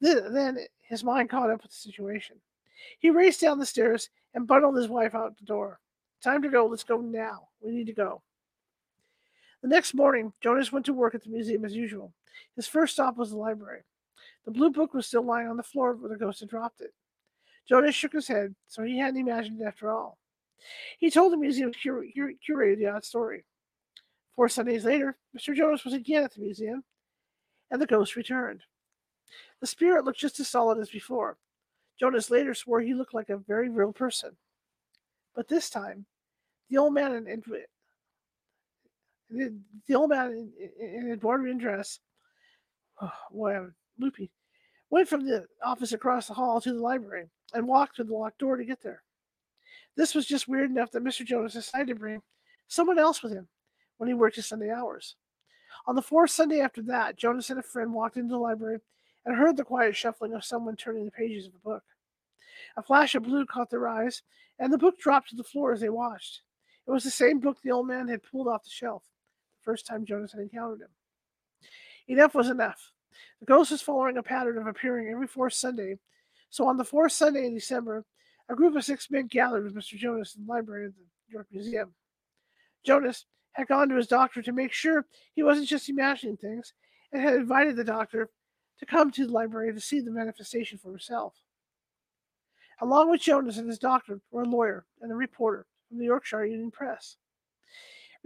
Then 0.00 0.58
his 0.80 1.04
mind 1.04 1.30
caught 1.30 1.50
up 1.50 1.62
with 1.62 1.70
the 1.70 1.76
situation. 1.76 2.36
He 2.98 3.10
raced 3.10 3.40
down 3.40 3.58
the 3.58 3.66
stairs 3.66 4.10
and 4.34 4.46
bundled 4.46 4.76
his 4.76 4.88
wife 4.88 5.14
out 5.14 5.38
the 5.38 5.44
door. 5.44 5.78
Time 6.22 6.42
to 6.42 6.48
go. 6.48 6.66
Let's 6.66 6.84
go 6.84 7.00
now. 7.00 7.48
We 7.60 7.72
need 7.72 7.86
to 7.86 7.92
go. 7.92 8.22
The 9.62 9.68
next 9.68 9.94
morning, 9.94 10.32
Jonas 10.40 10.72
went 10.72 10.86
to 10.86 10.92
work 10.92 11.14
at 11.14 11.22
the 11.22 11.30
museum 11.30 11.64
as 11.64 11.74
usual. 11.74 12.12
His 12.56 12.66
first 12.66 12.94
stop 12.94 13.16
was 13.16 13.30
the 13.30 13.36
library. 13.36 13.82
The 14.44 14.50
blue 14.50 14.70
book 14.70 14.92
was 14.92 15.06
still 15.06 15.24
lying 15.24 15.48
on 15.48 15.56
the 15.56 15.62
floor 15.62 15.94
where 15.94 16.08
the 16.08 16.16
ghost 16.16 16.40
had 16.40 16.48
dropped 16.48 16.80
it. 16.80 16.92
Jonas 17.68 17.94
shook 17.94 18.12
his 18.12 18.26
head, 18.26 18.56
so 18.66 18.82
he 18.82 18.98
hadn't 18.98 19.20
imagined 19.20 19.60
it 19.60 19.64
after 19.64 19.90
all. 19.90 20.18
He 20.98 21.10
told 21.10 21.32
the 21.32 21.36
museum 21.36 21.72
cur- 21.72 22.04
cur- 22.14 22.34
curator 22.44 22.76
the 22.76 22.88
odd 22.88 23.04
story. 23.04 23.44
Four 24.34 24.48
Sundays 24.48 24.84
later, 24.84 25.16
Mr. 25.36 25.54
Jonas 25.54 25.84
was 25.84 25.94
again 25.94 26.24
at 26.24 26.34
the 26.34 26.40
museum, 26.40 26.82
and 27.70 27.80
the 27.80 27.86
ghost 27.86 28.16
returned. 28.16 28.62
The 29.60 29.66
spirit 29.66 30.04
looked 30.04 30.18
just 30.18 30.40
as 30.40 30.48
solid 30.48 30.78
as 30.78 30.90
before. 30.90 31.38
Jonas 32.00 32.30
later 32.30 32.54
swore 32.54 32.80
he 32.80 32.94
looked 32.94 33.14
like 33.14 33.30
a 33.30 33.36
very 33.36 33.68
real 33.68 33.92
person. 33.92 34.36
But 35.36 35.48
this 35.48 35.70
time, 35.70 36.06
the 36.68 36.78
old 36.78 36.94
man 36.94 37.14
in 37.14 37.28
the, 39.88 39.94
old 39.94 40.10
man 40.10 40.30
in, 40.30 40.70
in, 40.80 41.12
Edwardian 41.12 41.58
dress, 41.58 42.00
oh, 43.00 43.70
loopy, 43.98 44.30
went 44.90 45.08
from 45.08 45.24
the 45.24 45.46
office 45.64 45.92
across 45.92 46.26
the 46.28 46.34
hall 46.34 46.60
to 46.60 46.72
the 46.72 46.80
library 46.80 47.28
and 47.54 47.66
walked 47.66 47.96
to 47.96 48.04
the 48.04 48.14
locked 48.14 48.38
door 48.38 48.56
to 48.56 48.64
get 48.64 48.82
there. 48.82 49.02
This 49.96 50.14
was 50.14 50.26
just 50.26 50.48
weird 50.48 50.70
enough 50.70 50.90
that 50.92 51.04
Mr. 51.04 51.24
Jonas 51.24 51.54
decided 51.54 51.88
to 51.88 51.94
bring 51.94 52.22
someone 52.68 52.98
else 52.98 53.22
with 53.22 53.32
him 53.32 53.48
when 53.98 54.08
he 54.08 54.14
worked 54.14 54.36
his 54.36 54.46
Sunday 54.46 54.70
hours. 54.70 55.16
On 55.86 55.94
the 55.94 56.02
fourth 56.02 56.30
Sunday 56.30 56.60
after 56.60 56.82
that, 56.82 57.16
Jonas 57.16 57.50
and 57.50 57.58
a 57.58 57.62
friend 57.62 57.92
walked 57.92 58.16
into 58.16 58.32
the 58.32 58.38
library 58.38 58.78
and 59.24 59.36
heard 59.36 59.56
the 59.56 59.64
quiet 59.64 59.96
shuffling 59.96 60.34
of 60.34 60.44
someone 60.44 60.76
turning 60.76 61.04
the 61.04 61.10
pages 61.10 61.46
of 61.46 61.54
a 61.54 61.58
book. 61.58 61.84
A 62.76 62.82
flash 62.82 63.14
of 63.14 63.24
blue 63.24 63.46
caught 63.46 63.70
their 63.70 63.88
eyes, 63.88 64.22
and 64.58 64.72
the 64.72 64.78
book 64.78 64.98
dropped 64.98 65.30
to 65.30 65.36
the 65.36 65.44
floor 65.44 65.72
as 65.72 65.80
they 65.80 65.88
watched. 65.88 66.42
It 66.86 66.90
was 66.90 67.04
the 67.04 67.10
same 67.10 67.38
book 67.38 67.58
the 67.62 67.70
old 67.70 67.86
man 67.86 68.08
had 68.08 68.22
pulled 68.22 68.48
off 68.48 68.64
the 68.64 68.70
shelf 68.70 69.04
first 69.62 69.86
time 69.86 70.04
Jonas 70.04 70.32
had 70.32 70.40
encountered 70.40 70.80
him. 70.80 70.88
Enough 72.08 72.34
was 72.34 72.48
enough. 72.48 72.92
The 73.40 73.46
ghost 73.46 73.70
was 73.70 73.82
following 73.82 74.16
a 74.16 74.22
pattern 74.22 74.58
of 74.58 74.66
appearing 74.66 75.08
every 75.08 75.26
fourth 75.26 75.54
Sunday, 75.54 75.98
so 76.50 76.66
on 76.66 76.76
the 76.76 76.84
fourth 76.84 77.12
Sunday 77.12 77.46
in 77.46 77.54
December, 77.54 78.04
a 78.48 78.54
group 78.54 78.76
of 78.76 78.84
six 78.84 79.10
men 79.10 79.26
gathered 79.26 79.64
with 79.64 79.74
Mr. 79.74 79.96
Jonas 79.96 80.34
in 80.34 80.46
the 80.46 80.52
library 80.52 80.86
of 80.86 80.94
the 80.94 81.04
York 81.28 81.46
Museum. 81.50 81.94
Jonas 82.84 83.26
had 83.52 83.68
gone 83.68 83.88
to 83.88 83.96
his 83.96 84.06
doctor 84.06 84.42
to 84.42 84.52
make 84.52 84.72
sure 84.72 85.06
he 85.34 85.42
wasn't 85.42 85.68
just 85.68 85.88
imagining 85.88 86.36
things 86.36 86.72
and 87.12 87.22
had 87.22 87.34
invited 87.34 87.76
the 87.76 87.84
doctor 87.84 88.30
to 88.78 88.86
come 88.86 89.10
to 89.10 89.26
the 89.26 89.32
library 89.32 89.72
to 89.72 89.80
see 89.80 90.00
the 90.00 90.10
manifestation 90.10 90.78
for 90.78 90.90
himself. 90.90 91.34
Along 92.80 93.10
with 93.10 93.20
Jonas 93.20 93.58
and 93.58 93.68
his 93.68 93.78
doctor 93.78 94.20
were 94.30 94.42
a 94.42 94.48
lawyer 94.48 94.86
and 95.00 95.12
a 95.12 95.14
reporter 95.14 95.66
from 95.88 95.98
the 95.98 96.06
Yorkshire 96.06 96.44
Evening 96.44 96.70
Press. 96.70 97.16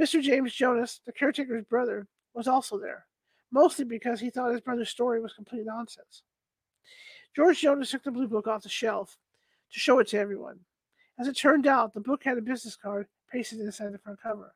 Mr. 0.00 0.20
James 0.20 0.52
Jonas, 0.52 1.00
the 1.06 1.12
caretaker's 1.12 1.64
brother, 1.64 2.06
was 2.34 2.46
also 2.46 2.78
there, 2.78 3.06
mostly 3.50 3.84
because 3.84 4.20
he 4.20 4.30
thought 4.30 4.52
his 4.52 4.60
brother's 4.60 4.90
story 4.90 5.20
was 5.20 5.32
complete 5.32 5.64
nonsense. 5.64 6.22
George 7.34 7.60
Jonas 7.60 7.90
took 7.90 8.02
the 8.02 8.10
blue 8.10 8.28
book 8.28 8.46
off 8.46 8.62
the 8.62 8.68
shelf 8.68 9.16
to 9.72 9.78
show 9.78 9.98
it 9.98 10.08
to 10.08 10.18
everyone. 10.18 10.60
As 11.18 11.28
it 11.28 11.36
turned 11.36 11.66
out, 11.66 11.94
the 11.94 12.00
book 12.00 12.24
had 12.24 12.36
a 12.36 12.42
business 12.42 12.76
card 12.76 13.06
pasted 13.30 13.60
inside 13.60 13.92
the 13.92 13.98
front 13.98 14.20
cover. 14.22 14.54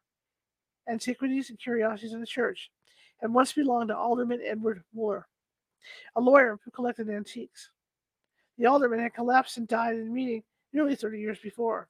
Antiquities 0.89 1.51
and 1.51 1.59
Curiosities 1.59 2.13
of 2.13 2.21
the 2.21 2.27
Church 2.27 2.71
had 3.21 3.33
once 3.33 3.53
belonged 3.53 3.89
to 3.89 3.97
Alderman 3.97 4.41
Edward 4.45 4.83
Wooler, 4.95 5.25
a 6.17 6.21
lawyer 6.21 6.59
who 6.65 6.71
collected 6.71 7.09
antiques. 7.09 7.71
The 8.59 8.67
alderman 8.67 9.01
had 9.01 9.15
collapsed 9.15 9.57
and 9.57 9.69
died 9.69 9.97
in 9.97 10.09
a 10.09 10.11
meeting 10.11 10.43
nearly 10.73 10.95
30 10.95 11.19
years 11.19 11.39
before. 11.39 11.89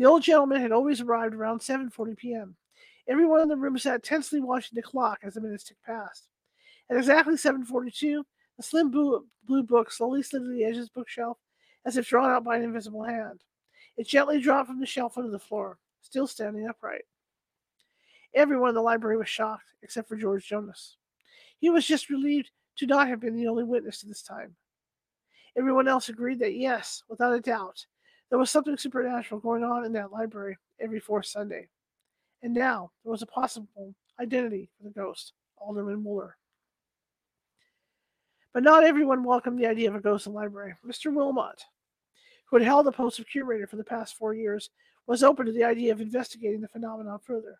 The 0.00 0.06
old 0.06 0.22
gentleman 0.22 0.62
had 0.62 0.72
always 0.72 1.02
arrived 1.02 1.34
around 1.34 1.60
7:40 1.60 2.16
p.m. 2.16 2.56
Everyone 3.06 3.42
in 3.42 3.48
the 3.48 3.56
room 3.56 3.76
sat 3.76 4.02
tensely 4.02 4.40
watching 4.40 4.74
the 4.74 4.80
clock 4.80 5.18
as 5.22 5.34
the 5.34 5.42
minutes 5.42 5.64
ticked 5.64 5.82
past. 5.82 6.30
At 6.88 6.96
exactly 6.96 7.34
7:42, 7.34 8.24
the 8.56 8.62
slim 8.62 8.90
blue, 8.90 9.26
blue 9.44 9.62
book 9.62 9.92
slowly 9.92 10.22
slid 10.22 10.44
to 10.44 10.48
the 10.48 10.64
edge 10.64 10.78
of 10.78 10.84
the 10.84 10.90
bookshelf 10.94 11.36
as 11.84 11.98
if 11.98 12.08
drawn 12.08 12.30
out 12.30 12.44
by 12.44 12.56
an 12.56 12.62
invisible 12.62 13.02
hand. 13.02 13.44
It 13.98 14.08
gently 14.08 14.40
dropped 14.40 14.68
from 14.68 14.80
the 14.80 14.86
shelf 14.86 15.18
onto 15.18 15.30
the 15.30 15.38
floor, 15.38 15.78
still 16.00 16.26
standing 16.26 16.66
upright. 16.66 17.04
Everyone 18.32 18.70
in 18.70 18.76
the 18.76 18.80
library 18.80 19.18
was 19.18 19.28
shocked, 19.28 19.74
except 19.82 20.08
for 20.08 20.16
George 20.16 20.48
Jonas. 20.48 20.96
He 21.58 21.68
was 21.68 21.86
just 21.86 22.08
relieved 22.08 22.50
to 22.76 22.86
not 22.86 23.08
have 23.08 23.20
been 23.20 23.36
the 23.36 23.48
only 23.48 23.64
witness 23.64 24.00
to 24.00 24.06
this 24.06 24.22
time. 24.22 24.56
Everyone 25.58 25.88
else 25.88 26.08
agreed 26.08 26.38
that 26.38 26.54
yes, 26.54 27.02
without 27.10 27.34
a 27.34 27.40
doubt, 27.40 27.84
there 28.30 28.38
was 28.38 28.50
something 28.50 28.78
supernatural 28.78 29.40
going 29.40 29.64
on 29.64 29.84
in 29.84 29.92
that 29.92 30.12
library 30.12 30.56
every 30.80 31.00
fourth 31.00 31.26
Sunday. 31.26 31.68
And 32.42 32.54
now 32.54 32.90
there 33.04 33.10
was 33.10 33.22
a 33.22 33.26
possible 33.26 33.94
identity 34.20 34.70
for 34.76 34.84
the 34.84 34.94
ghost, 34.94 35.32
Alderman 35.58 36.02
Muller. 36.02 36.36
But 38.54 38.62
not 38.62 38.84
everyone 38.84 39.24
welcomed 39.24 39.58
the 39.58 39.66
idea 39.66 39.88
of 39.88 39.94
a 39.94 40.00
ghost 40.00 40.26
in 40.26 40.32
the 40.32 40.38
library. 40.38 40.74
Mr. 40.86 41.14
Wilmot, 41.14 41.62
who 42.46 42.56
had 42.56 42.64
held 42.64 42.86
the 42.86 42.92
post 42.92 43.18
of 43.18 43.28
curator 43.28 43.66
for 43.66 43.76
the 43.76 43.84
past 43.84 44.16
four 44.16 44.32
years, 44.32 44.70
was 45.06 45.22
open 45.22 45.46
to 45.46 45.52
the 45.52 45.64
idea 45.64 45.92
of 45.92 46.00
investigating 46.00 46.60
the 46.60 46.68
phenomenon 46.68 47.18
further. 47.24 47.58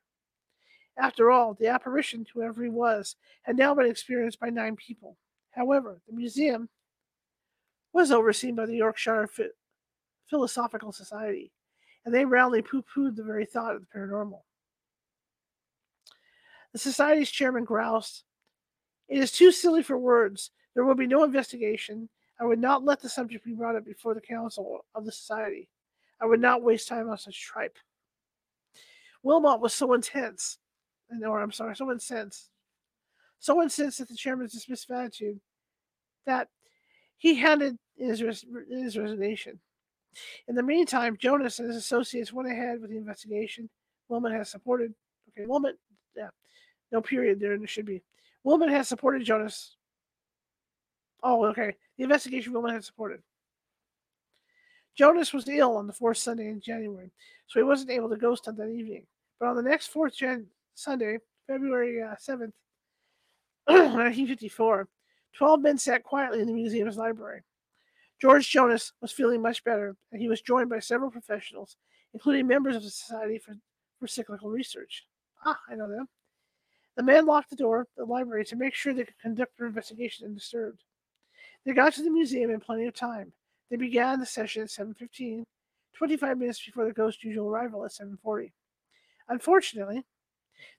After 0.97 1.31
all, 1.31 1.55
the 1.55 1.69
apparition, 1.69 2.27
whoever 2.33 2.63
he 2.63 2.69
was, 2.69 3.17
had 3.43 3.57
now 3.57 3.75
been 3.75 3.87
experienced 3.87 4.41
by 4.41 4.51
nine 4.51 4.77
people. 4.77 5.17
However, 5.51 6.01
the 6.07 6.15
museum 6.15 6.69
was 7.93 8.13
overseen 8.13 8.55
by 8.55 8.67
the 8.67 8.77
Yorkshire 8.77 9.29
Philosophical 10.31 10.93
Society, 10.93 11.53
and 12.05 12.15
they 12.15 12.25
roundly 12.25 12.63
pooh 12.63 12.85
poohed 12.95 13.17
the 13.17 13.25
very 13.25 13.45
thought 13.45 13.75
of 13.75 13.83
the 13.83 13.99
paranormal. 13.99 14.41
The 16.73 16.79
Society's 16.79 17.31
chairman 17.31 17.65
groused, 17.65 18.23
It 19.09 19.19
is 19.19 19.33
too 19.33 19.51
silly 19.51 19.83
for 19.83 19.99
words. 19.99 20.53
There 20.75 20.85
will 20.85 20.95
be 20.95 21.09
no 21.09 21.25
investigation. 21.25 22.09
I 22.41 22.45
would 22.45 22.61
not 22.61 22.85
let 22.85 23.01
the 23.01 23.09
subject 23.09 23.45
be 23.45 23.53
brought 23.53 23.77
up 23.77 23.85
before 23.85 24.15
the 24.15 24.21
council 24.21 24.85
of 24.95 25.05
the 25.05 25.13
Society. 25.13 25.69
I 26.23 26.27
would 26.27 26.41
not 26.41 26.63
waste 26.63 26.89
time 26.89 27.11
on 27.11 27.19
such 27.19 27.43
tripe. 27.43 27.77
Wilmot 29.23 29.61
was 29.61 29.75
so 29.75 29.93
intense, 29.95 30.59
or 31.23 31.41
I'm 31.41 31.53
sorry, 31.53 31.77
so 31.77 31.91
incensed, 31.91 32.51
so 33.39 33.61
incensed 33.63 34.01
at 34.01 34.09
the 34.09 34.15
chairman's 34.15 34.55
dismissive 34.55 34.97
attitude 34.97 35.41
that 36.25 36.49
he 37.19 37.35
handed 37.35 37.77
in 37.99 38.09
his, 38.09 38.23
res- 38.23 38.47
his 38.71 38.97
resignation. 38.97 39.61
In 40.49 40.55
the 40.55 40.63
meantime, 40.63 41.17
Jonas 41.17 41.59
and 41.59 41.69
his 41.69 41.77
associates 41.77 42.33
went 42.33 42.51
ahead 42.51 42.81
with 42.81 42.91
the 42.91 42.97
investigation. 42.97 43.69
Wilmot 44.09 44.33
has 44.33 44.51
supported. 44.51 44.93
Okay, 45.31 45.47
Wilmot. 45.47 45.79
Yeah, 46.17 46.31
no 46.91 47.01
period 47.01 47.41
there. 47.41 47.53
And 47.53 47.61
there 47.61 47.69
should 47.69 47.87
be. 47.87 48.03
Wilmot 48.43 48.71
has 48.71 48.89
supported 48.89 49.25
Jonas. 49.25 49.77
Oh, 51.23 51.45
okay. 51.47 51.77
The 51.97 52.05
investigation 52.05 52.53
Wilmot 52.53 52.73
had 52.73 52.85
supported. 52.85 53.23
Jonas 54.97 55.33
was 55.33 55.49
ill 55.49 55.77
on 55.77 55.87
the 55.87 55.93
fourth 55.93 56.19
Sunday 56.19 56.49
in 56.49 56.61
January, 56.61 57.11
so 57.47 57.61
he 57.61 57.65
wasn't 57.65 57.91
able 57.91 58.09
to 58.09 58.17
ghost 58.17 58.49
on 58.49 58.57
that 58.57 58.69
evening. 58.69 59.07
But 59.39 59.49
on 59.49 59.57
the 59.57 59.63
next 59.63 59.89
fourth 59.89 60.17
Jan- 60.17 60.47
Sunday, 60.75 61.19
February 61.47 62.03
uh, 62.03 62.17
7th, 62.17 62.53
1954, 63.67 64.89
12 65.37 65.61
men 65.61 65.79
sat 65.79 66.03
quietly 66.03 66.41
in 66.41 66.47
the 66.47 66.53
museum's 66.53 66.97
library. 66.97 67.43
George 68.21 68.51
Jonas 68.51 68.93
was 69.01 69.13
feeling 69.13 69.41
much 69.41 69.65
better, 69.65 69.97
and 70.13 70.21
he 70.21 70.29
was 70.29 70.43
joined 70.43 70.69
by 70.69 70.79
several 70.79 71.11
professionals, 71.11 71.77
including 72.13 72.47
members 72.47 72.77
of 72.77 72.83
the 72.83 72.91
Society 72.91 73.39
for, 73.39 73.55
for 73.99 74.07
Psychical 74.07 74.51
Research. 74.51 75.07
Ah, 75.45 75.59
I 75.71 75.75
know 75.75 75.89
them. 75.89 76.07
The 76.97 77.03
man 77.03 77.25
locked 77.25 77.49
the 77.49 77.57
door 77.57 77.81
of 77.81 77.87
the 77.97 78.05
library 78.05 78.45
to 78.47 78.57
make 78.57 78.75
sure 78.75 78.93
they 78.93 79.05
could 79.05 79.19
conduct 79.19 79.57
their 79.57 79.69
investigation 79.69 80.27
undisturbed. 80.27 80.83
They 81.65 81.73
got 81.73 81.95
to 81.95 82.03
the 82.03 82.11
museum 82.11 82.51
in 82.51 82.61
plenty 82.61 82.87
of 82.87 82.95
time. 82.95 83.33
They 83.71 83.77
began 83.77 84.21
the 84.21 84.27
session 84.27 84.63
at 84.63 84.69
7.15, 84.69 85.45
25 85.95 86.39
minutes 86.39 86.65
before 86.65 86.85
the 86.85 86.93
ghost's 86.93 87.25
usual 87.25 87.49
arrival 87.49 87.85
at 87.87 87.93
7.40. 87.93 88.53
Unfortunately, 89.29 90.05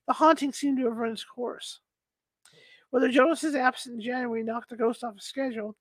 the 0.06 0.12
haunting 0.12 0.52
seemed 0.52 0.78
to 0.78 0.84
have 0.84 0.96
run 0.96 1.12
its 1.12 1.24
course. 1.24 1.80
Whether 2.90 3.08
Jonas's 3.08 3.54
absence 3.56 3.94
in 3.94 4.00
January 4.00 4.44
knocked 4.44 4.70
the 4.70 4.76
ghost 4.76 5.02
off 5.02 5.14
his 5.14 5.24
schedule 5.24 5.74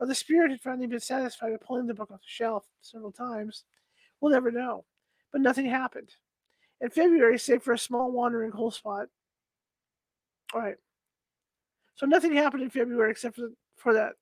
or 0.00 0.06
the 0.06 0.14
spirit 0.14 0.50
had 0.50 0.60
finally 0.60 0.86
been 0.86 1.00
satisfied 1.00 1.52
with 1.52 1.60
pulling 1.60 1.86
the 1.86 1.94
book 1.94 2.10
off 2.10 2.20
the 2.20 2.26
shelf 2.26 2.64
several 2.80 3.12
times, 3.12 3.64
we'll 4.20 4.32
never 4.32 4.50
know. 4.50 4.84
but 5.32 5.40
nothing 5.40 5.66
happened. 5.66 6.10
In 6.80 6.90
February, 6.90 7.38
save 7.38 7.62
for 7.62 7.72
a 7.72 7.78
small 7.78 8.12
wandering 8.12 8.52
cold 8.52 8.74
spot. 8.74 9.08
All 10.54 10.60
right. 10.60 10.76
So 11.96 12.06
nothing 12.06 12.32
happened 12.32 12.62
in 12.62 12.70
February 12.70 13.10
except 13.10 13.36
for, 13.36 13.48
for 13.76 13.94
that 13.94 14.12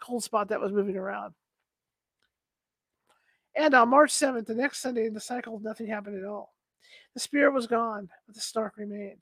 cold 0.00 0.24
spot 0.24 0.48
that 0.48 0.60
was 0.60 0.72
moving 0.72 0.96
around. 0.96 1.34
And 3.54 3.74
on 3.74 3.90
March 3.90 4.12
7th, 4.12 4.46
the 4.46 4.54
next 4.54 4.80
Sunday 4.80 5.06
in 5.06 5.14
the 5.14 5.20
cycle, 5.20 5.60
nothing 5.60 5.86
happened 5.86 6.16
at 6.16 6.28
all. 6.28 6.54
The 7.14 7.20
spirit 7.20 7.52
was 7.52 7.66
gone, 7.66 8.08
but 8.26 8.34
the 8.34 8.40
spark 8.40 8.76
remained. 8.76 9.18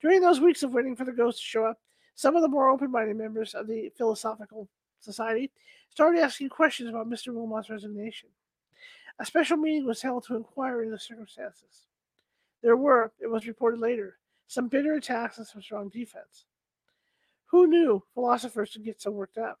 During 0.00 0.20
those 0.20 0.40
weeks 0.40 0.62
of 0.62 0.72
waiting 0.72 0.96
for 0.96 1.04
the 1.04 1.12
ghost 1.12 1.38
to 1.38 1.44
show 1.44 1.64
up, 1.64 1.78
some 2.18 2.34
of 2.34 2.42
the 2.42 2.48
more 2.48 2.68
open 2.68 2.90
minded 2.90 3.16
members 3.16 3.54
of 3.54 3.68
the 3.68 3.92
Philosophical 3.96 4.66
Society 4.98 5.52
started 5.88 6.20
asking 6.20 6.48
questions 6.48 6.88
about 6.88 7.08
Mr. 7.08 7.32
Wilmot's 7.32 7.70
resignation. 7.70 8.28
A 9.20 9.24
special 9.24 9.56
meeting 9.56 9.86
was 9.86 10.02
held 10.02 10.24
to 10.24 10.34
inquire 10.34 10.82
into 10.82 10.90
the 10.90 10.98
circumstances. 10.98 11.86
There 12.60 12.76
were, 12.76 13.12
it 13.20 13.28
was 13.28 13.46
reported 13.46 13.78
later, 13.78 14.18
some 14.48 14.66
bitter 14.66 14.94
attacks 14.94 15.38
and 15.38 15.46
some 15.46 15.62
strong 15.62 15.90
defense. 15.90 16.46
Who 17.46 17.68
knew 17.68 18.02
philosophers 18.14 18.74
would 18.74 18.84
get 18.84 19.00
so 19.00 19.12
worked 19.12 19.38
up? 19.38 19.60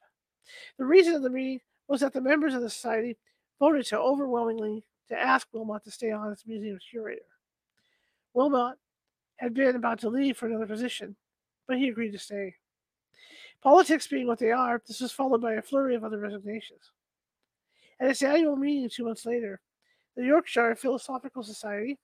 The 0.78 0.84
reason 0.84 1.14
of 1.14 1.22
the 1.22 1.30
meeting 1.30 1.60
was 1.86 2.00
that 2.00 2.12
the 2.12 2.20
members 2.20 2.54
of 2.54 2.62
the 2.62 2.70
society 2.70 3.18
voted 3.60 3.86
to 3.86 4.00
overwhelmingly 4.00 4.82
to 5.10 5.16
ask 5.16 5.46
Wilmot 5.52 5.84
to 5.84 5.92
stay 5.92 6.10
on 6.10 6.32
as 6.32 6.42
museum 6.44 6.80
curator. 6.90 7.22
Wilmot 8.34 8.78
had 9.36 9.54
been 9.54 9.76
about 9.76 10.00
to 10.00 10.08
leave 10.08 10.36
for 10.36 10.48
another 10.48 10.66
position, 10.66 11.14
but 11.68 11.78
he 11.78 11.88
agreed 11.88 12.12
to 12.12 12.18
stay. 12.18 12.56
Politics 13.62 14.08
being 14.08 14.26
what 14.26 14.38
they 14.38 14.50
are, 14.50 14.82
this 14.86 15.00
was 15.00 15.12
followed 15.12 15.42
by 15.42 15.54
a 15.54 15.62
flurry 15.62 15.94
of 15.94 16.02
other 16.02 16.18
resignations. 16.18 16.90
At 18.00 18.10
its 18.10 18.22
annual 18.22 18.56
meeting 18.56 18.88
two 18.88 19.04
months 19.04 19.26
later, 19.26 19.60
the 20.16 20.24
Yorkshire 20.24 20.74
Philosophical 20.76 21.42
Society 21.42 21.98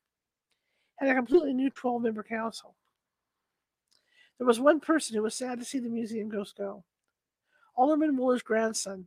had 0.97 1.09
a 1.09 1.15
completely 1.15 1.55
new 1.55 1.71
12 1.71 2.03
member 2.03 2.23
council. 2.23 2.77
There 4.39 4.47
was 4.47 4.61
one 4.61 4.81
person 4.81 5.17
who 5.17 5.23
was 5.23 5.35
sad 5.35 5.59
to 5.59 5.65
see 5.65 5.79
the 5.79 5.89
museum 5.89 6.29
ghost 6.29 6.57
go. 6.57 6.85
Alderman 7.77 8.15
Muller's 8.15 8.43
grandson 8.43 9.07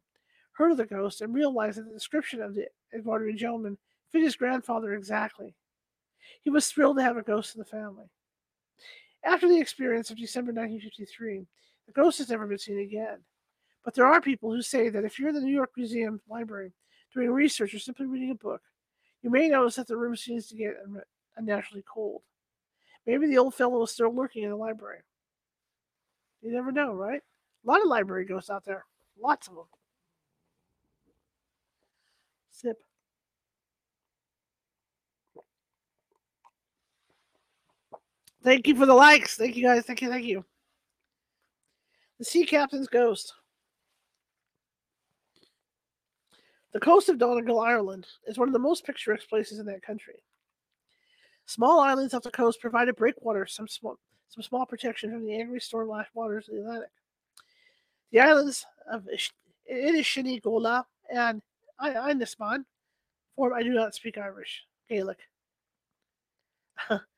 heard 0.53 0.71
of 0.71 0.77
the 0.77 0.85
ghost 0.85 1.21
and 1.21 1.33
realized 1.33 1.77
that 1.77 1.85
the 1.85 1.93
description 1.93 2.41
of 2.41 2.55
the 2.55 2.67
Edwardian 2.93 3.37
gentleman 3.37 3.77
fit 4.11 4.23
his 4.23 4.35
grandfather 4.35 4.93
exactly. 4.93 5.53
He 6.43 6.49
was 6.49 6.67
thrilled 6.67 6.97
to 6.97 7.03
have 7.03 7.17
a 7.17 7.21
ghost 7.21 7.55
in 7.55 7.59
the 7.59 7.65
family. 7.65 8.09
After 9.23 9.47
the 9.47 9.59
experience 9.59 10.09
of 10.09 10.17
December 10.17 10.51
1953, 10.51 11.47
the 11.85 11.91
ghost 11.91 12.17
has 12.19 12.29
never 12.29 12.47
been 12.47 12.57
seen 12.57 12.79
again. 12.79 13.17
But 13.83 13.93
there 13.93 14.05
are 14.05 14.21
people 14.21 14.51
who 14.51 14.61
say 14.61 14.89
that 14.89 15.05
if 15.05 15.17
you're 15.17 15.29
in 15.29 15.35
the 15.35 15.41
New 15.41 15.53
York 15.53 15.71
Museum 15.77 16.21
Library 16.29 16.73
doing 17.13 17.31
research 17.31 17.73
or 17.73 17.79
simply 17.79 18.05
reading 18.05 18.31
a 18.31 18.35
book, 18.35 18.61
you 19.21 19.29
may 19.29 19.47
notice 19.49 19.75
that 19.75 19.87
the 19.87 19.97
room 19.97 20.15
seems 20.15 20.47
to 20.47 20.55
get 20.55 20.75
unnaturally 21.35 21.83
cold. 21.91 22.21
Maybe 23.05 23.27
the 23.27 23.37
old 23.37 23.55
fellow 23.55 23.81
is 23.83 23.91
still 23.91 24.13
lurking 24.13 24.43
in 24.43 24.49
the 24.49 24.55
library. 24.55 24.99
You 26.41 26.51
never 26.51 26.71
know, 26.71 26.93
right? 26.93 27.21
A 27.63 27.67
lot 27.67 27.81
of 27.81 27.87
library 27.87 28.25
ghosts 28.25 28.49
out 28.49 28.65
there. 28.65 28.85
Lots 29.21 29.47
of 29.47 29.55
them. 29.55 29.65
Sip. 32.51 32.77
Thank 38.47 38.65
you 38.65 38.77
for 38.77 38.85
the 38.85 38.93
likes. 38.93 39.35
Thank 39.35 39.57
you 39.57 39.63
guys. 39.63 39.83
Thank 39.83 40.01
you. 40.01 40.07
Thank 40.07 40.25
you. 40.25 40.45
The 42.17 42.23
Sea 42.23 42.45
Captain's 42.45 42.87
Ghost. 42.87 43.33
The 46.71 46.79
coast 46.79 47.09
of 47.09 47.17
Donegal, 47.17 47.59
Ireland, 47.59 48.07
is 48.25 48.37
one 48.37 48.47
of 48.47 48.53
the 48.53 48.59
most 48.59 48.85
picturesque 48.85 49.27
places 49.27 49.59
in 49.59 49.65
that 49.65 49.81
country. 49.81 50.23
Small 51.45 51.81
islands 51.81 52.13
off 52.13 52.23
the 52.23 52.31
coast 52.31 52.61
provided 52.61 52.95
breakwaters, 52.95 53.53
some 53.53 53.67
small, 53.67 53.97
some 54.29 54.43
small 54.43 54.65
protection 54.65 55.11
from 55.11 55.25
the 55.25 55.37
angry 55.37 55.59
storm 55.59 55.89
lashed 55.89 56.15
waters 56.15 56.47
of 56.47 56.55
the 56.55 56.61
Atlantic. 56.61 56.91
The 58.13 58.21
islands 58.21 58.65
of 58.89 59.09
Inishinnigola 59.69 60.85
and 61.13 61.41
Inisman 61.81 62.63
form, 63.35 63.53
I 63.53 63.61
do 63.61 63.73
not 63.73 63.93
speak 63.93 64.17
Irish, 64.17 64.63
Gaelic, 64.87 65.19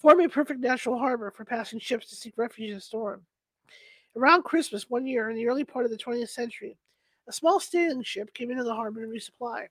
form 0.00 0.20
a 0.20 0.28
perfect 0.28 0.60
natural 0.60 0.98
harbor 0.98 1.30
for 1.30 1.44
passing 1.44 1.78
ships 1.78 2.08
to 2.08 2.16
seek 2.16 2.32
refuge 2.38 2.70
in 2.70 2.76
a 2.76 2.80
storm. 2.80 3.20
Around 4.16 4.44
Christmas 4.44 4.88
one 4.88 5.06
year 5.06 5.28
in 5.28 5.36
the 5.36 5.46
early 5.46 5.62
part 5.62 5.84
of 5.84 5.90
the 5.90 5.98
20th 5.98 6.30
century, 6.30 6.76
a 7.28 7.32
small 7.32 7.60
sailing 7.60 8.02
ship 8.02 8.32
came 8.32 8.50
into 8.50 8.64
the 8.64 8.74
harbor 8.74 9.02
to 9.02 9.06
resupply. 9.06 9.66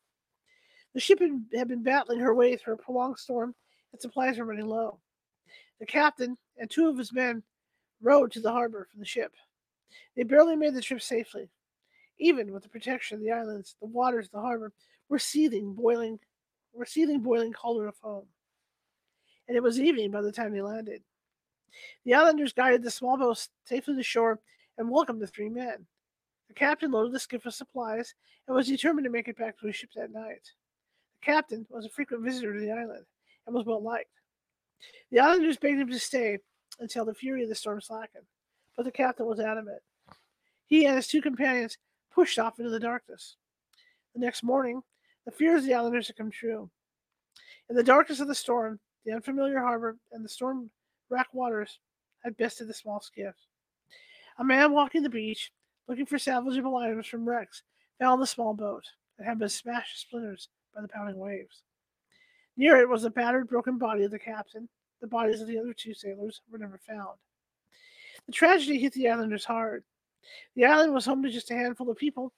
The 0.93 0.99
ship 0.99 1.19
had 1.19 1.67
been 1.67 1.83
battling 1.83 2.19
her 2.19 2.33
way 2.33 2.55
through 2.55 2.75
a 2.75 2.77
prolonged 2.77 3.17
storm 3.17 3.55
and 3.91 3.99
supplies 3.99 4.37
were 4.37 4.45
running 4.45 4.67
low. 4.67 4.99
The 5.79 5.85
captain 5.85 6.37
and 6.57 6.69
two 6.69 6.87
of 6.87 6.97
his 6.97 7.11
men 7.11 7.41
rowed 8.01 8.31
to 8.33 8.39
the 8.39 8.51
harbor 8.51 8.87
from 8.89 8.99
the 8.99 9.05
ship. 9.05 9.33
They 10.15 10.23
barely 10.23 10.55
made 10.55 10.75
the 10.75 10.81
trip 10.81 11.01
safely. 11.01 11.49
Even 12.19 12.51
with 12.51 12.63
the 12.63 12.69
protection 12.69 13.15
of 13.15 13.23
the 13.23 13.31
islands, 13.31 13.75
the 13.79 13.87
waters 13.87 14.25
of 14.25 14.31
the 14.31 14.41
harbor 14.41 14.73
were 15.09 15.19
seething, 15.19 15.73
boiling, 15.73 16.19
were 16.73 16.85
seething, 16.85 17.19
boiling 17.21 17.53
cauldron 17.53 17.89
of 17.89 17.95
foam. 17.95 18.25
And 19.49 19.57
it 19.57 19.63
was 19.63 19.79
evening 19.79 20.11
by 20.11 20.21
the 20.21 20.31
time 20.31 20.53
they 20.53 20.61
landed. 20.61 21.01
The 22.05 22.13
islanders 22.13 22.53
guided 22.53 22.83
the 22.83 22.91
small 22.91 23.17
boat 23.17 23.47
safely 23.65 23.95
to 23.95 24.03
shore 24.03 24.39
and 24.77 24.89
welcomed 24.89 25.21
the 25.21 25.27
three 25.27 25.49
men. 25.49 25.87
The 26.47 26.53
captain 26.53 26.91
loaded 26.91 27.13
the 27.13 27.19
skiff 27.19 27.45
with 27.45 27.55
supplies 27.55 28.13
and 28.47 28.55
was 28.55 28.67
determined 28.67 29.05
to 29.05 29.11
make 29.11 29.27
it 29.27 29.37
back 29.37 29.57
to 29.59 29.67
his 29.67 29.75
ship 29.75 29.89
that 29.95 30.13
night. 30.13 30.51
The 31.19 31.25
captain 31.25 31.65
was 31.69 31.85
a 31.85 31.89
frequent 31.89 32.23
visitor 32.23 32.53
to 32.53 32.59
the 32.59 32.71
island 32.71 33.05
and 33.47 33.55
was 33.55 33.65
well 33.65 33.81
liked. 33.81 34.11
The 35.11 35.19
islanders 35.19 35.57
begged 35.57 35.79
him 35.79 35.89
to 35.89 35.99
stay 35.99 36.37
until 36.79 37.05
the 37.05 37.15
fury 37.15 37.41
of 37.41 37.49
the 37.49 37.55
storm 37.55 37.81
slackened, 37.81 38.25
but 38.77 38.85
the 38.85 38.91
captain 38.91 39.25
was 39.25 39.39
adamant. 39.39 39.81
He 40.67 40.85
and 40.85 40.95
his 40.95 41.07
two 41.07 41.21
companions 41.21 41.79
pushed 42.11 42.37
off 42.37 42.59
into 42.59 42.69
the 42.69 42.79
darkness. 42.79 43.35
The 44.13 44.21
next 44.21 44.43
morning, 44.43 44.83
the 45.25 45.31
fears 45.31 45.63
of 45.63 45.67
the 45.67 45.73
islanders 45.73 46.07
had 46.07 46.17
come 46.17 46.29
true. 46.29 46.69
In 47.67 47.75
the 47.75 47.83
darkness 47.83 48.19
of 48.19 48.27
the 48.27 48.35
storm, 48.35 48.79
the 49.09 49.15
unfamiliar 49.15 49.59
harbor 49.59 49.97
and 50.11 50.23
the 50.23 50.29
storm 50.29 50.69
racked 51.09 51.33
waters 51.33 51.79
had 52.23 52.37
bested 52.37 52.67
the 52.67 52.73
small 52.75 53.01
skiff. 53.01 53.33
A 54.37 54.43
man 54.43 54.71
walking 54.71 55.01
the 55.01 55.09
beach, 55.09 55.51
looking 55.87 56.05
for 56.05 56.17
salvageable 56.17 56.79
items 56.79 57.07
from 57.07 57.27
wrecks, 57.27 57.63
found 57.97 58.21
the 58.21 58.27
small 58.27 58.53
boat 58.53 58.83
that 59.17 59.25
had 59.25 59.39
been 59.39 59.49
smashed 59.49 59.95
to 59.95 59.99
splinters 59.99 60.49
by 60.75 60.81
the 60.81 60.87
pounding 60.87 61.17
waves. 61.17 61.63
Near 62.55 62.77
it 62.77 62.87
was 62.87 63.01
the 63.01 63.09
battered, 63.09 63.49
broken 63.49 63.79
body 63.79 64.03
of 64.03 64.11
the 64.11 64.19
captain. 64.19 64.69
The 65.01 65.07
bodies 65.07 65.41
of 65.41 65.47
the 65.47 65.57
other 65.57 65.73
two 65.73 65.95
sailors 65.95 66.41
were 66.51 66.59
never 66.59 66.77
found. 66.77 67.17
The 68.27 68.31
tragedy 68.31 68.77
hit 68.77 68.93
the 68.93 69.09
islanders 69.09 69.45
hard. 69.45 69.83
The 70.55 70.65
island 70.65 70.93
was 70.93 71.05
home 71.05 71.23
to 71.23 71.31
just 71.31 71.49
a 71.49 71.55
handful 71.55 71.89
of 71.89 71.97
people 71.97 72.31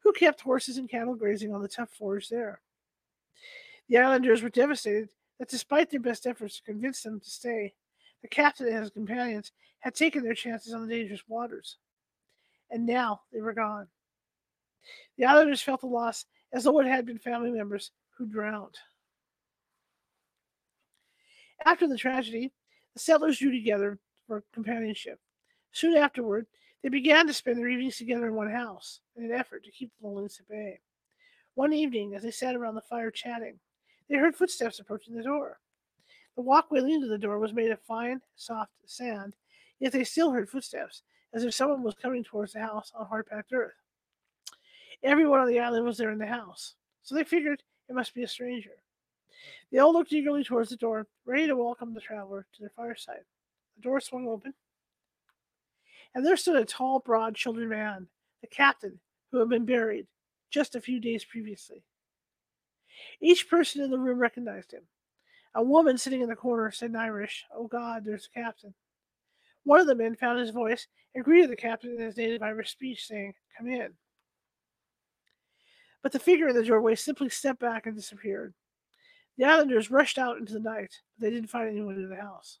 who 0.00 0.12
kept 0.12 0.42
horses 0.42 0.76
and 0.76 0.90
cattle 0.90 1.14
grazing 1.14 1.54
on 1.54 1.62
the 1.62 1.68
tough 1.68 1.90
forage 1.90 2.28
there. 2.28 2.60
The 3.88 3.96
islanders 3.96 4.42
were 4.42 4.50
devastated 4.50 5.08
that 5.42 5.48
despite 5.48 5.90
their 5.90 5.98
best 5.98 6.24
efforts 6.24 6.58
to 6.58 6.62
convince 6.62 7.02
them 7.02 7.18
to 7.18 7.28
stay, 7.28 7.74
the 8.22 8.28
captain 8.28 8.68
and 8.68 8.76
his 8.76 8.90
companions 8.90 9.50
had 9.80 9.92
taken 9.92 10.22
their 10.22 10.34
chances 10.34 10.72
on 10.72 10.86
the 10.86 10.94
dangerous 10.94 11.24
waters. 11.26 11.78
And 12.70 12.86
now 12.86 13.22
they 13.32 13.40
were 13.40 13.52
gone. 13.52 13.88
The 15.18 15.24
islanders 15.24 15.60
felt 15.60 15.80
the 15.80 15.88
loss 15.88 16.26
as 16.52 16.62
though 16.62 16.78
it 16.78 16.86
had 16.86 17.06
been 17.06 17.18
family 17.18 17.50
members 17.50 17.90
who 18.16 18.26
drowned. 18.26 18.76
After 21.64 21.88
the 21.88 21.98
tragedy, 21.98 22.52
the 22.94 23.00
settlers 23.00 23.40
drew 23.40 23.50
together 23.50 23.98
for 24.28 24.44
companionship. 24.54 25.18
Soon 25.72 25.96
afterward, 25.96 26.46
they 26.84 26.88
began 26.88 27.26
to 27.26 27.32
spend 27.32 27.58
their 27.58 27.68
evenings 27.68 27.96
together 27.96 28.28
in 28.28 28.36
one 28.36 28.52
house 28.52 29.00
in 29.16 29.24
an 29.24 29.32
effort 29.32 29.64
to 29.64 29.72
keep 29.72 29.90
the 30.00 30.06
loneliness 30.06 30.38
at 30.38 30.48
bay. 30.48 30.78
One 31.54 31.72
evening, 31.72 32.14
as 32.14 32.22
they 32.22 32.30
sat 32.30 32.54
around 32.54 32.76
the 32.76 32.80
fire 32.82 33.10
chatting, 33.10 33.58
they 34.08 34.16
heard 34.16 34.36
footsteps 34.36 34.80
approaching 34.80 35.14
the 35.14 35.22
door. 35.22 35.58
The 36.36 36.42
walkway 36.42 36.80
leading 36.80 37.02
to 37.02 37.08
the 37.08 37.18
door 37.18 37.38
was 37.38 37.52
made 37.52 37.70
of 37.70 37.80
fine, 37.80 38.20
soft 38.36 38.72
sand, 38.86 39.36
yet 39.80 39.92
they 39.92 40.04
still 40.04 40.30
heard 40.30 40.48
footsteps, 40.48 41.02
as 41.34 41.44
if 41.44 41.54
someone 41.54 41.82
was 41.82 41.94
coming 41.94 42.24
towards 42.24 42.52
the 42.52 42.60
house 42.60 42.92
on 42.94 43.06
hard 43.06 43.26
packed 43.26 43.52
earth. 43.52 43.74
Everyone 45.02 45.40
on 45.40 45.48
the 45.48 45.60
island 45.60 45.84
was 45.84 45.98
there 45.98 46.10
in 46.10 46.18
the 46.18 46.26
house, 46.26 46.74
so 47.02 47.14
they 47.14 47.24
figured 47.24 47.62
it 47.88 47.94
must 47.94 48.14
be 48.14 48.22
a 48.22 48.28
stranger. 48.28 48.82
They 49.70 49.78
all 49.78 49.92
looked 49.92 50.12
eagerly 50.12 50.44
towards 50.44 50.70
the 50.70 50.76
door, 50.76 51.06
ready 51.24 51.46
to 51.46 51.56
welcome 51.56 51.92
the 51.92 52.00
traveler 52.00 52.46
to 52.52 52.60
their 52.60 52.72
fireside. 52.76 53.24
The 53.76 53.82
door 53.82 54.00
swung 54.00 54.28
open, 54.28 54.54
and 56.14 56.24
there 56.24 56.36
stood 56.36 56.56
a 56.56 56.64
tall, 56.64 57.00
broad 57.00 57.36
shouldered 57.36 57.68
man, 57.68 58.06
the 58.40 58.46
captain, 58.46 59.00
who 59.30 59.38
had 59.38 59.48
been 59.48 59.64
buried 59.64 60.06
just 60.50 60.76
a 60.76 60.80
few 60.80 61.00
days 61.00 61.24
previously. 61.24 61.82
Each 63.20 63.48
person 63.48 63.82
in 63.82 63.90
the 63.90 63.98
room 63.98 64.18
recognized 64.18 64.72
him. 64.72 64.82
A 65.54 65.62
woman 65.62 65.98
sitting 65.98 66.22
in 66.22 66.28
the 66.28 66.36
corner 66.36 66.70
said 66.70 66.90
in 66.90 66.96
Irish, 66.96 67.44
Oh 67.54 67.66
God, 67.66 68.04
there's 68.04 68.28
the 68.32 68.40
captain. 68.40 68.74
One 69.64 69.80
of 69.80 69.86
the 69.86 69.94
men 69.94 70.16
found 70.16 70.40
his 70.40 70.50
voice 70.50 70.86
and 71.14 71.24
greeted 71.24 71.50
the 71.50 71.56
captain 71.56 71.94
in 71.94 72.00
his 72.00 72.16
native 72.16 72.42
Irish 72.42 72.70
speech, 72.70 73.06
saying, 73.06 73.34
Come 73.56 73.68
in. 73.68 73.92
But 76.02 76.12
the 76.12 76.18
figure 76.18 76.48
in 76.48 76.56
the 76.56 76.64
doorway 76.64 76.94
simply 76.94 77.28
stepped 77.28 77.60
back 77.60 77.86
and 77.86 77.94
disappeared. 77.94 78.54
The 79.38 79.44
islanders 79.44 79.90
rushed 79.90 80.18
out 80.18 80.38
into 80.38 80.52
the 80.52 80.60
night, 80.60 81.00
but 81.16 81.24
they 81.24 81.30
didn't 81.30 81.50
find 81.50 81.68
anyone 81.68 81.94
in 81.94 82.08
the 82.08 82.16
house. 82.16 82.58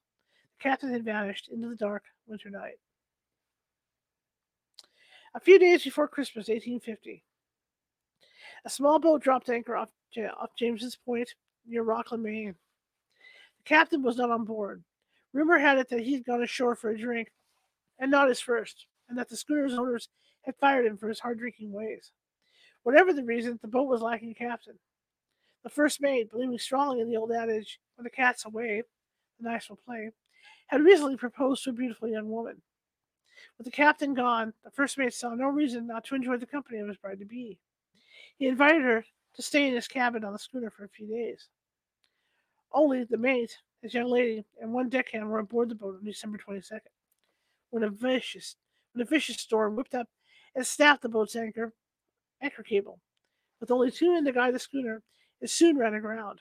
The 0.58 0.62
captain 0.62 0.92
had 0.92 1.04
vanished 1.04 1.48
into 1.48 1.68
the 1.68 1.76
dark 1.76 2.04
winter 2.26 2.50
night. 2.50 2.78
A 5.34 5.40
few 5.40 5.58
days 5.58 5.82
before 5.82 6.08
Christmas, 6.08 6.48
1850, 6.48 7.24
a 8.64 8.70
small 8.70 8.98
boat 8.98 9.22
dropped 9.22 9.48
anchor 9.48 9.76
off, 9.76 9.90
off 10.18 10.50
James's 10.58 10.96
Point 10.96 11.34
near 11.66 11.82
Rockland, 11.82 12.22
Maine. 12.22 12.54
The 13.58 13.64
captain 13.64 14.02
was 14.02 14.16
not 14.16 14.30
on 14.30 14.44
board. 14.44 14.82
Rumor 15.32 15.58
had 15.58 15.78
it 15.78 15.88
that 15.90 16.00
he 16.00 16.14
had 16.14 16.24
gone 16.24 16.42
ashore 16.42 16.74
for 16.74 16.90
a 16.90 16.98
drink, 16.98 17.32
and 17.98 18.10
not 18.10 18.28
his 18.28 18.40
first, 18.40 18.86
and 19.08 19.16
that 19.18 19.28
the 19.28 19.36
schooner's 19.36 19.74
owners 19.74 20.08
had 20.42 20.56
fired 20.56 20.86
him 20.86 20.96
for 20.96 21.08
his 21.08 21.20
hard 21.20 21.38
drinking 21.38 21.72
ways. 21.72 22.10
Whatever 22.82 23.12
the 23.12 23.24
reason, 23.24 23.58
the 23.62 23.68
boat 23.68 23.88
was 23.88 24.02
lacking 24.02 24.30
a 24.30 24.34
captain. 24.34 24.78
The 25.62 25.70
first 25.70 26.00
mate, 26.00 26.30
believing 26.30 26.58
strongly 26.58 27.00
in 27.00 27.08
the 27.08 27.16
old 27.16 27.30
adage, 27.30 27.78
when 27.96 28.04
the 28.04 28.10
cat's 28.10 28.44
away, 28.44 28.82
the 29.38 29.48
nice 29.48 29.68
will 29.68 29.76
play, 29.76 30.10
had 30.66 30.82
recently 30.82 31.16
proposed 31.16 31.62
to 31.64 31.70
a 31.70 31.74
beautiful 31.74 32.08
young 32.08 32.28
woman. 32.28 32.60
With 33.56 33.66
the 33.66 33.70
captain 33.70 34.14
gone, 34.14 34.52
the 34.64 34.70
first 34.70 34.98
mate 34.98 35.14
saw 35.14 35.34
no 35.34 35.46
reason 35.46 35.86
not 35.86 36.04
to 36.04 36.14
enjoy 36.14 36.36
the 36.36 36.46
company 36.46 36.78
of 36.80 36.88
his 36.88 36.96
bride 36.96 37.20
to 37.20 37.24
be. 37.24 37.58
He 38.38 38.46
invited 38.46 38.82
her 38.82 39.04
to 39.34 39.42
stay 39.42 39.68
in 39.68 39.74
his 39.74 39.88
cabin 39.88 40.24
on 40.24 40.32
the 40.32 40.38
schooner 40.38 40.70
for 40.70 40.84
a 40.84 40.88
few 40.88 41.06
days. 41.06 41.48
Only 42.72 43.04
the 43.04 43.16
mate, 43.16 43.58
his 43.82 43.94
young 43.94 44.10
lady, 44.10 44.44
and 44.60 44.72
one 44.72 44.88
deckhand 44.88 45.28
were 45.28 45.38
aboard 45.38 45.68
the 45.68 45.74
boat 45.74 45.96
on 45.98 46.04
December 46.04 46.38
22nd, 46.38 46.80
when 47.70 47.82
a 47.82 47.90
vicious, 47.90 48.56
when 48.92 49.02
a 49.02 49.08
vicious 49.08 49.36
storm 49.36 49.76
whipped 49.76 49.94
up 49.94 50.08
and 50.54 50.66
snapped 50.66 51.02
the 51.02 51.08
boat's 51.08 51.36
anchor, 51.36 51.72
anchor 52.40 52.62
cable. 52.62 52.98
With 53.60 53.70
only 53.70 53.90
two 53.90 54.12
men 54.12 54.24
to 54.24 54.32
guide 54.32 54.54
the 54.54 54.58
schooner, 54.58 55.02
it 55.40 55.50
soon 55.50 55.78
ran 55.78 55.94
aground 55.94 56.40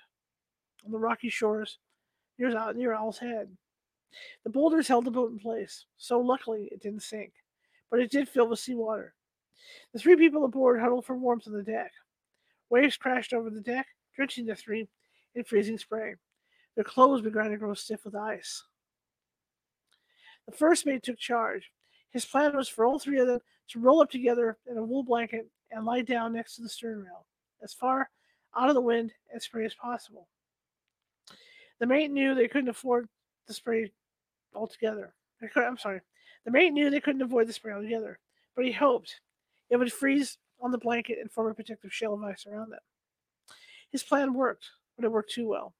on 0.86 0.92
the 0.92 1.00
rocky 1.00 1.30
shores 1.30 1.78
near, 2.38 2.74
near 2.74 2.94
Owl's 2.94 3.20
Head. 3.20 3.56
The 4.44 4.50
boulders 4.50 4.88
held 4.88 5.06
the 5.06 5.12
boat 5.12 5.32
in 5.32 5.40
place, 5.40 5.86
so 5.98 6.20
luckily 6.20 6.70
it 6.72 6.82
didn't 6.82 7.04
sink, 7.04 7.34
but 7.90 8.00
it 8.00 8.12
did 8.12 8.28
fill 8.28 8.48
with 8.48 8.60
seawater. 8.60 9.14
The 9.94 10.00
three 10.00 10.16
people 10.16 10.46
aboard 10.46 10.80
huddled 10.80 11.06
for 11.06 11.16
warmth 11.16 11.48
on 11.48 11.54
the 11.54 11.64
deck. 11.64 11.92
Waves 12.70 12.98
crashed 12.98 13.34
over 13.34 13.50
the 13.50 13.62
deck, 13.62 13.88
drenching 14.16 14.46
the 14.46 14.56
three 14.56 14.88
in 15.36 15.44
freezing 15.44 15.78
spray. 15.78 16.16
Their 16.76 16.84
clothes 16.84 17.22
began 17.22 17.52
to 17.52 17.58
grow 17.58 17.74
stiff 17.74 18.06
with 18.06 18.16
ice. 18.16 18.64
The 20.48 20.54
first 20.54 20.86
mate 20.86 21.04
took 21.04 21.18
charge. 21.18 21.72
His 22.12 22.26
plan 22.26 22.56
was 22.56 22.70
for 22.70 22.86
all 22.86 23.00
three 23.00 23.20
of 23.20 23.28
them 23.28 23.40
to 23.70 23.80
roll 23.80 24.02
up 24.02 24.10
together 24.10 24.58
in 24.70 24.78
a 24.78 24.84
wool 24.84 25.04
blanket 25.04 25.48
and 25.72 25.86
lie 25.86 26.02
down 26.02 26.34
next 26.34 26.56
to 26.56 26.62
the 26.62 26.70
stern 26.70 27.00
rail, 27.00 27.26
as 27.64 27.74
far 27.74 28.10
out 28.58 28.70
of 28.70 28.76
the 28.76 28.82
wind 28.82 29.14
and 29.32 29.42
spray 29.42 29.66
as 29.66 29.74
possible. 29.76 30.28
The 31.80 31.88
mate 31.88 32.12
knew 32.12 32.36
they 32.36 32.48
couldn't 32.48 32.70
afford 32.70 33.08
the 33.48 33.54
spray 33.54 33.92
altogether. 34.54 35.14
I'm 35.56 35.78
sorry. 35.78 36.02
The 36.46 36.52
mate 36.52 36.74
knew 36.74 36.90
they 36.90 37.00
couldn't 37.00 37.22
avoid 37.22 37.48
the 37.48 37.54
spray 37.54 37.74
altogether, 37.74 38.20
but 38.56 38.66
he 38.66 38.72
hoped 38.72 39.20
it 39.72 39.78
would 39.78 39.92
freeze 39.92 40.38
on 40.62 40.72
the 40.72 40.78
blanket 40.78 41.18
and 41.20 41.32
form 41.32 41.50
a 41.50 41.56
protective 41.56 41.92
shell 41.92 42.14
of 42.14 42.24
ice 42.24 42.46
around 42.46 42.72
them. 42.72 42.80
His 43.90 44.04
plan 44.04 44.34
worked, 44.34 44.70
but 44.96 45.06
it 45.06 45.12
worked 45.12 45.32
too 45.32 45.48
well. 45.48 45.74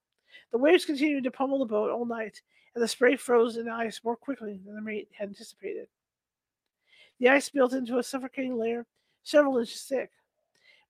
The 0.52 0.58
waves 0.58 0.86
continued 0.86 1.26
to 1.26 1.32
pummel 1.32 1.60
the 1.60 1.66
boat 1.66 1.92
all 1.92 2.06
night, 2.06 2.42
and 2.74 2.84
the 2.84 2.88
spray 2.88 3.18
froze 3.18 3.58
in 3.58 3.68
ice 3.68 4.02
more 4.04 4.16
quickly 4.16 4.60
than 4.66 4.76
the 4.76 4.82
mate 4.82 5.10
had 5.14 5.28
anticipated. 5.28 5.88
The 7.20 7.30
ice 7.30 7.50
built 7.50 7.74
into 7.74 8.00
a 8.00 8.04
suffocating 8.04 8.58
layer 8.58 8.88
several 9.24 9.58
inches 9.58 9.84
thick. 9.84 10.10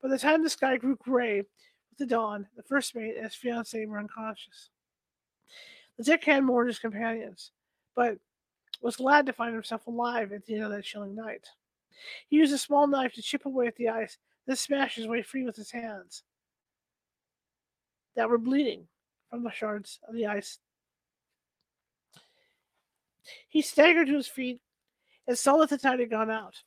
By 0.02 0.10
the 0.10 0.18
time 0.18 0.43
the 0.43 0.49
sky 0.49 0.78
grew 0.78 0.95
gray 0.95 1.38
with 1.38 1.97
the 1.97 2.06
dawn, 2.06 2.47
the 2.56 2.64
first 2.64 2.95
mate 2.95 3.16
and 3.16 3.26
his 3.26 3.36
fiancee 3.36 3.86
were 3.86 3.99
unconscious. 3.99 4.70
The 5.97 6.04
deckhand 6.04 6.45
mourned 6.45 6.70
his 6.70 6.80
companions, 6.80 7.52
but 7.95 8.18
was 8.82 8.95
glad 8.95 9.26
to 9.26 9.34
find 9.34 9.54
himself 9.54 9.86
alive 9.88 10.32
at 10.32 10.45
the 10.45 10.56
end 10.56 10.64
of 10.64 10.72
that 10.72 10.84
chilling 10.84 11.16
night. 11.16 11.47
He 12.28 12.38
used 12.38 12.54
a 12.54 12.58
small 12.58 12.88
knife 12.88 13.14
to 13.14 13.22
chip 13.22 13.46
away 13.46 13.68
at 13.68 13.76
the 13.76 13.89
ice, 13.89 14.18
then 14.48 14.56
smashed 14.56 14.96
his 14.96 15.08
way 15.08 15.22
free 15.22 15.44
with 15.44 15.56
his 15.56 15.72
hands 15.72 16.24
that 18.16 18.30
were 18.30 18.38
bleeding 18.38 18.88
from 19.30 19.44
the 19.44 19.52
shards 19.52 20.00
of 20.08 20.16
the 20.16 20.28
ice. 20.28 20.60
He 23.48 23.62
staggered 23.62 24.08
to 24.08 24.16
his 24.16 24.28
feet 24.28 24.60
and 25.28 25.38
saw 25.38 25.58
that 25.58 25.70
the 25.70 25.78
tide 25.78 26.00
had 26.00 26.10
gone 26.10 26.30
out. 26.30 26.64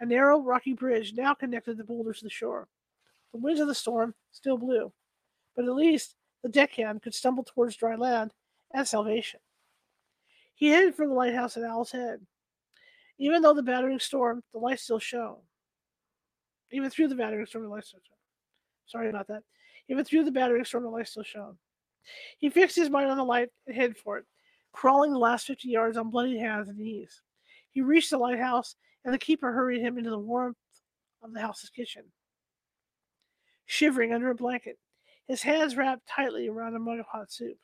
A 0.00 0.06
narrow, 0.06 0.40
rocky 0.40 0.72
bridge 0.72 1.12
now 1.14 1.34
connected 1.34 1.76
the 1.76 1.84
boulders 1.84 2.18
to 2.18 2.24
the 2.24 2.30
shore. 2.30 2.68
The 3.32 3.38
winds 3.38 3.60
of 3.60 3.68
the 3.68 3.74
storm 3.74 4.14
still 4.32 4.56
blew, 4.56 4.92
but 5.54 5.64
at 5.64 5.74
least 5.74 6.14
the 6.42 6.48
deckhand 6.48 7.02
could 7.02 7.14
stumble 7.14 7.44
towards 7.44 7.76
dry 7.76 7.96
land 7.96 8.32
and 8.72 8.86
salvation. 8.86 9.40
He 10.54 10.68
headed 10.68 10.94
for 10.94 11.06
the 11.06 11.14
lighthouse 11.14 11.56
at 11.56 11.64
Owl's 11.64 11.92
Head. 11.92 12.20
Even 13.18 13.42
though 13.42 13.54
the 13.54 13.62
battering 13.62 13.98
storm, 13.98 14.42
the 14.52 14.58
light 14.58 14.80
still 14.80 14.98
shone. 14.98 15.38
Even 16.70 16.90
through 16.90 17.08
the 17.08 17.14
battering 17.14 17.46
storm, 17.46 17.64
the 17.64 17.70
light 17.70 17.84
still 17.84 18.00
shone. 18.00 18.16
Sorry 18.86 19.08
about 19.08 19.28
that. 19.28 19.42
Even 19.88 20.04
through 20.04 20.24
the 20.24 20.30
battering 20.30 20.64
storm, 20.64 20.84
the 20.84 20.90
light 20.90 21.08
still 21.08 21.22
shone. 21.22 21.56
He 22.38 22.48
fixed 22.50 22.76
his 22.76 22.90
mind 22.90 23.10
on 23.10 23.16
the 23.16 23.24
light 23.24 23.48
and 23.66 23.76
headed 23.76 23.96
for 23.96 24.18
it, 24.18 24.24
crawling 24.72 25.12
the 25.12 25.18
last 25.18 25.46
fifty 25.46 25.68
yards 25.68 25.96
on 25.96 26.10
bloody 26.10 26.38
hands 26.38 26.68
and 26.68 26.78
knees. 26.78 27.22
He 27.70 27.80
reached 27.80 28.10
the 28.10 28.18
lighthouse, 28.18 28.76
and 29.04 29.12
the 29.12 29.18
keeper 29.18 29.52
hurried 29.52 29.80
him 29.80 29.98
into 29.98 30.10
the 30.10 30.18
warmth 30.18 30.56
of 31.22 31.32
the 31.32 31.40
house's 31.40 31.70
kitchen. 31.70 32.04
Shivering 33.66 34.12
under 34.12 34.30
a 34.30 34.34
blanket, 34.34 34.78
his 35.26 35.42
hands 35.42 35.76
wrapped 35.76 36.06
tightly 36.06 36.48
around 36.48 36.74
a 36.74 36.78
mug 36.78 36.98
of 36.98 37.06
hot 37.06 37.30
soup, 37.30 37.58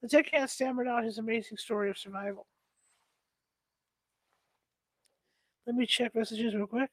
the 0.00 0.08
deckhand 0.08 0.48
stammered 0.48 0.88
out 0.88 1.04
his 1.04 1.18
amazing 1.18 1.58
story 1.58 1.90
of 1.90 1.98
survival. 1.98 2.46
Let 5.68 5.76
me 5.76 5.84
check 5.84 6.14
messages 6.14 6.54
real 6.54 6.66
quick. 6.66 6.88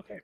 Okay. 0.00 0.18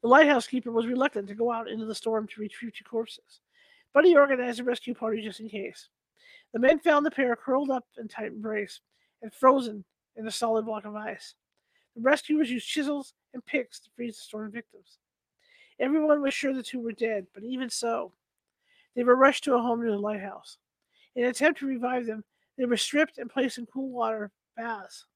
The 0.00 0.06
lighthouse 0.06 0.46
keeper 0.46 0.70
was 0.70 0.86
reluctant 0.86 1.26
to 1.26 1.34
go 1.34 1.50
out 1.50 1.68
into 1.68 1.84
the 1.84 1.92
storm 1.92 2.28
to 2.28 2.40
retrieve 2.40 2.72
two 2.72 2.84
corpses, 2.84 3.40
but 3.92 4.04
he 4.04 4.16
organized 4.16 4.60
a 4.60 4.64
rescue 4.64 4.94
party 4.94 5.20
just 5.20 5.40
in 5.40 5.48
case. 5.48 5.88
The 6.52 6.60
men 6.60 6.78
found 6.78 7.04
the 7.04 7.10
pair 7.10 7.34
curled 7.34 7.70
up 7.70 7.84
in 7.98 8.06
tight 8.06 8.26
embrace 8.26 8.78
and 9.20 9.34
frozen 9.34 9.84
in 10.14 10.24
a 10.28 10.30
solid 10.30 10.66
block 10.66 10.84
of 10.84 10.94
ice. 10.94 11.34
The 11.96 12.02
rescuers 12.02 12.48
used 12.48 12.68
chisels 12.68 13.12
and 13.34 13.44
picks 13.44 13.80
to 13.80 13.90
freeze 13.96 14.18
the 14.18 14.22
storm 14.22 14.52
victims. 14.52 14.98
Everyone 15.80 16.22
was 16.22 16.32
sure 16.32 16.54
the 16.54 16.62
two 16.62 16.78
were 16.78 16.92
dead, 16.92 17.26
but 17.34 17.42
even 17.42 17.70
so, 17.70 18.12
they 18.94 19.02
were 19.02 19.16
rushed 19.16 19.42
to 19.44 19.54
a 19.56 19.60
home 19.60 19.80
near 19.80 19.90
the 19.90 19.98
lighthouse. 19.98 20.58
In 21.16 21.24
an 21.24 21.30
attempt 21.30 21.60
to 21.60 21.66
revive 21.66 22.06
them, 22.06 22.22
they 22.56 22.66
were 22.66 22.76
stripped 22.76 23.16
and 23.18 23.30
placed 23.30 23.56
in 23.56 23.66
cool 23.66 23.88
water 23.88 24.30
baths. 24.56 25.06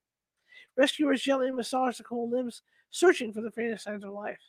Rescuers 0.76 1.22
gently 1.22 1.50
massaged 1.50 1.98
the 1.98 2.04
cold 2.04 2.30
limbs, 2.30 2.62
searching 2.90 3.32
for 3.32 3.42
the 3.42 3.50
faintest 3.50 3.84
signs 3.84 4.02
of 4.02 4.12
life. 4.12 4.40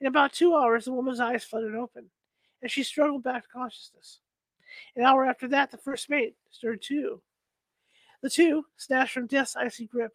In 0.00 0.06
about 0.06 0.32
two 0.32 0.54
hours, 0.54 0.84
the 0.84 0.92
woman's 0.92 1.20
eyes 1.20 1.44
fluttered 1.44 1.74
open, 1.74 2.08
and 2.62 2.70
she 2.70 2.84
struggled 2.84 3.24
back 3.24 3.42
to 3.42 3.48
consciousness. 3.48 4.20
An 4.94 5.02
hour 5.02 5.26
after 5.26 5.48
that, 5.48 5.72
the 5.72 5.78
first 5.78 6.08
mate 6.08 6.36
stirred 6.50 6.80
too. 6.80 7.20
The 8.22 8.30
two, 8.30 8.64
snatched 8.76 9.12
from 9.12 9.26
death's 9.26 9.56
icy 9.56 9.86
grip, 9.86 10.12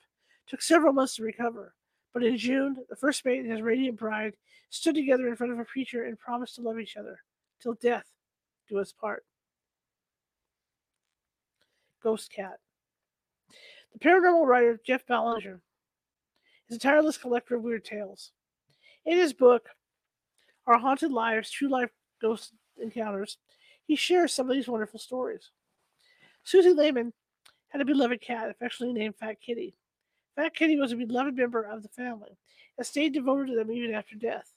took 0.47 0.61
several 0.61 0.93
months 0.93 1.15
to 1.15 1.23
recover, 1.23 1.73
but 2.13 2.23
in 2.23 2.37
June, 2.37 2.77
the 2.89 2.95
first 2.95 3.25
mate 3.25 3.39
and 3.39 3.51
his 3.51 3.61
radiant 3.61 3.97
bride 3.97 4.35
stood 4.69 4.95
together 4.95 5.27
in 5.27 5.35
front 5.35 5.51
of 5.51 5.59
a 5.59 5.65
preacher 5.65 6.05
and 6.05 6.19
promised 6.19 6.55
to 6.55 6.61
love 6.61 6.79
each 6.79 6.95
other 6.95 7.19
till 7.61 7.73
death 7.75 8.05
do 8.69 8.79
us 8.79 8.93
part. 8.93 9.25
Ghost 12.03 12.31
Cat. 12.31 12.59
The 13.93 13.99
paranormal 13.99 14.45
writer 14.45 14.79
Jeff 14.85 15.05
Belanger 15.07 15.61
is 16.69 16.77
a 16.77 16.79
tireless 16.79 17.17
collector 17.17 17.55
of 17.55 17.63
weird 17.63 17.85
tales. 17.85 18.31
In 19.05 19.17
his 19.17 19.33
book, 19.33 19.69
Our 20.67 20.77
Haunted 20.77 21.11
Lives 21.11 21.49
True 21.49 21.69
Life 21.69 21.91
Ghost 22.21 22.53
Encounters, 22.81 23.37
he 23.85 23.95
shares 23.95 24.33
some 24.33 24.49
of 24.49 24.55
these 24.55 24.67
wonderful 24.67 24.99
stories. 24.99 25.51
Susie 26.43 26.73
Lehman 26.73 27.13
had 27.69 27.81
a 27.81 27.85
beloved 27.85 28.21
cat, 28.21 28.49
affectionately 28.49 28.99
named 28.99 29.15
Fat 29.15 29.41
Kitty. 29.41 29.75
Fat 30.35 30.55
Kitty 30.55 30.77
was 30.77 30.91
a 30.91 30.97
beloved 30.97 31.35
member 31.35 31.63
of 31.63 31.83
the 31.83 31.89
family 31.89 32.37
and 32.77 32.85
stayed 32.85 33.13
devoted 33.13 33.47
to 33.47 33.55
them 33.55 33.71
even 33.71 33.93
after 33.93 34.15
death. 34.15 34.53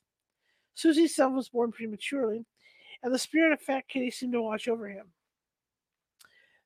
Susie's 0.74 1.14
son 1.14 1.34
was 1.34 1.48
born 1.48 1.72
prematurely, 1.72 2.44
and 3.02 3.12
the 3.12 3.18
spirit 3.18 3.52
of 3.52 3.60
Fat 3.60 3.88
Kitty 3.88 4.10
seemed 4.10 4.32
to 4.32 4.42
watch 4.42 4.68
over 4.68 4.88
him. 4.88 5.06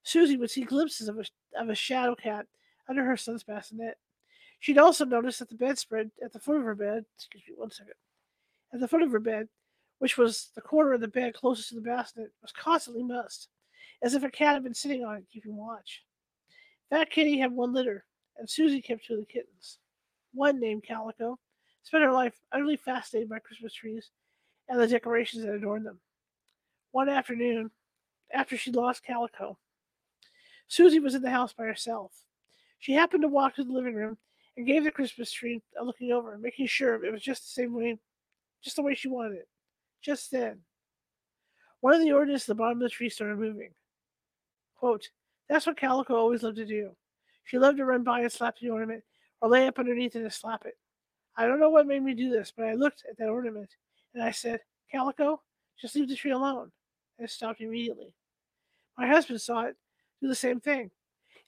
Susie 0.02 0.36
would 0.36 0.50
see 0.50 0.62
glimpses 0.62 1.08
of 1.08 1.18
a, 1.18 1.24
of 1.58 1.68
a 1.68 1.74
shadow 1.74 2.14
cat 2.14 2.46
under 2.88 3.04
her 3.04 3.16
son's 3.16 3.42
bassinet. 3.42 3.98
She'd 4.58 4.78
also 4.78 5.04
noticed 5.04 5.38
that 5.38 5.48
the 5.48 5.54
bedspread 5.54 6.10
at 6.22 6.32
the 6.32 6.40
foot 6.40 6.56
of 6.56 6.64
her 6.64 6.74
bed, 6.74 7.04
excuse 7.16 7.44
me 7.48 7.54
one 7.56 7.70
second, 7.70 7.94
at 8.72 8.80
the 8.80 8.88
foot 8.88 9.02
of 9.02 9.12
her 9.12 9.20
bed, 9.20 9.48
which 9.98 10.18
was 10.18 10.50
the 10.54 10.60
corner 10.60 10.92
of 10.92 11.00
the 11.00 11.08
bed 11.08 11.34
closest 11.34 11.70
to 11.70 11.74
the 11.74 11.80
bassinet, 11.80 12.30
was 12.42 12.52
constantly 12.52 13.02
mussed, 13.02 13.48
as 14.02 14.14
if 14.14 14.22
a 14.22 14.30
cat 14.30 14.54
had 14.54 14.62
been 14.62 14.74
sitting 14.74 15.04
on 15.04 15.16
it 15.16 15.24
keeping 15.32 15.56
watch. 15.56 16.02
Fat 16.90 17.10
Kitty 17.10 17.38
had 17.38 17.52
one 17.52 17.72
litter, 17.72 18.04
and 18.36 18.48
Susie 18.48 18.82
kept 18.82 19.06
two 19.06 19.14
of 19.14 19.20
the 19.20 19.26
kittens. 19.26 19.78
One 20.32 20.60
named 20.60 20.84
Calico 20.84 21.38
spent 21.82 22.04
her 22.04 22.12
life 22.12 22.38
utterly 22.52 22.76
fascinated 22.76 23.28
by 23.28 23.38
Christmas 23.38 23.72
trees 23.72 24.10
and 24.68 24.80
the 24.80 24.86
decorations 24.86 25.44
that 25.44 25.54
adorned 25.54 25.86
them. 25.86 26.00
One 26.92 27.08
afternoon, 27.08 27.70
after 28.32 28.56
she 28.56 28.72
lost 28.72 29.04
Calico, 29.04 29.58
Susie 30.70 31.00
was 31.00 31.16
in 31.16 31.22
the 31.22 31.30
house 31.30 31.52
by 31.52 31.64
herself. 31.64 32.12
She 32.78 32.92
happened 32.92 33.22
to 33.22 33.28
walk 33.28 33.56
to 33.56 33.64
the 33.64 33.72
living 33.72 33.96
room 33.96 34.16
and 34.56 34.64
gave 34.64 34.84
the 34.84 34.92
Christmas 34.92 35.32
tree 35.32 35.60
a 35.78 35.84
looking 35.84 36.12
over, 36.12 36.38
making 36.38 36.68
sure 36.68 37.04
it 37.04 37.12
was 37.12 37.22
just 37.22 37.42
the 37.42 37.60
same 37.60 37.74
way, 37.74 37.98
just 38.62 38.76
the 38.76 38.82
way 38.82 38.94
she 38.94 39.08
wanted 39.08 39.38
it. 39.38 39.48
Just 40.00 40.30
then, 40.30 40.60
one 41.80 41.92
of 41.92 42.00
the 42.00 42.12
ornaments 42.12 42.44
at 42.44 42.46
the 42.46 42.54
bottom 42.54 42.78
of 42.78 42.84
the 42.84 42.88
tree 42.88 43.08
started 43.08 43.36
moving. 43.36 43.70
Quote, 44.76 45.08
That's 45.48 45.66
what 45.66 45.76
Calico 45.76 46.14
always 46.14 46.44
loved 46.44 46.56
to 46.58 46.64
do. 46.64 46.92
She 47.42 47.58
loved 47.58 47.78
to 47.78 47.84
run 47.84 48.04
by 48.04 48.20
and 48.20 48.30
slap 48.30 48.56
the 48.60 48.70
ornament, 48.70 49.02
or 49.40 49.48
lay 49.48 49.66
up 49.66 49.80
underneath 49.80 50.14
it 50.14 50.22
and 50.22 50.32
slap 50.32 50.66
it. 50.66 50.78
I 51.36 51.48
don't 51.48 51.58
know 51.58 51.70
what 51.70 51.88
made 51.88 52.04
me 52.04 52.14
do 52.14 52.30
this, 52.30 52.52
but 52.56 52.66
I 52.66 52.74
looked 52.74 53.02
at 53.10 53.18
that 53.18 53.28
ornament 53.28 53.70
and 54.14 54.22
I 54.22 54.30
said, 54.30 54.60
Calico, 54.92 55.42
just 55.80 55.96
leave 55.96 56.08
the 56.08 56.14
tree 56.14 56.30
alone. 56.30 56.70
And 57.18 57.26
it 57.26 57.32
stopped 57.32 57.60
immediately. 57.60 58.14
My 58.96 59.08
husband 59.08 59.40
saw 59.40 59.62
it 59.62 59.76
do 60.20 60.28
the 60.28 60.34
same 60.34 60.60
thing. 60.60 60.90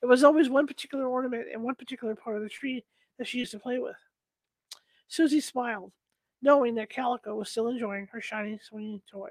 It 0.03 0.07
was 0.07 0.25
always 0.25 0.51
one 0.51 0.67
particular 0.67 1.07
ornament 1.07 1.47
in 1.53 1.63
one 1.63 1.75
particular 1.75 2.15
part 2.15 2.37
of 2.37 2.43
the 2.43 2.49
tree 2.49 2.85
that 3.19 3.29
she 3.29 3.39
used 3.39 3.53
to 3.53 3.59
play 3.59 3.79
with. 3.79 3.97
Susie 5.07 5.41
smiled, 5.41 5.93
knowing 6.41 6.75
that 6.75 6.91
Calico 6.91 7.35
was 7.37 7.51
still 7.51 7.69
enjoying 7.69 8.09
her 8.13 8.21
shiny, 8.21 8.59
swinging 8.63 9.01
toy. 9.11 9.31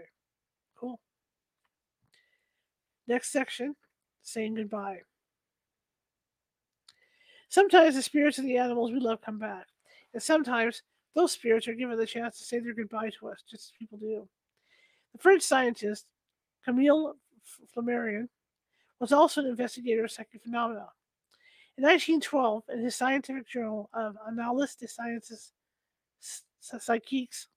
Cool. 0.78 1.00
Next 3.08 3.32
section 3.32 3.76
saying 4.24 4.56
goodbye. 4.56 5.02
Sometimes 7.50 7.96
the 7.96 8.02
spirits 8.02 8.38
of 8.38 8.46
the 8.46 8.58
animals 8.58 8.92
we 8.92 9.00
love 9.00 9.22
come 9.22 9.40
back, 9.40 9.68
and 10.14 10.24
sometimes 10.24 10.84
those 11.16 11.34
spirits 11.34 11.68
are 11.68 11.74
given 11.74 11.98
the 11.98 12.06
chance 12.06 12.38
to 12.38 12.46
say 12.46 12.60
their 12.60 12.74
goodbye 12.74 13.12
to 13.20 13.28
us, 13.28 13.44
just 13.50 13.66
as 13.66 13.74
people 13.78 13.98
do. 13.98 14.28
The 15.12 15.18
French 15.18 15.42
scientist 15.42 16.06
Camille 16.64 17.16
Flammarion 17.76 18.30
was 19.02 19.12
also 19.12 19.42
an 19.42 19.48
investigator 19.48 20.06
of 20.06 20.12
psychic 20.12 20.44
phenomena. 20.44 20.88
In 21.78 21.84
1912, 21.84 22.64
in 22.72 22.84
his 22.84 22.96
scientific 22.96 23.48
journal 23.48 23.90
of 23.94 24.16
Annales 24.30 24.76
des 24.76 24.88
Sciences 24.88 25.52
Psychiques, 26.62 27.48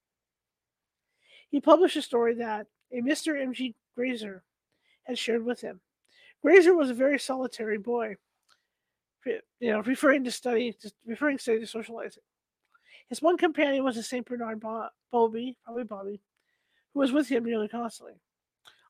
he 1.51 1.61
published 1.61 1.97
a 1.97 2.01
story 2.01 2.33
that 2.33 2.65
a 2.91 3.01
Mr. 3.01 3.39
M.G. 3.39 3.75
Grazer 3.95 4.43
had 5.03 5.19
shared 5.19 5.45
with 5.45 5.61
him. 5.61 5.79
Grazer 6.41 6.75
was 6.75 6.89
a 6.89 6.95
very 6.95 7.19
solitary 7.19 7.77
boy, 7.77 8.15
you 9.25 9.71
know, 9.71 9.81
referring 9.81 10.23
to 10.23 10.31
study, 10.31 10.75
referring 11.05 11.37
study 11.37 11.59
to 11.59 11.67
socializing. 11.67 12.23
His 13.09 13.21
one 13.21 13.37
companion 13.37 13.83
was 13.83 13.97
a 13.97 14.03
St. 14.03 14.25
Bernard 14.25 14.59
Bobby, 14.59 15.55
probably 15.63 15.83
Bobby, 15.83 16.21
who 16.93 16.99
was 16.99 17.11
with 17.11 17.27
him 17.27 17.45
nearly 17.45 17.67
constantly. 17.67 18.15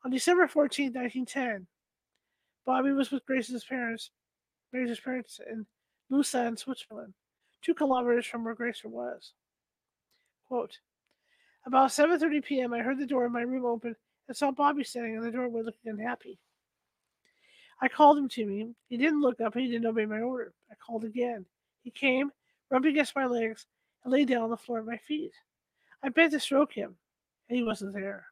On 0.05 0.11
December 0.11 0.47
14, 0.47 0.93
1910, 0.93 1.67
Bobby 2.65 2.91
was 2.91 3.11
with 3.11 3.25
Grace's 3.25 3.63
parents, 3.63 4.11
Grace's 4.71 4.99
parents 4.99 5.39
in 5.49 5.65
Lausanne, 6.09 6.57
Switzerland, 6.57 7.13
two 7.61 7.73
kilometers 7.73 8.25
from 8.25 8.43
where 8.43 8.55
Gracer 8.55 8.89
was. 8.89 9.33
Quote, 10.47 10.79
About 11.65 11.89
7.30 11.89 12.43
p.m., 12.43 12.73
I 12.73 12.79
heard 12.79 12.99
the 12.99 13.05
door 13.05 13.25
of 13.25 13.31
my 13.31 13.41
room 13.41 13.65
open 13.65 13.95
and 14.27 14.35
saw 14.35 14.51
Bobby 14.51 14.83
standing 14.83 15.15
in 15.15 15.21
the 15.21 15.31
doorway 15.31 15.61
looking 15.61 15.91
unhappy. 15.91 16.39
I 17.81 17.87
called 17.87 18.17
him 18.17 18.29
to 18.29 18.45
me. 18.45 18.73
He 18.87 18.97
didn't 18.97 19.21
look 19.21 19.41
up 19.41 19.55
and 19.55 19.63
he 19.63 19.69
didn't 19.69 19.87
obey 19.87 20.05
my 20.05 20.21
order. 20.21 20.53
I 20.71 20.75
called 20.75 21.03
again. 21.03 21.45
He 21.83 21.91
came, 21.91 22.31
rubbed 22.71 22.85
against 22.85 23.15
my 23.15 23.25
legs, 23.25 23.67
and 24.03 24.11
lay 24.13 24.25
down 24.25 24.43
on 24.43 24.49
the 24.49 24.57
floor 24.57 24.79
at 24.79 24.85
my 24.85 24.97
feet. 24.97 25.33
I 26.03 26.09
bent 26.09 26.31
to 26.31 26.39
stroke 26.39 26.73
him, 26.73 26.95
and 27.49 27.57
he 27.57 27.63
wasn't 27.63 27.93
there. 27.93 28.27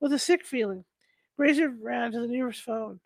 With 0.00 0.12
a 0.12 0.18
sick 0.18 0.44
feeling, 0.44 0.84
Grazer 1.40 1.70
ran 1.70 2.12
to 2.12 2.20
the 2.20 2.26
nearest 2.26 2.60
phone. 2.60 3.00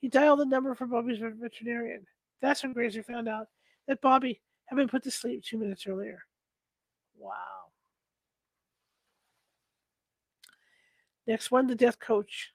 He 0.00 0.08
dialed 0.08 0.38
the 0.38 0.44
number 0.44 0.76
for 0.76 0.86
Bobby's 0.86 1.18
veterinarian. 1.18 2.06
That's 2.40 2.62
when 2.62 2.72
Grazer 2.72 3.02
found 3.02 3.28
out 3.28 3.48
that 3.88 4.00
Bobby 4.00 4.40
had 4.66 4.76
been 4.76 4.86
put 4.86 5.02
to 5.02 5.10
sleep 5.10 5.42
two 5.42 5.58
minutes 5.58 5.88
earlier. 5.88 6.22
Wow. 7.18 7.32
Next 11.26 11.50
one, 11.50 11.66
the 11.66 11.74
death 11.74 11.98
coach. 11.98 12.52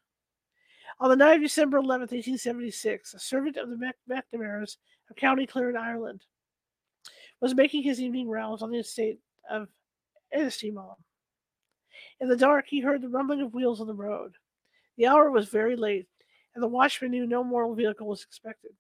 On 1.02 1.10
the 1.10 1.18
night 1.18 1.36
of 1.36 1.42
December 1.42 1.80
11, 1.80 2.04
1876, 2.04 3.14
a 3.14 3.20
servant 3.20 3.58
of 3.58 3.70
the 3.70 3.94
McNamara's 4.10 4.78
of 5.10 5.18
County 5.18 5.46
Clare 5.46 5.70
in 5.70 5.76
Ireland 5.76 6.22
was 7.42 7.54
making 7.54 7.84
his 7.84 8.00
evening 8.00 8.30
rounds 8.30 8.62
on 8.62 8.72
the 8.72 8.80
estate 8.80 9.20
of 9.52 9.68
Ennistimon. 10.34 10.96
In 12.22 12.30
the 12.30 12.38
dark, 12.38 12.68
he 12.70 12.80
heard 12.80 13.02
the 13.02 13.10
rumbling 13.10 13.42
of 13.42 13.54
wheels 13.54 13.82
on 13.82 13.88
the 13.88 13.94
road. 13.94 14.36
The 14.98 15.08
hour 15.08 15.30
was 15.30 15.50
very 15.50 15.76
late, 15.76 16.08
and 16.54 16.64
the 16.64 16.68
watchman 16.68 17.12
knew 17.12 17.26
no 17.26 17.44
mortal 17.44 17.76
vehicle 17.76 18.08
was 18.08 18.24
expected. 18.24 18.72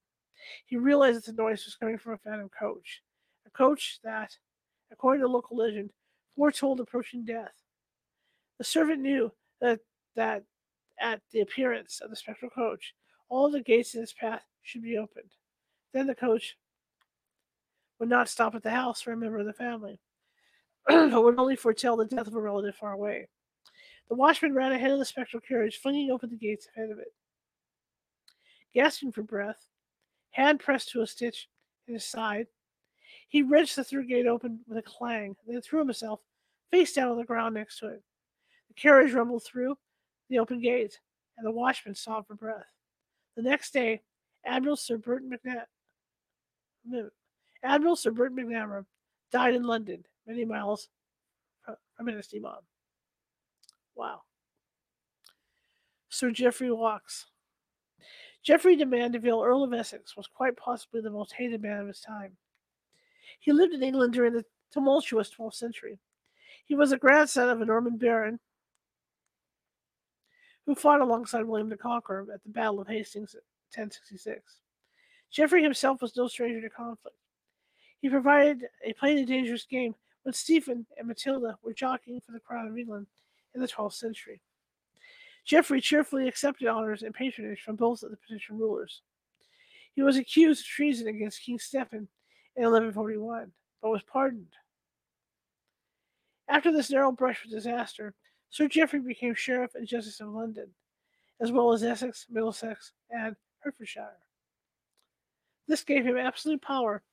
He 0.65 0.77
realized 0.77 1.17
that 1.17 1.35
the 1.35 1.41
noise 1.41 1.65
was 1.65 1.75
coming 1.75 1.97
from 1.97 2.13
a 2.13 2.17
phantom 2.17 2.49
coach, 2.49 3.01
a 3.45 3.49
coach 3.49 3.99
that, 4.03 4.37
according 4.91 5.21
to 5.21 5.27
local 5.27 5.57
legend, 5.57 5.91
foretold 6.35 6.79
approaching 6.79 7.25
death. 7.25 7.53
The 8.57 8.63
servant 8.63 9.01
knew 9.01 9.31
that 9.61 9.79
that 10.15 10.43
at 10.99 11.21
the 11.31 11.41
appearance 11.41 11.99
of 12.01 12.09
the 12.09 12.15
spectral 12.15 12.51
coach, 12.51 12.93
all 13.27 13.49
the 13.49 13.61
gates 13.61 13.95
in 13.95 14.01
its 14.01 14.13
path 14.13 14.43
should 14.61 14.81
be 14.81 14.97
opened. 14.97 15.31
Then 15.93 16.07
the 16.07 16.15
coach 16.15 16.55
would 17.99 18.09
not 18.09 18.29
stop 18.29 18.55
at 18.55 18.63
the 18.63 18.71
house 18.71 19.01
for 19.01 19.11
a 19.11 19.17
member 19.17 19.39
of 19.39 19.45
the 19.45 19.53
family, 19.53 19.99
but 20.87 21.23
would 21.23 21.39
only 21.39 21.55
foretell 21.55 21.97
the 21.97 22.05
death 22.05 22.27
of 22.27 22.35
a 22.35 22.41
relative 22.41 22.75
far 22.75 22.93
away. 22.93 23.27
The 24.09 24.15
watchman 24.15 24.53
ran 24.53 24.71
ahead 24.71 24.91
of 24.91 24.99
the 24.99 25.05
spectral 25.05 25.41
carriage, 25.41 25.77
flinging 25.77 26.11
open 26.11 26.29
the 26.29 26.35
gates 26.35 26.67
ahead 26.75 26.91
of 26.91 26.99
it. 26.99 27.13
Gasping 28.73 29.11
for 29.11 29.23
breath, 29.23 29.67
hand 30.31 30.59
pressed 30.59 30.89
to 30.89 31.01
a 31.01 31.07
stitch 31.07 31.47
in 31.87 31.93
his 31.93 32.05
side, 32.05 32.47
he 33.29 33.41
wrenched 33.41 33.75
the 33.75 33.83
third 33.83 34.07
gate 34.07 34.27
open 34.27 34.61
with 34.67 34.77
a 34.77 34.81
clang, 34.81 35.35
then 35.47 35.61
threw 35.61 35.79
himself 35.79 36.21
face 36.71 36.93
down 36.93 37.11
on 37.11 37.17
the 37.17 37.23
ground 37.23 37.55
next 37.55 37.79
to 37.79 37.87
it. 37.87 38.03
The 38.67 38.73
carriage 38.73 39.13
rumbled 39.13 39.43
through 39.43 39.77
the 40.29 40.39
open 40.39 40.61
gate, 40.61 40.99
and 41.37 41.45
the 41.45 41.51
watchman 41.51 41.95
sobbed 41.95 42.27
for 42.27 42.35
breath. 42.35 42.65
The 43.35 43.43
next 43.43 43.73
day, 43.73 44.01
Admiral 44.45 44.75
Sir 44.75 44.97
Burton 44.97 45.29
McNamara, 45.29 45.65
mm, 46.89 47.09
Admiral 47.63 47.95
Sir 47.95 48.11
Burton 48.11 48.37
McNamara 48.37 48.85
died 49.31 49.55
in 49.55 49.63
London, 49.63 50.05
many 50.25 50.45
miles 50.45 50.89
from 51.65 52.07
Ennistimon. 52.07 52.61
Wow. 53.95 54.21
Sir 56.09 56.31
Geoffrey 56.31 56.71
Walks. 56.71 57.25
Geoffrey 58.43 58.75
de 58.75 58.85
Mandeville, 58.85 59.43
Earl 59.43 59.63
of 59.63 59.73
Essex, 59.73 60.15
was 60.15 60.27
quite 60.27 60.55
possibly 60.55 61.01
the 61.01 61.09
most 61.09 61.33
hated 61.33 61.61
man 61.61 61.79
of 61.79 61.87
his 61.87 61.99
time. 61.99 62.37
He 63.39 63.51
lived 63.51 63.73
in 63.73 63.83
England 63.83 64.13
during 64.13 64.33
the 64.33 64.45
tumultuous 64.71 65.31
12th 65.31 65.55
century. 65.55 65.99
He 66.65 66.75
was 66.75 66.91
a 66.91 66.97
grandson 66.97 67.49
of 67.49 67.61
a 67.61 67.65
Norman 67.65 67.97
baron 67.97 68.39
who 70.65 70.75
fought 70.75 71.01
alongside 71.01 71.43
William 71.43 71.69
the 71.69 71.77
Conqueror 71.77 72.27
at 72.33 72.43
the 72.43 72.49
Battle 72.49 72.81
of 72.81 72.87
Hastings 72.87 73.33
in 73.33 73.41
1066. 73.79 74.61
Geoffrey 75.31 75.63
himself 75.63 76.01
was 76.01 76.15
no 76.15 76.27
stranger 76.27 76.61
to 76.61 76.69
conflict. 76.69 77.17
He 78.01 78.09
provided 78.09 78.65
a 78.83 78.93
played 78.93 79.19
a 79.19 79.25
dangerous 79.25 79.65
game 79.65 79.95
when 80.23 80.33
Stephen 80.33 80.85
and 80.97 81.07
Matilda 81.07 81.57
were 81.63 81.73
jockeying 81.73 82.21
for 82.21 82.31
the 82.31 82.39
crown 82.39 82.67
of 82.67 82.77
England 82.77 83.07
in 83.55 83.61
the 83.61 83.67
12th 83.67 83.93
century. 83.93 84.41
Geoffrey 85.45 85.79
cheerfully 85.79 86.27
accepted 86.27 86.67
honors 86.67 87.03
and 87.03 87.13
patronage 87.13 87.61
from 87.61 87.75
both 87.75 88.03
of 88.03 88.11
the 88.11 88.17
potential 88.17 88.57
rulers. 88.57 89.01
He 89.93 90.01
was 90.01 90.17
accused 90.17 90.61
of 90.61 90.67
treason 90.67 91.07
against 91.07 91.41
King 91.41 91.57
Stephen 91.57 92.07
in 92.55 92.63
1141, 92.63 93.51
but 93.81 93.91
was 93.91 94.03
pardoned. 94.03 94.53
After 96.47 96.71
this 96.71 96.91
narrow 96.91 97.11
brush 97.11 97.43
with 97.43 97.53
disaster, 97.53 98.13
Sir 98.49 98.67
Geoffrey 98.67 98.99
became 98.99 99.33
Sheriff 99.33 99.75
and 99.75 99.87
Justice 99.87 100.19
of 100.19 100.29
London, 100.29 100.69
as 101.39 101.51
well 101.51 101.73
as 101.73 101.83
Essex, 101.83 102.25
Middlesex, 102.29 102.91
and 103.09 103.35
Hertfordshire. 103.59 104.17
This 105.67 105.83
gave 105.83 106.05
him 106.05 106.17
absolute 106.17 106.61
power 106.61 107.03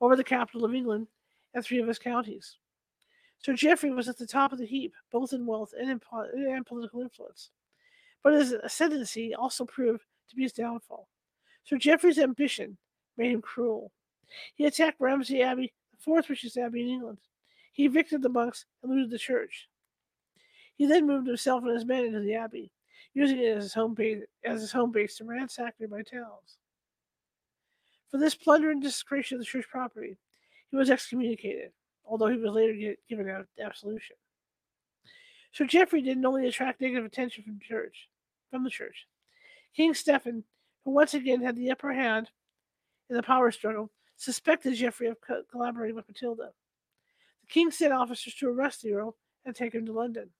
over 0.00 0.16
the 0.16 0.24
capital 0.24 0.64
of 0.64 0.74
England 0.74 1.08
and 1.54 1.64
three 1.64 1.80
of 1.80 1.88
his 1.88 1.98
counties. 1.98 2.58
Sir 3.38 3.54
Geoffrey 3.54 3.90
was 3.90 4.08
at 4.08 4.16
the 4.16 4.26
top 4.26 4.52
of 4.52 4.58
the 4.58 4.66
heap, 4.66 4.94
both 5.12 5.32
in 5.32 5.46
wealth 5.46 5.74
and 5.78 5.90
in 5.90 6.00
po- 6.00 6.28
and 6.32 6.64
political 6.64 7.02
influence. 7.02 7.50
But 8.22 8.34
his 8.34 8.52
ascendancy 8.52 9.34
also 9.34 9.64
proved 9.64 10.04
to 10.30 10.36
be 10.36 10.42
his 10.42 10.52
downfall. 10.52 11.08
Sir 11.64 11.76
Geoffrey's 11.76 12.18
ambition 12.18 12.78
made 13.16 13.32
him 13.32 13.42
cruel. 13.42 13.92
He 14.54 14.64
attacked 14.64 15.00
Ramsey 15.00 15.42
Abbey, 15.42 15.72
the 15.90 15.98
fourth 15.98 16.30
richest 16.30 16.56
abbey 16.56 16.82
in 16.82 16.88
England. 16.88 17.18
He 17.72 17.84
evicted 17.84 18.22
the 18.22 18.28
monks 18.28 18.64
and 18.82 18.90
looted 18.90 19.10
the 19.10 19.18
church. 19.18 19.68
He 20.76 20.86
then 20.86 21.06
moved 21.06 21.26
himself 21.26 21.62
and 21.64 21.72
his 21.72 21.84
men 21.84 22.04
into 22.04 22.20
the 22.20 22.34
abbey, 22.34 22.72
using 23.14 23.38
it 23.38 23.56
as 23.56 23.64
his 23.64 23.74
home 23.74 23.94
base, 23.94 24.24
as 24.44 24.60
his 24.60 24.72
home 24.72 24.90
base 24.90 25.16
to 25.16 25.24
ransack 25.24 25.74
nearby 25.78 26.02
towns. 26.02 26.58
For 28.10 28.18
this 28.18 28.34
plunder 28.34 28.70
and 28.70 28.82
desecration 28.82 29.36
of 29.36 29.40
the 29.40 29.44
church 29.44 29.66
property, 29.68 30.16
he 30.70 30.76
was 30.76 30.90
excommunicated, 30.90 31.72
although 32.04 32.28
he 32.28 32.36
was 32.36 32.52
later 32.52 32.94
given 33.08 33.46
absolution. 33.62 34.16
Sir 35.52 35.66
Geoffrey 35.66 36.02
didn't 36.02 36.26
only 36.26 36.46
attract 36.46 36.80
negative 36.80 37.04
attention 37.04 37.44
from 37.44 37.60
church, 37.60 38.08
from 38.50 38.64
the 38.64 38.70
church. 38.70 39.06
King 39.74 39.94
Stephen, 39.94 40.44
who 40.84 40.90
once 40.90 41.14
again 41.14 41.40
had 41.40 41.56
the 41.56 41.70
upper 41.70 41.92
hand 41.92 42.30
in 43.08 43.16
the 43.16 43.22
power 43.22 43.50
struggle, 43.50 43.90
suspected 44.16 44.74
Geoffrey 44.74 45.08
of 45.08 45.20
co- 45.20 45.42
collaborating 45.50 45.96
with 45.96 46.08
Matilda. 46.08 46.50
The 47.42 47.46
king 47.48 47.70
sent 47.70 47.92
officers 47.92 48.34
to 48.34 48.48
arrest 48.48 48.82
the 48.82 48.94
earl 48.94 49.16
and 49.44 49.54
take 49.54 49.74
him 49.74 49.86
to 49.86 49.92
London. 49.92 50.30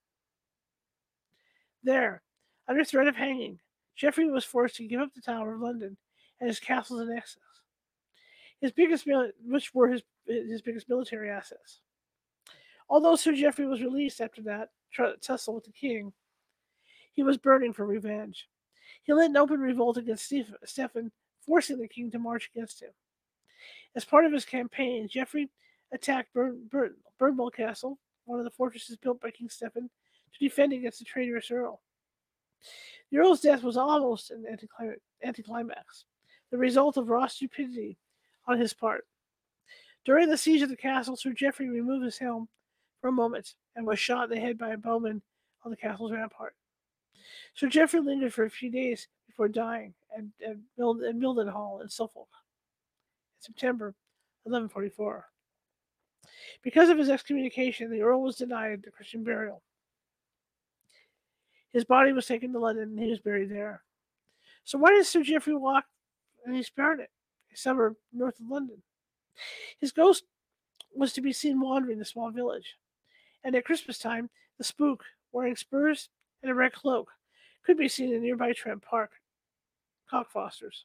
There, 1.82 2.22
under 2.66 2.84
threat 2.84 3.08
of 3.08 3.16
hanging, 3.16 3.60
Geoffrey 3.94 4.30
was 4.30 4.44
forced 4.44 4.76
to 4.76 4.86
give 4.86 5.00
up 5.00 5.12
the 5.14 5.20
Tower 5.20 5.54
of 5.54 5.60
London 5.60 5.96
and 6.40 6.48
his 6.48 6.58
castles 6.58 7.02
in 7.02 7.10
Essex, 7.10 7.38
his 8.64 8.72
biggest, 8.72 9.06
which 9.44 9.74
were 9.74 9.88
his, 9.88 10.02
his 10.26 10.62
biggest 10.62 10.88
military 10.88 11.28
assets. 11.28 11.80
Although 12.88 13.14
Sir 13.14 13.34
Geoffrey 13.34 13.66
was 13.66 13.82
released 13.82 14.22
after 14.22 14.40
that 14.44 14.70
tussle 15.20 15.54
with 15.54 15.64
the 15.64 15.72
king, 15.72 16.14
he 17.12 17.22
was 17.22 17.36
burning 17.36 17.74
for 17.74 17.84
revenge. 17.84 18.48
He 19.02 19.12
led 19.12 19.28
an 19.28 19.36
open 19.36 19.60
revolt 19.60 19.98
against 19.98 20.32
Stephen, 20.64 21.12
forcing 21.44 21.78
the 21.78 21.88
king 21.88 22.10
to 22.10 22.18
march 22.18 22.50
against 22.54 22.80
him. 22.80 22.88
As 23.94 24.06
part 24.06 24.24
of 24.24 24.32
his 24.32 24.46
campaign, 24.46 25.08
Geoffrey 25.08 25.50
attacked 25.92 26.32
Burn, 26.32 26.66
Burn, 26.70 26.94
Burnwell 27.18 27.50
Castle, 27.50 27.98
one 28.24 28.38
of 28.38 28.46
the 28.46 28.50
fortresses 28.50 28.96
built 28.96 29.20
by 29.20 29.30
King 29.30 29.50
Stephen, 29.50 29.90
to 30.32 30.38
defend 30.38 30.72
against 30.72 31.00
the 31.00 31.04
traitorous 31.04 31.50
Earl. 31.50 31.82
The 33.12 33.18
Earl's 33.18 33.42
death 33.42 33.62
was 33.62 33.76
almost 33.76 34.30
an 34.30 34.46
anticlimax, 35.22 36.06
the 36.50 36.56
result 36.56 36.96
of 36.96 37.10
raw 37.10 37.26
stupidity 37.26 37.98
on 38.46 38.58
his 38.58 38.72
part. 38.72 39.06
During 40.04 40.28
the 40.28 40.36
siege 40.36 40.62
of 40.62 40.68
the 40.68 40.76
castle, 40.76 41.16
Sir 41.16 41.32
Geoffrey 41.32 41.68
removed 41.68 42.04
his 42.04 42.18
helm 42.18 42.48
for 43.00 43.08
a 43.08 43.12
moment 43.12 43.54
and 43.74 43.86
was 43.86 43.98
shot 43.98 44.24
in 44.24 44.30
the 44.30 44.40
head 44.40 44.58
by 44.58 44.70
a 44.70 44.76
bowman 44.76 45.22
on 45.64 45.70
the 45.70 45.76
castle's 45.76 46.12
rampart. 46.12 46.54
Sir 47.54 47.68
Geoffrey 47.68 48.00
lingered 48.00 48.34
for 48.34 48.44
a 48.44 48.50
few 48.50 48.70
days 48.70 49.08
before 49.26 49.48
dying 49.48 49.94
at, 50.16 50.24
at, 50.46 50.56
Mild- 50.78 51.02
at 51.02 51.16
Mildenhall 51.16 51.82
in 51.82 51.88
Suffolk 51.88 52.28
in 53.38 53.42
September 53.42 53.94
1144. 54.44 55.26
Because 56.62 56.88
of 56.88 56.98
his 56.98 57.08
excommunication, 57.08 57.90
the 57.90 58.02
Earl 58.02 58.22
was 58.22 58.36
denied 58.36 58.82
the 58.82 58.90
Christian 58.90 59.24
burial. 59.24 59.62
His 61.72 61.84
body 61.84 62.12
was 62.12 62.26
taken 62.26 62.52
to 62.52 62.58
London 62.58 62.90
and 62.90 62.98
he 62.98 63.10
was 63.10 63.18
buried 63.20 63.50
there. 63.50 63.82
So 64.64 64.78
why 64.78 64.90
did 64.90 65.06
Sir 65.06 65.22
Geoffrey 65.22 65.54
walk 65.54 65.84
and 66.44 66.56
East 66.56 66.76
Barnet, 66.76 67.10
a 67.10 67.23
suburb 67.56 67.96
north 68.12 68.38
of 68.40 68.48
London? 68.48 68.82
His 69.80 69.92
ghost 69.92 70.24
was 70.94 71.12
to 71.14 71.20
be 71.20 71.32
seen 71.32 71.60
wandering 71.60 71.98
the 71.98 72.04
small 72.04 72.30
village, 72.30 72.76
and 73.42 73.54
at 73.54 73.64
Christmas 73.64 73.98
time, 73.98 74.30
the 74.58 74.64
spook, 74.64 75.04
wearing 75.32 75.56
spurs 75.56 76.08
and 76.42 76.50
a 76.50 76.54
red 76.54 76.72
cloak, 76.72 77.10
could 77.64 77.76
be 77.76 77.88
seen 77.88 78.12
in 78.12 78.22
nearby 78.22 78.52
Trent 78.52 78.82
Park, 78.82 79.10
Cockfosters. 80.10 80.84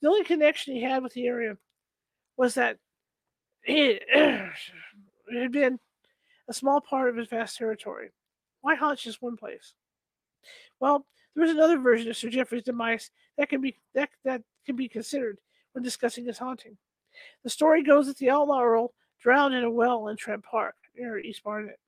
The 0.00 0.08
only 0.08 0.24
connection 0.24 0.74
he 0.74 0.82
had 0.82 1.02
with 1.02 1.12
the 1.14 1.26
area 1.26 1.56
was 2.36 2.54
that 2.54 2.78
it 3.64 4.02
had 5.32 5.52
been 5.52 5.78
a 6.48 6.54
small 6.54 6.80
part 6.80 7.08
of 7.08 7.16
his 7.16 7.28
vast 7.28 7.56
territory. 7.56 8.10
Why 8.60 8.74
haunt 8.74 9.00
just 9.00 9.22
one 9.22 9.36
place? 9.36 9.74
Well, 10.80 11.06
there 11.34 11.44
is 11.44 11.50
another 11.50 11.78
version 11.78 12.10
of 12.10 12.16
Sir 12.16 12.28
Geoffrey's 12.28 12.62
demise 12.62 13.10
that 13.38 13.48
can 13.48 13.60
be 13.60 13.76
that, 13.94 14.10
that 14.24 14.42
can 14.66 14.76
be 14.76 14.88
considered 14.88 15.38
when 15.72 15.84
discussing 15.84 16.26
his 16.26 16.38
haunting. 16.38 16.76
The 17.44 17.50
story 17.50 17.82
goes 17.82 18.06
that 18.06 18.18
the 18.18 18.30
outlaw 18.30 18.62
Earl 18.62 18.92
drowned 19.20 19.54
in 19.54 19.64
a 19.64 19.70
well 19.70 20.08
in 20.08 20.16
Trent 20.16 20.42
Park 20.42 20.74
near 20.96 21.18
East 21.18 21.42
Barnet. 21.44 21.78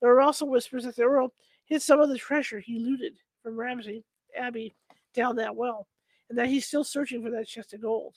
There 0.00 0.10
are 0.10 0.20
also 0.20 0.44
whispers 0.44 0.84
that 0.84 0.96
the 0.96 1.02
Earl 1.02 1.32
hid 1.66 1.82
some 1.82 2.00
of 2.00 2.08
the 2.08 2.18
treasure 2.18 2.60
he 2.60 2.78
looted 2.78 3.14
from 3.42 3.58
Ramsey 3.58 4.04
Abbey 4.36 4.74
down 5.14 5.36
that 5.36 5.56
well, 5.56 5.86
and 6.28 6.38
that 6.38 6.48
he's 6.48 6.66
still 6.66 6.84
searching 6.84 7.22
for 7.22 7.30
that 7.30 7.46
chest 7.46 7.74
of 7.74 7.82
gold. 7.82 8.16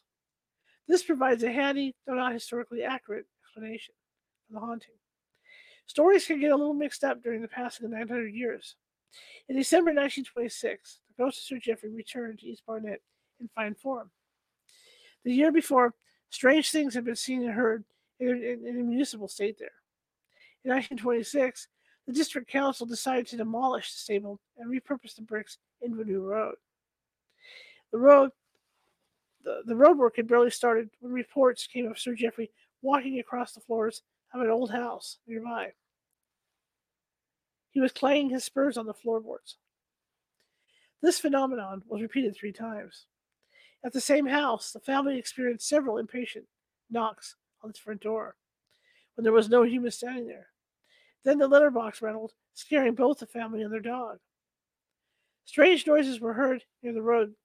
This 0.88 1.04
provides 1.04 1.44
a 1.44 1.52
handy, 1.52 1.96
though 2.06 2.16
not 2.16 2.34
historically 2.34 2.84
accurate, 2.84 3.26
explanation 3.44 3.94
for 4.48 4.54
the 4.54 4.60
haunting. 4.60 4.96
Stories 5.88 6.26
can 6.26 6.40
get 6.40 6.52
a 6.52 6.56
little 6.56 6.74
mixed 6.74 7.04
up 7.04 7.22
during 7.22 7.42
the 7.42 7.48
passing 7.48 7.86
of 7.86 7.92
900 7.92 8.34
years. 8.34 8.76
In 9.48 9.56
December 9.56 9.90
1926, 9.92 11.00
the 11.08 11.24
ghost 11.24 11.38
of 11.40 11.44
Sir 11.44 11.60
Geoffrey 11.60 11.92
returned 11.92 12.40
to 12.40 12.48
East 12.48 12.64
Barnet 12.66 13.02
in 13.40 13.50
fine 13.50 13.76
form. 13.76 14.10
The 15.24 15.34
year 15.34 15.52
before, 15.52 15.94
strange 16.30 16.72
things 16.72 16.94
had 16.94 17.06
been 17.06 17.16
seen 17.16 17.44
and 17.44 17.54
heard 17.54 17.84
in, 18.20 18.30
in, 18.30 18.68
in 18.68 18.80
a 18.80 18.84
municipal 18.84 19.28
state 19.28 19.58
there. 19.60 19.70
In 20.64 20.72
1926, 20.72 21.68
the 22.08 22.14
district 22.14 22.50
council 22.50 22.86
decided 22.86 23.28
to 23.28 23.38
demolish 23.38 23.92
the 23.92 24.00
stable 24.00 24.40
and 24.58 24.70
repurpose 24.70 25.16
the 25.16 25.22
bricks 25.22 25.58
into 25.82 26.02
a 26.02 26.06
new 26.06 26.22
road. 26.22 26.56
The 27.92 27.98
road 27.98 28.32
the, 29.44 29.62
the 29.66 29.76
road 29.76 29.98
work 29.98 30.18
had 30.18 30.28
barely 30.28 30.50
started 30.50 30.90
when 31.00 31.14
reports 31.14 31.68
came 31.68 31.86
of 31.86 32.00
Sir 32.00 32.16
Geoffrey 32.16 32.52
walking 32.82 33.20
across 33.20 33.54
the 33.54 33.62
floors 33.62 34.02
of 34.34 34.42
an 34.42 34.50
old 34.50 34.72
house 34.72 35.20
nearby. 35.28 35.72
He 37.76 37.82
was 37.82 37.92
clanging 37.92 38.30
his 38.30 38.46
spurs 38.46 38.78
on 38.78 38.86
the 38.86 38.94
floorboards. 38.94 39.58
This 41.02 41.20
phenomenon 41.20 41.84
was 41.90 42.02
repeated 42.02 42.34
three 42.34 42.54
times. 42.54 43.06
At 43.84 43.92
the 43.92 44.00
same 44.00 44.28
house, 44.28 44.72
the 44.72 44.80
family 44.80 45.20
experienced 45.20 45.68
several 45.68 45.98
impatient 45.98 46.46
knocks 46.90 47.36
on 47.62 47.70
its 47.70 47.78
front 47.78 48.00
door 48.00 48.38
when 49.16 49.26
there 49.26 49.34
was 49.34 49.50
no 49.50 49.64
human 49.64 49.92
standing 49.92 50.26
there. 50.26 50.48
Then 51.26 51.38
the 51.38 51.50
letterbox 51.50 52.02
rattled, 52.02 52.32
scaring 52.54 52.96
both 52.96 53.20
the 53.20 53.28
family 53.28 53.62
and 53.62 53.74
their 53.74 53.82
dog. 53.82 54.20
Strange 55.44 55.86
noises 55.86 56.22
were 56.22 56.34
heard 56.34 56.64
near 56.82 56.94
the 56.94 57.02
road 57.02 57.36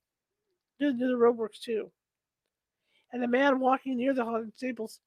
near, 0.79 0.93
the 0.93 1.13
roadworks 1.13 1.59
too. 1.59 1.91
And 3.11 3.21
a 3.21 3.27
man 3.27 3.59
walking 3.59 3.97
near 3.97 4.13
the 4.13 4.23
haunted 4.23 4.55
stables 4.55 5.01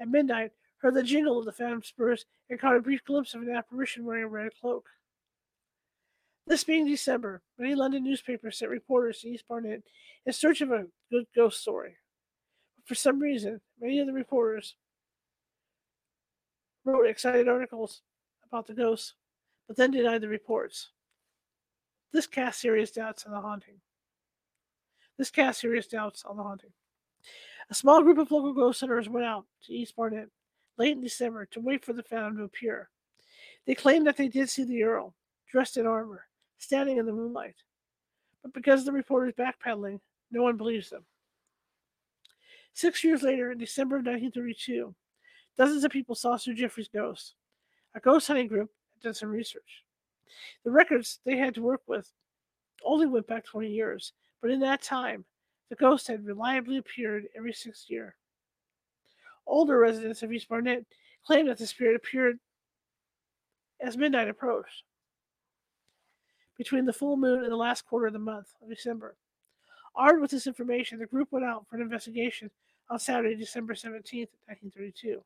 at 0.00 0.08
midnight 0.08 0.52
heard 0.80 0.94
the 0.94 1.02
jingle 1.02 1.38
of 1.38 1.44
the 1.44 1.52
phantom 1.52 1.82
spurs 1.82 2.24
and 2.48 2.58
caught 2.58 2.76
a 2.76 2.80
brief 2.80 3.04
glimpse 3.04 3.34
of 3.34 3.42
an 3.42 3.50
apparition 3.50 4.04
wearing 4.04 4.24
a 4.24 4.28
red 4.28 4.50
cloak. 4.60 4.88
This 6.46 6.64
being 6.64 6.86
December, 6.86 7.42
many 7.58 7.74
London 7.74 8.02
newspapers 8.02 8.58
sent 8.58 8.70
reporters 8.70 9.20
to 9.20 9.28
East 9.28 9.44
Barnet 9.46 9.84
in 10.26 10.32
search 10.32 10.60
of 10.60 10.72
a 10.72 10.86
good 11.10 11.26
ghost 11.34 11.60
story. 11.60 11.96
But 12.76 12.88
for 12.88 12.94
some 12.94 13.20
reason, 13.20 13.60
many 13.80 14.00
of 14.00 14.06
the 14.06 14.12
reporters 14.12 14.74
wrote 16.84 17.06
excited 17.06 17.46
articles 17.46 18.02
about 18.48 18.66
the 18.66 18.74
ghosts, 18.74 19.14
but 19.68 19.76
then 19.76 19.90
denied 19.90 20.22
the 20.22 20.28
reports. 20.28 20.90
This 22.12 22.26
cast 22.26 22.60
serious 22.60 22.90
doubts 22.90 23.24
on 23.26 23.32
the 23.32 23.40
haunting. 23.40 23.80
This 25.18 25.30
cast 25.30 25.60
serious 25.60 25.86
doubts 25.86 26.24
on 26.24 26.36
the 26.36 26.42
haunting. 26.42 26.72
A 27.68 27.74
small 27.74 28.02
group 28.02 28.18
of 28.18 28.32
local 28.32 28.54
ghost 28.54 28.80
hunters 28.80 29.08
went 29.08 29.26
out 29.26 29.44
to 29.66 29.72
East 29.72 29.94
Barnet 29.94 30.30
late 30.80 30.96
in 30.96 31.02
December 31.02 31.44
to 31.44 31.60
wait 31.60 31.84
for 31.84 31.92
the 31.92 32.02
phantom 32.02 32.38
to 32.38 32.44
appear. 32.44 32.88
They 33.66 33.74
claimed 33.74 34.06
that 34.06 34.16
they 34.16 34.28
did 34.28 34.48
see 34.48 34.64
the 34.64 34.82
Earl, 34.82 35.14
dressed 35.52 35.76
in 35.76 35.86
armor, 35.86 36.24
standing 36.56 36.96
in 36.96 37.04
the 37.04 37.12
moonlight. 37.12 37.56
But 38.42 38.54
because 38.54 38.86
the 38.86 38.92
reporters 38.92 39.34
backpedaling, 39.38 40.00
no 40.30 40.42
one 40.42 40.56
believes 40.56 40.88
them. 40.88 41.04
Six 42.72 43.04
years 43.04 43.22
later, 43.22 43.52
in 43.52 43.58
December 43.58 43.96
of 43.96 44.06
1932, 44.06 44.94
dozens 45.58 45.84
of 45.84 45.90
people 45.90 46.14
saw 46.14 46.38
Sir 46.38 46.54
Geoffrey's 46.54 46.88
ghost. 46.88 47.34
A 47.94 48.00
ghost 48.00 48.26
hunting 48.26 48.48
group 48.48 48.70
had 48.94 49.02
done 49.02 49.14
some 49.14 49.28
research. 49.28 49.84
The 50.64 50.70
records 50.70 51.18
they 51.26 51.36
had 51.36 51.54
to 51.56 51.62
work 51.62 51.82
with 51.86 52.10
only 52.82 53.06
went 53.06 53.26
back 53.26 53.44
20 53.44 53.68
years, 53.68 54.14
but 54.40 54.50
in 54.50 54.60
that 54.60 54.80
time, 54.80 55.26
the 55.68 55.76
ghost 55.76 56.06
had 56.08 56.24
reliably 56.24 56.78
appeared 56.78 57.26
every 57.36 57.52
sixth 57.52 57.90
year. 57.90 58.16
Older 59.50 59.78
residents 59.78 60.22
of 60.22 60.32
East 60.32 60.48
Barnet 60.48 60.86
claimed 61.26 61.48
that 61.48 61.58
the 61.58 61.66
spirit 61.66 61.96
appeared 61.96 62.38
as 63.80 63.96
midnight 63.96 64.28
approached 64.28 64.84
between 66.56 66.84
the 66.84 66.92
full 66.92 67.16
moon 67.16 67.42
and 67.42 67.50
the 67.50 67.56
last 67.56 67.84
quarter 67.84 68.06
of 68.06 68.12
the 68.12 68.18
month 68.18 68.54
of 68.62 68.68
December. 68.68 69.16
Armed 69.96 70.20
with 70.20 70.30
this 70.30 70.46
information, 70.46 71.00
the 71.00 71.06
group 71.06 71.32
went 71.32 71.44
out 71.44 71.66
for 71.68 71.74
an 71.74 71.82
investigation 71.82 72.48
on 72.90 73.00
Saturday, 73.00 73.34
December 73.34 73.74
17, 73.74 74.20
1932. 74.46 75.20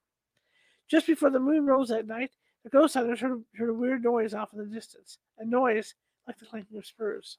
Just 0.88 1.06
before 1.06 1.28
the 1.28 1.38
moon 1.38 1.66
rose 1.66 1.90
that 1.90 2.06
night, 2.06 2.30
the 2.62 2.70
ghost 2.70 2.94
hunters 2.94 3.20
heard, 3.20 3.44
heard 3.58 3.68
a 3.68 3.74
weird 3.74 4.02
noise 4.02 4.32
off 4.32 4.54
in 4.54 4.58
the 4.58 4.74
distance, 4.74 5.18
a 5.38 5.44
noise 5.44 5.94
like 6.26 6.38
the 6.38 6.46
clanking 6.46 6.78
of 6.78 6.86
spurs. 6.86 7.36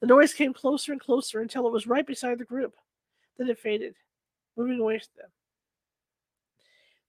The 0.00 0.06
noise 0.06 0.32
came 0.32 0.54
closer 0.54 0.92
and 0.92 1.00
closer 1.00 1.40
until 1.40 1.66
it 1.66 1.72
was 1.72 1.88
right 1.88 2.06
beside 2.06 2.38
the 2.38 2.44
group. 2.44 2.76
Then 3.38 3.48
it 3.48 3.58
faded, 3.58 3.96
moving 4.60 4.80
away 4.80 4.98
from 4.98 5.08
them. 5.16 5.30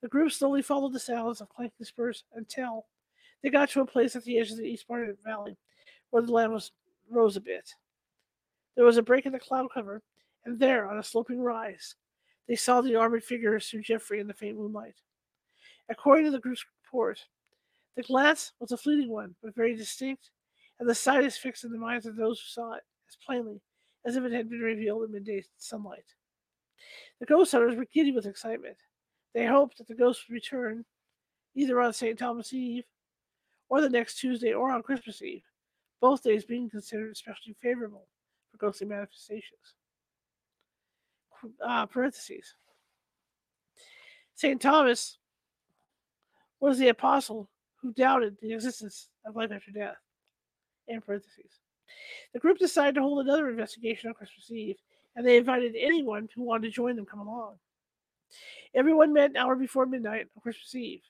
The 0.01 0.07
group 0.07 0.31
slowly 0.31 0.61
followed 0.61 0.93
the 0.93 0.99
sounds 0.99 1.41
of 1.41 1.49
clanking 1.49 1.85
spurs 1.85 2.23
until 2.33 2.85
they 3.43 3.49
got 3.49 3.69
to 3.71 3.81
a 3.81 3.85
place 3.85 4.15
at 4.15 4.23
the 4.23 4.39
edge 4.39 4.51
of 4.51 4.57
the 4.57 4.63
East 4.63 4.87
part 4.87 5.07
of 5.07 5.15
the 5.15 5.29
Valley 5.29 5.57
where 6.09 6.23
the 6.23 6.31
land 6.31 6.53
was 6.53 6.71
rose 7.09 7.37
a 7.37 7.41
bit. 7.41 7.73
There 8.75 8.85
was 8.85 8.97
a 8.97 9.03
break 9.03 9.25
in 9.25 9.33
the 9.33 9.39
cloud 9.39 9.67
cover, 9.73 10.01
and 10.45 10.59
there, 10.59 10.89
on 10.89 10.97
a 10.97 11.03
sloping 11.03 11.41
rise, 11.41 11.95
they 12.47 12.55
saw 12.55 12.81
the 12.81 12.95
armored 12.95 13.23
figures 13.23 13.65
Sir 13.65 13.79
Geoffrey 13.79 14.19
in 14.19 14.27
the 14.27 14.33
faint 14.33 14.57
moonlight. 14.57 14.95
According 15.89 16.25
to 16.25 16.31
the 16.31 16.39
group's 16.39 16.65
report, 16.83 17.19
the 17.95 18.03
glance 18.03 18.53
was 18.59 18.71
a 18.71 18.77
fleeting 18.77 19.09
one, 19.09 19.35
but 19.43 19.55
very 19.55 19.75
distinct, 19.75 20.31
and 20.79 20.89
the 20.89 20.95
sight 20.95 21.23
is 21.23 21.37
fixed 21.37 21.63
in 21.63 21.71
the 21.71 21.77
minds 21.77 22.05
of 22.05 22.15
those 22.15 22.39
who 22.39 22.47
saw 22.47 22.73
it 22.73 22.83
as 23.09 23.17
plainly 23.25 23.61
as 24.05 24.15
if 24.15 24.23
it 24.23 24.31
had 24.31 24.49
been 24.49 24.59
revealed 24.59 25.03
in 25.03 25.11
midday 25.11 25.43
sunlight. 25.57 26.05
The 27.21 27.27
ghost 27.27 27.51
hunters 27.51 27.75
were 27.75 27.85
giddy 27.85 28.11
with 28.11 28.25
excitement. 28.25 28.77
They 29.35 29.45
hoped 29.45 29.77
that 29.77 29.87
the 29.87 29.93
ghost 29.93 30.23
would 30.27 30.33
return 30.33 30.83
either 31.55 31.79
on 31.79 31.93
St. 31.93 32.17
Thomas 32.17 32.51
Eve 32.51 32.83
or 33.69 33.79
the 33.79 33.89
next 33.89 34.15
Tuesday 34.15 34.53
or 34.53 34.71
on 34.71 34.81
Christmas 34.81 35.21
Eve, 35.21 35.43
both 36.01 36.23
days 36.23 36.45
being 36.45 36.67
considered 36.67 37.11
especially 37.11 37.55
favorable 37.61 38.07
for 38.51 38.57
ghostly 38.57 38.87
manifestations. 38.87 39.75
Uh, 41.63 41.85
parentheses. 41.85 42.55
St. 44.33 44.59
Thomas 44.59 45.19
was 46.59 46.79
the 46.79 46.89
apostle 46.89 47.49
who 47.81 47.93
doubted 47.93 48.35
the 48.41 48.53
existence 48.53 49.09
of 49.27 49.35
life 49.35 49.51
after 49.51 49.71
death. 49.71 49.97
In 50.87 51.01
parentheses. 51.01 51.59
The 52.33 52.39
group 52.39 52.57
decided 52.57 52.95
to 52.95 53.01
hold 53.01 53.19
another 53.19 53.47
investigation 53.47 54.09
on 54.09 54.15
Christmas 54.15 54.49
Eve, 54.49 54.77
and 55.15 55.25
they 55.25 55.37
invited 55.37 55.75
anyone 55.77 56.29
who 56.33 56.43
wanted 56.43 56.67
to 56.67 56.73
join 56.73 56.95
them 56.95 57.05
come 57.05 57.19
along. 57.19 57.55
Everyone 58.73 59.13
met 59.13 59.31
an 59.31 59.37
hour 59.37 59.55
before 59.55 59.85
midnight 59.85 60.27
on 60.35 60.41
Christmas 60.41 60.73
Eve. 60.75 61.01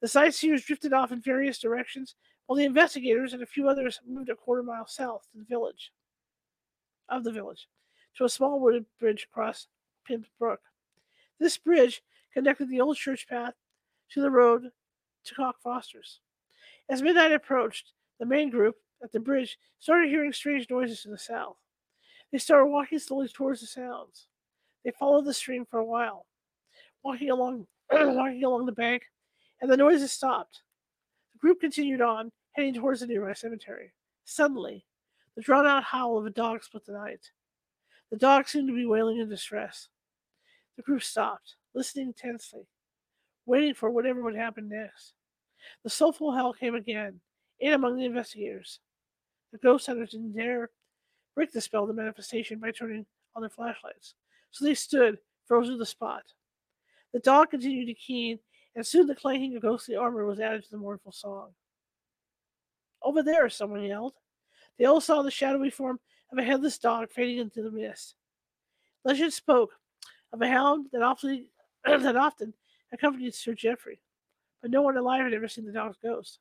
The 0.00 0.08
sightseers 0.08 0.64
drifted 0.64 0.92
off 0.92 1.12
in 1.12 1.20
various 1.20 1.58
directions, 1.58 2.14
while 2.46 2.56
the 2.56 2.64
investigators 2.64 3.32
and 3.32 3.42
a 3.42 3.46
few 3.46 3.68
others 3.68 4.00
moved 4.06 4.28
a 4.28 4.36
quarter 4.36 4.62
mile 4.62 4.86
south 4.86 5.26
to 5.32 5.38
the 5.38 5.44
village 5.44 5.92
of 7.08 7.24
the 7.24 7.32
village 7.32 7.68
to 8.16 8.24
a 8.24 8.28
small 8.28 8.60
wooded 8.60 8.84
bridge 9.00 9.26
across 9.30 9.68
Pymmes 10.06 10.26
Brook. 10.38 10.60
This 11.38 11.56
bridge 11.58 12.02
connected 12.32 12.68
the 12.68 12.80
old 12.80 12.96
church 12.96 13.26
path 13.28 13.54
to 14.12 14.20
the 14.20 14.30
road 14.30 14.70
to 15.24 15.34
Cockfosters. 15.34 16.18
As 16.88 17.02
midnight 17.02 17.32
approached, 17.32 17.92
the 18.18 18.26
main 18.26 18.50
group 18.50 18.76
at 19.02 19.12
the 19.12 19.20
bridge 19.20 19.58
started 19.78 20.10
hearing 20.10 20.32
strange 20.32 20.68
noises 20.68 21.02
to 21.02 21.08
the 21.08 21.18
south. 21.18 21.56
They 22.32 22.38
started 22.38 22.66
walking 22.66 22.98
slowly 22.98 23.28
towards 23.28 23.60
the 23.60 23.66
sounds. 23.66 24.26
They 24.84 24.90
followed 24.98 25.26
the 25.26 25.34
stream 25.34 25.66
for 25.70 25.78
a 25.78 25.84
while, 25.84 26.26
walking 27.04 27.30
along 27.30 27.66
walking 27.92 28.42
along 28.42 28.66
the 28.66 28.72
bank, 28.72 29.02
and 29.60 29.70
the 29.70 29.76
noises 29.76 30.12
stopped. 30.12 30.62
The 31.34 31.38
group 31.38 31.60
continued 31.60 32.00
on, 32.00 32.30
heading 32.52 32.74
towards 32.74 33.00
the 33.00 33.06
nearby 33.06 33.34
cemetery. 33.34 33.92
Suddenly, 34.24 34.86
the 35.36 35.42
drawn 35.42 35.66
out 35.66 35.84
howl 35.84 36.18
of 36.18 36.26
a 36.26 36.30
dog 36.30 36.64
split 36.64 36.86
the 36.86 36.92
night. 36.92 37.30
The 38.10 38.16
dog 38.16 38.48
seemed 38.48 38.68
to 38.68 38.74
be 38.74 38.86
wailing 38.86 39.18
in 39.18 39.28
distress. 39.28 39.88
The 40.76 40.82
group 40.82 41.02
stopped, 41.02 41.56
listening 41.74 42.14
tensely, 42.14 42.66
waiting 43.44 43.74
for 43.74 43.90
whatever 43.90 44.22
would 44.22 44.36
happen 44.36 44.68
next. 44.68 45.14
The 45.84 45.90
soulful 45.90 46.32
howl 46.32 46.54
came 46.54 46.74
again, 46.74 47.20
in 47.60 47.74
among 47.74 47.96
the 47.96 48.06
investigators. 48.06 48.80
The 49.52 49.58
ghost 49.58 49.86
hunters 49.86 50.10
didn't 50.10 50.34
dare 50.34 50.70
break 51.34 51.52
the 51.52 51.60
spell 51.60 51.82
of 51.82 51.88
the 51.88 51.94
manifestation 51.94 52.58
by 52.58 52.70
turning 52.70 53.06
on 53.34 53.42
their 53.42 53.50
flashlights, 53.50 54.14
so 54.50 54.64
they 54.64 54.74
stood, 54.74 55.18
frozen 55.46 55.74
to 55.74 55.78
the 55.78 55.86
spot. 55.86 56.22
The 57.12 57.20
dog 57.20 57.50
continued 57.50 57.86
to 57.86 57.94
keen, 57.94 58.38
and 58.74 58.86
soon 58.86 59.06
the 59.06 59.14
clanking 59.14 59.56
of 59.56 59.62
ghostly 59.62 59.96
armor 59.96 60.24
was 60.24 60.40
added 60.40 60.64
to 60.64 60.70
the 60.70 60.78
mournful 60.78 61.12
song. 61.12 61.50
Over 63.02 63.22
there, 63.22 63.48
someone 63.50 63.82
yelled. 63.82 64.14
They 64.78 64.84
all 64.84 65.00
saw 65.00 65.22
the 65.22 65.30
shadowy 65.30 65.70
form 65.70 66.00
of 66.30 66.38
a 66.38 66.42
headless 66.42 66.78
dog 66.78 67.10
fading 67.10 67.38
into 67.38 67.62
the 67.62 67.70
mist. 67.70 68.14
Legend 69.04 69.32
spoke 69.32 69.70
of 70.32 70.40
a 70.40 70.48
hound 70.48 70.86
that 70.92 71.02
often, 71.02 71.46
that 71.84 72.16
often 72.16 72.54
accompanied 72.92 73.34
Sir 73.34 73.54
Geoffrey, 73.54 74.00
but 74.60 74.70
no 74.70 74.82
one 74.82 74.96
alive 74.96 75.24
had 75.24 75.34
ever 75.34 75.48
seen 75.48 75.66
the 75.66 75.72
dog's 75.72 75.98
ghost. 76.02 76.38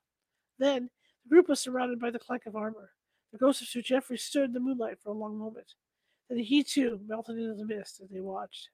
Then 0.60 0.90
the 1.24 1.30
group 1.30 1.50
was 1.50 1.60
surrounded 1.60 2.00
by 2.00 2.12
the 2.12 2.20
clank 2.20 2.46
of 2.46 2.56
armor. 2.56 2.92
The 3.32 3.38
ghost 3.38 3.62
of 3.62 3.68
Sir 3.68 3.82
Geoffrey 3.82 4.18
stood 4.18 4.46
in 4.46 4.54
the 4.54 4.60
moonlight 4.60 5.00
for 5.02 5.10
a 5.10 5.14
long 5.14 5.38
moment. 5.38 5.74
Then 6.30 6.40
he 6.40 6.64
too 6.64 7.00
melted 7.08 7.38
into 7.38 7.56
the 7.56 7.66
mist 7.66 8.02
as 8.02 8.10
they 8.10 8.20
watched. 8.20 8.70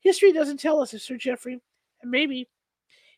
History 0.00 0.32
doesn't 0.32 0.60
tell 0.60 0.80
us 0.80 0.94
if 0.94 1.02
Sir 1.02 1.16
Geoffrey, 1.16 1.60
and 2.02 2.10
maybe 2.10 2.48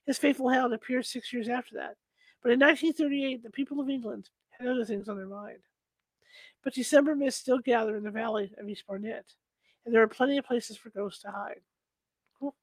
his 0.07 0.19
faithful 0.19 0.49
hound, 0.49 0.73
appeared 0.73 1.07
six 1.07 1.33
years 1.33 1.49
after 1.49 1.75
that. 1.77 1.97
But 2.43 2.53
in 2.53 2.61
1938, 2.61 3.43
the 3.43 3.51
people 3.51 3.81
of 3.81 3.91
England 3.91 4.31
had 4.51 4.69
other 4.69 4.85
things 4.85 5.09
on 5.09 5.17
their 5.17 5.27
mind. 5.27 5.59
But 6.65 6.75
December 6.75 7.15
mists 7.15 7.41
still 7.41 7.59
gather 7.59 7.97
in 7.97 8.05
the 8.05 8.11
valley 8.11 8.53
of 8.59 8.69
East 8.69 8.87
Barnet, 8.87 9.35
and 9.85 9.95
there 9.95 10.03
are 10.03 10.09
plenty 10.09 10.39
of 10.39 10.45
places 10.45 10.77
for 10.77 10.91
ghosts 10.91 11.23
to 11.23 11.31
hide. 11.31 11.61
Cool. 12.39 12.55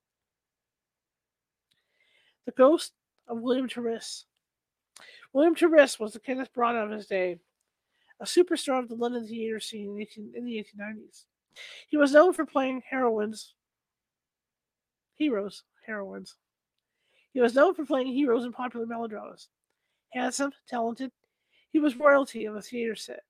The 2.45 2.51
ghost 2.51 2.93
of 3.27 3.41
William 3.41 3.67
Terriss. 3.67 4.25
William 5.33 5.55
Terriss 5.55 5.99
was 5.99 6.13
the 6.13 6.19
Kenneth 6.19 6.53
Branagh 6.53 6.85
of 6.85 6.91
his 6.91 7.07
day 7.07 7.39
a 8.19 8.25
superstar 8.25 8.79
of 8.79 8.87
the 8.87 8.95
London 8.95 9.27
theatre 9.27 9.59
scene 9.59 9.89
in, 9.89 10.01
18, 10.01 10.31
in 10.35 10.45
the 10.45 10.65
1890s. 10.79 11.25
He 11.87 11.97
was 11.97 12.13
known 12.13 12.33
for 12.33 12.45
playing 12.45 12.81
heroines, 12.89 13.53
heroes, 15.15 15.63
heroines. 15.85 16.35
He 17.33 17.41
was 17.41 17.55
known 17.55 17.73
for 17.73 17.85
playing 17.85 18.07
heroes 18.07 18.45
in 18.45 18.53
popular 18.53 18.85
melodramas. 18.85 19.49
Handsome, 20.13 20.51
talented, 20.67 21.11
he 21.71 21.79
was 21.79 21.97
royalty 21.97 22.45
of 22.45 22.55
a 22.55 22.61
theater 22.61 22.95
set 22.95 23.23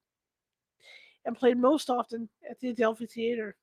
and 1.25 1.35
played 1.35 1.57
most 1.57 1.89
often 1.89 2.29
at 2.47 2.59
the 2.59 2.69
Adelphi 2.69 3.07
Theatre 3.07 3.55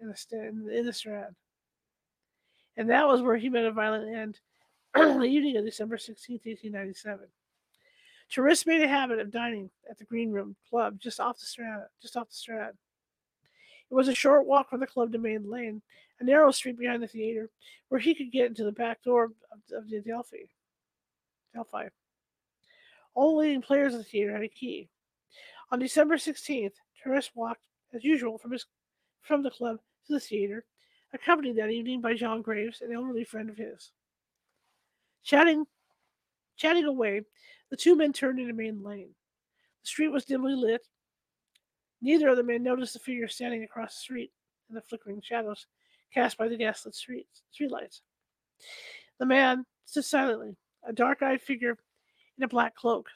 in 0.00 0.08
the, 0.08 0.76
in 0.76 0.84
the 0.84 0.92
Strand. 0.92 1.36
And 2.76 2.90
that 2.90 3.06
was 3.06 3.22
where 3.22 3.36
he 3.36 3.48
met 3.48 3.64
a 3.64 3.70
violent 3.70 4.12
end 4.12 4.40
on 4.96 5.18
the 5.20 5.26
evening 5.26 5.56
of 5.56 5.64
December 5.64 5.96
16, 5.96 6.40
1897. 6.42 7.28
Terriss 8.34 8.66
made 8.66 8.82
a 8.82 8.88
habit 8.88 9.20
of 9.20 9.30
dining 9.30 9.70
at 9.88 9.98
the 9.98 10.04
Green 10.04 10.32
Room 10.32 10.56
Club 10.68 10.98
just 11.00 11.20
off 11.20 11.38
the 11.38 11.46
Strand. 11.46 11.82
Just 12.02 12.16
off 12.16 12.28
the 12.28 12.34
Strand. 12.34 12.74
It 13.90 13.94
was 13.94 14.08
a 14.08 14.14
short 14.14 14.46
walk 14.46 14.70
from 14.70 14.80
the 14.80 14.86
club 14.86 15.12
to 15.12 15.18
Maiden 15.18 15.48
Lane, 15.48 15.82
a 16.20 16.24
narrow 16.24 16.50
street 16.50 16.78
behind 16.78 17.02
the 17.02 17.06
theater, 17.06 17.50
where 17.88 18.00
he 18.00 18.14
could 18.14 18.32
get 18.32 18.46
into 18.46 18.64
the 18.64 18.72
back 18.72 19.02
door 19.02 19.24
of, 19.24 19.32
of 19.72 19.88
the. 19.88 19.98
Adelphi. 19.98 20.48
All 23.14 23.32
the 23.32 23.38
leading 23.38 23.62
players 23.62 23.92
of 23.94 23.98
the 23.98 24.04
theater 24.04 24.32
had 24.32 24.42
a 24.42 24.48
key. 24.48 24.88
On 25.70 25.78
December 25.78 26.16
16th, 26.16 26.72
Terriss 27.02 27.30
walked, 27.34 27.62
as 27.92 28.02
usual, 28.02 28.38
from 28.38 28.50
his 28.50 28.66
from 29.22 29.42
the 29.42 29.50
club 29.50 29.78
to 30.06 30.12
the 30.12 30.20
theater, 30.20 30.64
accompanied 31.12 31.56
that 31.56 31.70
evening 31.70 32.00
by 32.00 32.14
John 32.14 32.42
Graves, 32.42 32.82
an 32.82 32.92
elderly 32.92 33.24
friend 33.24 33.48
of 33.48 33.56
his. 33.56 33.92
Chatting, 35.22 35.66
chatting 36.56 36.84
away, 36.84 37.22
the 37.74 37.78
two 37.78 37.96
men 37.96 38.12
turned 38.12 38.38
into 38.38 38.52
Maiden 38.52 38.84
Lane. 38.84 39.16
The 39.82 39.88
street 39.88 40.12
was 40.12 40.24
dimly 40.24 40.54
lit. 40.54 40.86
Neither 42.00 42.28
of 42.28 42.36
the 42.36 42.44
men 42.44 42.62
noticed 42.62 42.92
the 42.92 43.00
figure 43.00 43.26
standing 43.26 43.64
across 43.64 43.94
the 43.94 44.00
street 44.00 44.30
in 44.68 44.76
the 44.76 44.80
flickering 44.80 45.20
shadows 45.20 45.66
cast 46.12 46.38
by 46.38 46.46
the 46.46 46.56
gaslit 46.56 46.94
street 46.94 47.26
streetlights. 47.52 48.02
The 49.18 49.26
man 49.26 49.66
stood 49.86 50.04
silently, 50.04 50.54
a 50.86 50.92
dark-eyed 50.92 51.42
figure 51.42 51.76
in 52.38 52.44
a 52.44 52.48
black 52.48 52.76
cloak, 52.76 53.08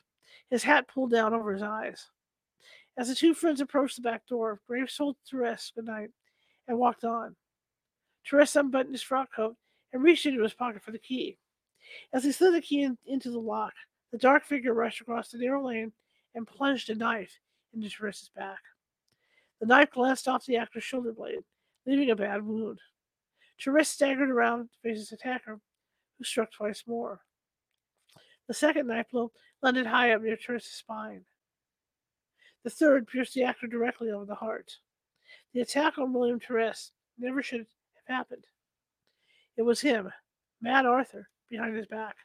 his 0.51 0.65
hat 0.65 0.89
pulled 0.89 1.13
down 1.13 1.35
over 1.35 1.53
his 1.53 1.63
eyes. 1.63 2.09
As 2.99 3.07
the 3.07 3.15
two 3.15 3.35
friends 3.35 3.61
approached 3.61 3.95
the 3.95 4.03
back 4.03 4.27
door, 4.27 4.61
Graves 4.67 4.97
told 4.97 5.15
Terriss 5.25 5.71
good 5.73 5.87
night 5.87 6.11
and 6.67 6.81
walked 6.81 7.05
on. 7.05 7.37
Terriss 8.29 8.57
unbuttoned 8.57 8.93
his 8.95 9.03
frock 9.03 9.29
coat 9.33 9.55
and 9.93 10.03
reached 10.03 10.27
into 10.27 10.43
his 10.43 10.53
pocket 10.53 10.83
for 10.83 10.91
the 10.91 10.99
key. 10.99 11.39
As 12.13 12.25
he 12.25 12.33
slid 12.33 12.55
the 12.55 12.61
key 12.61 12.83
in, 12.83 12.99
into 13.07 13.31
the 13.31 13.39
lock, 13.39 13.75
the 14.11 14.19
dark 14.19 14.45
figure 14.45 14.73
rushed 14.73 15.01
across 15.01 15.31
the 15.31 15.39
narrow 15.39 15.67
lane 15.67 15.93
and 16.35 16.47
plunged 16.47 16.91
a 16.91 16.95
knife 16.95 17.39
into 17.75 17.91
Terriss's 17.91 18.31
back. 18.35 18.61
The 19.61 19.67
knife 19.67 19.91
glanced 19.91 20.29
off 20.29 20.47
the 20.47 20.57
actor's 20.57 20.85
shoulder 20.85 21.13
blade, 21.13 21.45
leaving 21.87 22.11
a 22.11 22.17
bad 22.17 22.45
wound. 22.45 22.81
Terriss 23.59 23.89
staggered 23.89 24.31
around 24.31 24.69
to 24.71 24.79
face 24.83 24.99
his 24.99 25.13
attacker, 25.13 25.61
who 26.17 26.25
struck 26.25 26.53
twice 26.53 26.85
more. 26.87 27.21
The 28.47 28.55
second 28.55 28.87
knife 28.87 29.11
blow 29.11 29.33
landed 29.63 29.87
high 29.87 30.13
up 30.13 30.23
near 30.23 30.37
Terriss's 30.37 30.73
spine. 30.73 31.25
The 32.65 32.71
third 32.71 33.07
pierced 33.07 33.35
the 33.35 33.45
actor 33.45 33.67
directly 33.67 34.11
over 34.11 34.25
the 34.25 34.35
heart. 34.35 34.73
The 35.53 35.61
attack 35.61 35.99
on 35.99 36.13
William 36.13 36.41
Terriss 36.41 36.93
never 37.19 37.43
should 37.43 37.61
have 37.61 37.69
happened. 38.07 38.45
It 39.57 39.63
was 39.63 39.81
him, 39.81 40.13
Mad 40.63 40.87
Archer, 40.87 41.29
behind 41.51 41.77
his 41.77 41.87
back 41.87 42.17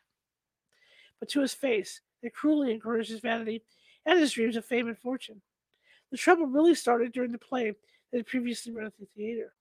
but 1.24 1.30
to 1.30 1.39
his 1.39 1.53
face. 1.53 2.01
They 2.21 2.30
cruelly 2.30 2.74
encouraged 2.74 3.09
his 3.09 3.21
vanity 3.21 3.63
and 4.05 4.19
his 4.19 4.34
dreams 4.34 4.57
of 4.57 4.65
fame 4.65 4.89
and 4.89 4.97
fortune. 4.97 5.41
The 6.11 6.17
trouble 6.17 6.47
really 6.47 6.76
started 6.76 7.13
during 7.13 7.32
the 7.32 7.38
play 7.38 7.71
that 8.11 8.17
had 8.17 8.26
previously 8.26 8.74
run 8.74 8.88
at 8.88 8.97
the 8.99 9.05
theater. 9.15 9.53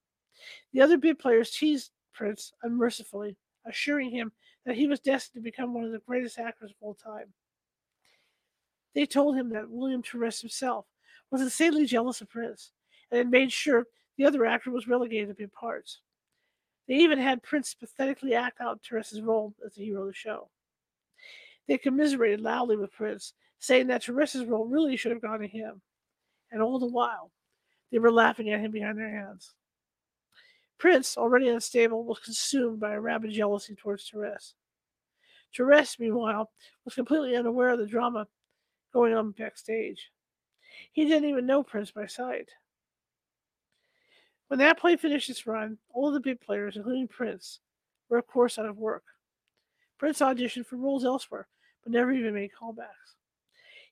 The 0.73 0.81
other 0.81 0.99
bit 0.99 1.21
players 1.21 1.53
teased 1.53 1.93
Prince 2.13 2.53
unmercifully, 2.65 3.37
assuring 3.65 4.11
him 4.11 4.33
that 4.67 4.75
he 4.75 4.89
was 4.89 4.99
destined 4.99 5.41
to 5.41 5.49
become 5.49 5.73
one 5.73 5.85
of 5.85 5.93
the 5.93 6.01
greatest 6.01 6.37
actors 6.37 6.73
of 6.73 6.77
all 6.81 6.95
time. 6.95 7.33
They 8.97 9.07
told 9.07 9.37
him 9.37 9.51
that 9.51 9.71
William 9.71 10.03
Terriss 10.03 10.41
himself 10.41 10.87
was 11.31 11.43
insanely 11.43 11.87
jealous 11.87 12.21
of 12.21 12.29
Prince 12.29 12.73
and 13.13 13.19
had 13.19 13.31
made 13.31 13.53
sure 13.53 13.87
the 14.17 14.25
other 14.25 14.45
actor 14.47 14.73
was 14.73 14.89
relegated 14.89 15.29
to 15.29 15.35
bit 15.35 15.53
parts. 15.53 16.01
They 16.89 16.95
even 16.95 17.21
had 17.21 17.45
Prince 17.45 17.73
pathetically 17.73 18.35
act 18.35 18.61
out 18.61 18.83
Terriss's 18.83 19.21
role 19.21 19.55
as 19.65 19.77
the 19.77 19.85
hero 19.85 20.01
of 20.01 20.09
the 20.09 20.13
show. 20.13 20.49
They 21.69 21.79
commiserated 21.79 22.41
loudly 22.41 22.77
with 22.77 22.93
Prince, 22.93 23.35
saying 23.59 23.87
that 23.89 24.03
Terriss's 24.03 24.45
role 24.45 24.67
really 24.67 24.97
should 24.97 25.13
have 25.13 25.23
gone 25.23 25.41
to 25.41 25.47
him. 25.47 25.81
And 26.51 26.61
all 26.61 26.79
the 26.79 26.87
while, 26.87 27.31
they 27.91 27.99
were 27.99 28.13
laughing 28.13 28.51
at 28.51 28.61
him 28.61 28.73
behind 28.73 28.99
their 28.99 29.11
hands. 29.11 29.53
Prince, 30.79 31.17
already 31.17 31.49
unstable, 31.49 32.05
was 32.05 32.19
consumed 32.19 32.81
by 32.81 32.93
a 32.93 33.01
rabid 33.01 33.31
jealousy 33.31 33.77
towards 33.77 34.11
Terriss. 34.11 34.55
Terriss, 35.55 35.99
meanwhile, 36.01 36.51
was 36.85 36.95
completely 36.95 37.37
unaware 37.37 37.71
of 37.71 37.79
the 37.79 37.87
drama 37.87 38.27
going 38.93 39.15
on 39.15 39.31
backstage. 39.31 40.11
He 40.93 41.05
didn't 41.05 41.29
even 41.29 41.47
know 41.47 41.63
Prince 41.63 41.91
by 41.91 42.07
sight. 42.07 42.49
When 44.49 44.59
that 44.59 44.79
play 44.79 44.97
finished 44.97 45.31
its 45.31 45.47
run, 45.47 45.79
all 45.95 46.11
the 46.11 46.21
big 46.21 46.41
players, 46.41 46.77
including 46.77 47.09
Prince, 47.09 47.61
were 48.09 48.19
of 48.19 48.27
course 48.27 48.59
out 48.59 48.67
of 48.67 48.77
work. 48.77 49.05
Prince 49.99 50.19
auditioned 50.19 50.67
for 50.67 50.77
roles 50.77 51.05
elsewhere, 51.05 51.47
but 51.83 51.93
never 51.93 52.13
even 52.13 52.35
made 52.35 52.51
callbacks. 52.53 53.17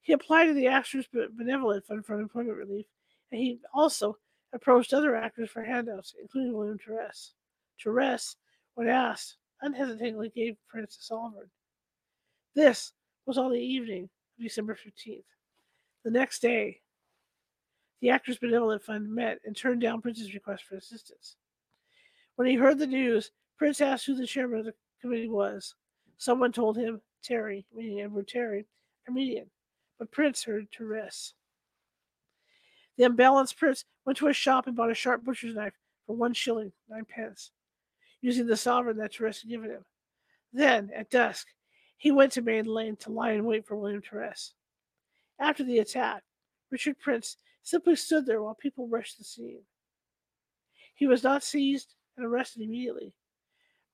He 0.02 0.12
applied 0.12 0.46
to 0.46 0.54
the 0.54 0.68
Actors 0.68 1.06
Benevolent 1.12 1.84
Fund 1.86 2.04
for 2.04 2.14
unemployment 2.14 2.56
relief, 2.56 2.86
and 3.30 3.40
he 3.40 3.60
also 3.74 4.16
approached 4.52 4.92
other 4.92 5.14
actors 5.14 5.50
for 5.50 5.62
handouts, 5.62 6.14
including 6.20 6.52
William 6.52 6.78
Terriss. 6.78 7.32
Terriss, 7.82 8.36
when 8.74 8.88
asked, 8.88 9.36
unhesitatingly 9.62 10.30
gave 10.34 10.56
Prince 10.68 10.96
a 10.98 11.02
sovereign. 11.02 11.50
This 12.54 12.92
was 13.26 13.38
on 13.38 13.52
the 13.52 13.60
evening 13.60 14.04
of 14.38 14.42
December 14.42 14.74
15th. 14.74 15.22
The 16.04 16.10
next 16.10 16.40
day, 16.40 16.80
the 18.00 18.10
Actors 18.10 18.38
Benevolent 18.38 18.82
Fund 18.82 19.14
met 19.14 19.38
and 19.44 19.54
turned 19.54 19.82
down 19.82 20.00
Prince's 20.00 20.34
request 20.34 20.64
for 20.64 20.76
assistance. 20.76 21.36
When 22.36 22.48
he 22.48 22.54
heard 22.54 22.78
the 22.78 22.86
news, 22.86 23.30
Prince 23.58 23.82
asked 23.82 24.06
who 24.06 24.14
the 24.14 24.26
chairman 24.26 24.60
of 24.60 24.64
the 24.64 24.74
committee 25.00 25.28
was. 25.28 25.74
Someone 26.16 26.52
told 26.52 26.78
him 26.78 27.02
Terry, 27.22 27.66
meaning 27.74 28.00
Edward 28.00 28.28
Terry, 28.28 28.60
a 28.60 28.64
comedian, 29.06 29.50
but 29.98 30.10
Prince 30.10 30.44
heard 30.44 30.70
Terriss. 30.70 31.34
The 32.96 33.04
unbalanced 33.04 33.56
prince 33.56 33.84
went 34.04 34.18
to 34.18 34.28
a 34.28 34.32
shop 34.32 34.66
and 34.66 34.76
bought 34.76 34.90
a 34.90 34.94
sharp 34.94 35.24
butcher's 35.24 35.54
knife 35.54 35.72
for 36.06 36.16
one 36.16 36.34
shilling, 36.34 36.72
nine 36.88 37.06
pence, 37.06 37.50
using 38.20 38.46
the 38.46 38.56
sovereign 38.56 38.98
that 38.98 39.12
Terriss 39.12 39.40
had 39.40 39.50
given 39.50 39.70
him. 39.70 39.84
Then, 40.52 40.90
at 40.94 41.10
dusk, 41.10 41.46
he 41.96 42.10
went 42.10 42.32
to 42.32 42.42
Maiden 42.42 42.72
Lane 42.72 42.96
to 42.96 43.12
lie 43.12 43.32
in 43.32 43.44
wait 43.44 43.66
for 43.66 43.76
William 43.76 44.02
Terriss. 44.02 44.52
After 45.38 45.64
the 45.64 45.78
attack, 45.78 46.22
Richard 46.70 46.98
Prince 46.98 47.36
simply 47.62 47.96
stood 47.96 48.26
there 48.26 48.42
while 48.42 48.54
people 48.54 48.88
rushed 48.88 49.18
the 49.18 49.24
scene. 49.24 49.62
He 50.94 51.06
was 51.06 51.22
not 51.22 51.42
seized 51.42 51.94
and 52.16 52.26
arrested 52.26 52.62
immediately. 52.62 53.14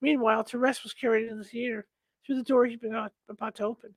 Meanwhile, 0.01 0.45
Terriss 0.45 0.83
was 0.83 0.95
carried 0.95 1.25
into 1.25 1.37
the 1.37 1.45
theater 1.45 1.87
through 2.27 2.37
the 2.37 2.43
door 2.43 2.67
he'd 2.67 2.81
been 2.81 3.09
about 3.29 3.55
to 3.57 3.65
open. 3.65 3.95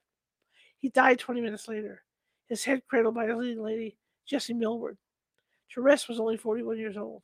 He 0.77 0.89
died 0.89 1.19
20 1.19 1.41
minutes 1.41 1.67
later, 1.67 2.03
his 2.47 2.63
head 2.63 2.83
cradled 2.87 3.15
by 3.15 3.25
a 3.25 3.35
leading 3.35 3.63
lady 3.63 3.97
Jessie 4.25 4.53
Millward. 4.53 4.97
Terriss 5.73 6.07
was 6.07 6.19
only 6.19 6.37
41 6.37 6.77
years 6.77 6.97
old. 6.97 7.21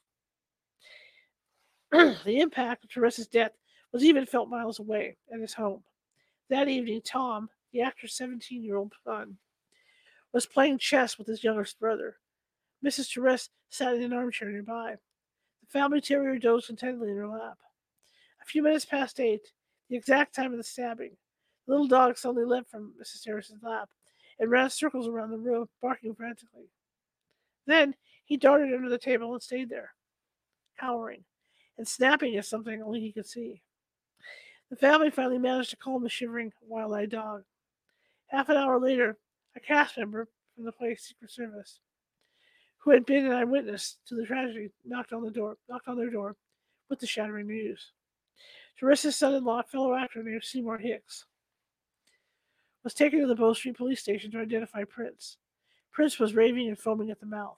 the 1.91 2.39
impact 2.39 2.83
of 2.83 2.89
Terriss's 2.89 3.27
death 3.27 3.51
was 3.91 4.03
even 4.03 4.25
felt 4.25 4.49
miles 4.49 4.79
away 4.79 5.17
at 5.33 5.39
his 5.39 5.53
home. 5.53 5.83
That 6.49 6.67
evening, 6.67 7.01
Tom, 7.03 7.49
the 7.71 7.81
actor's 7.81 8.15
17 8.15 8.63
year 8.63 8.75
old 8.75 8.93
son, 9.03 9.37
was 10.33 10.45
playing 10.45 10.79
chess 10.79 11.17
with 11.17 11.27
his 11.27 11.43
youngest 11.43 11.79
brother. 11.79 12.17
Mrs. 12.85 13.13
Terriss 13.13 13.49
sat 13.69 13.95
in 13.95 14.03
an 14.03 14.13
armchair 14.13 14.49
nearby. 14.49 14.95
The 15.61 15.67
family 15.67 16.01
terrier 16.01 16.37
dozed 16.37 16.67
contentedly 16.67 17.11
in 17.11 17.17
her 17.17 17.27
lap. 17.27 17.57
A 18.41 18.45
few 18.45 18.61
minutes 18.61 18.85
past 18.85 19.19
eight, 19.19 19.51
the 19.89 19.95
exact 19.95 20.35
time 20.35 20.51
of 20.51 20.57
the 20.57 20.63
stabbing, 20.63 21.17
the 21.65 21.71
little 21.71 21.87
dog 21.87 22.17
suddenly 22.17 22.45
leapt 22.45 22.69
from 22.69 22.93
Mrs. 23.01 23.23
Terriss's 23.23 23.61
lap 23.61 23.89
and 24.39 24.49
ran 24.49 24.69
circles 24.69 25.07
around 25.07 25.31
the 25.31 25.37
room, 25.37 25.67
barking 25.81 26.15
frantically. 26.15 26.69
Then 27.65 27.95
he 28.25 28.37
darted 28.37 28.73
under 28.73 28.89
the 28.89 28.97
table 28.97 29.33
and 29.33 29.41
stayed 29.41 29.69
there, 29.69 29.93
cowering 30.79 31.23
and 31.77 31.87
snapping 31.87 32.35
at 32.35 32.45
something 32.45 32.81
only 32.81 32.99
he 32.99 33.11
could 33.11 33.27
see. 33.27 33.61
The 34.69 34.75
family 34.75 35.09
finally 35.09 35.37
managed 35.37 35.71
to 35.71 35.77
calm 35.77 36.03
the 36.03 36.09
shivering, 36.09 36.51
wild 36.67 36.93
eyed 36.93 37.11
dog. 37.11 37.43
Half 38.27 38.49
an 38.49 38.57
hour 38.57 38.79
later, 38.79 39.17
a 39.55 39.59
cast 39.59 39.97
member 39.97 40.27
from 40.55 40.65
the 40.65 40.71
play's 40.71 41.01
Secret 41.01 41.31
Service, 41.31 41.79
who 42.79 42.91
had 42.91 43.05
been 43.05 43.25
an 43.25 43.31
eyewitness 43.31 43.97
to 44.07 44.15
the 44.15 44.25
tragedy, 44.25 44.71
knocked 44.83 45.13
on 45.13 45.23
the 45.23 45.31
door, 45.31 45.57
knocked 45.69 45.87
on 45.87 45.97
their 45.97 46.09
door 46.09 46.35
with 46.89 46.99
the 46.99 47.07
shattering 47.07 47.47
news. 47.47 47.91
Terriss's 48.79 49.15
son-in-law, 49.15 49.63
fellow 49.63 49.95
actor 49.95 50.21
named 50.21 50.43
Seymour 50.43 50.77
Hicks, 50.77 51.25
was 52.83 52.93
taken 52.93 53.21
to 53.21 53.27
the 53.27 53.35
Bow 53.35 53.53
Street 53.53 53.77
police 53.77 54.01
station 54.01 54.31
to 54.31 54.39
identify 54.39 54.83
Prince. 54.83 55.37
Prince 55.91 56.19
was 56.19 56.35
raving 56.35 56.67
and 56.67 56.77
foaming 56.77 57.09
at 57.09 57.19
the 57.19 57.25
mouth. 57.25 57.57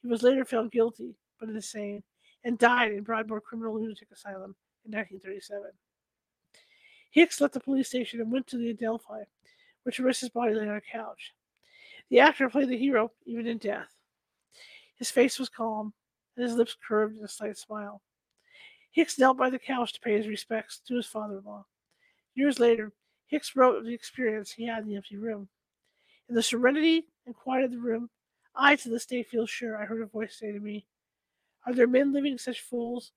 He 0.00 0.08
was 0.08 0.22
later 0.22 0.44
found 0.44 0.72
guilty, 0.72 1.16
but 1.38 1.50
insane, 1.50 2.02
and 2.44 2.58
died 2.58 2.92
in 2.92 3.02
Broadmoor 3.02 3.40
Criminal 3.40 3.74
Lunatic 3.74 4.08
Asylum 4.10 4.56
in 4.84 4.92
1937. 4.92 5.70
Hicks 7.10 7.40
left 7.40 7.54
the 7.54 7.60
police 7.60 7.88
station 7.88 8.20
and 8.20 8.32
went 8.32 8.46
to 8.48 8.56
the 8.56 8.70
Adelphi, 8.70 9.24
where 9.82 9.92
Terriss's 9.92 10.30
body 10.30 10.54
lay 10.54 10.66
on 10.66 10.76
a 10.76 10.80
couch. 10.80 11.32
The 12.10 12.20
actor 12.20 12.48
played 12.48 12.68
the 12.68 12.78
hero 12.78 13.12
even 13.26 13.46
in 13.46 13.58
death. 13.58 13.94
His 14.96 15.10
face 15.10 15.38
was 15.38 15.48
calm, 15.48 15.92
and 16.36 16.44
his 16.44 16.56
lips 16.56 16.76
curved 16.86 17.18
in 17.18 17.24
a 17.24 17.28
slight 17.28 17.58
smile. 17.58 18.02
Hicks 18.94 19.18
knelt 19.18 19.36
by 19.36 19.50
the 19.50 19.58
couch 19.58 19.92
to 19.92 20.00
pay 20.00 20.16
his 20.16 20.28
respects 20.28 20.78
to 20.86 20.94
his 20.94 21.06
father 21.06 21.38
in 21.38 21.44
law. 21.44 21.66
Years 22.36 22.60
later, 22.60 22.92
Hicks 23.26 23.56
wrote 23.56 23.76
of 23.76 23.84
the 23.84 23.92
experience 23.92 24.52
he 24.52 24.66
had 24.66 24.84
in 24.84 24.88
the 24.88 24.94
empty 24.94 25.16
room. 25.16 25.48
In 26.28 26.36
the 26.36 26.42
serenity 26.44 27.06
and 27.26 27.34
quiet 27.34 27.64
of 27.64 27.72
the 27.72 27.80
room, 27.80 28.08
I 28.54 28.76
to 28.76 28.88
this 28.88 29.04
day 29.04 29.24
feel 29.24 29.46
sure 29.46 29.76
I 29.76 29.84
heard 29.84 30.00
a 30.00 30.06
voice 30.06 30.36
say 30.38 30.52
to 30.52 30.60
me, 30.60 30.86
Are 31.66 31.74
there 31.74 31.88
men 31.88 32.12
living 32.12 32.38
such 32.38 32.60
fools 32.60 33.10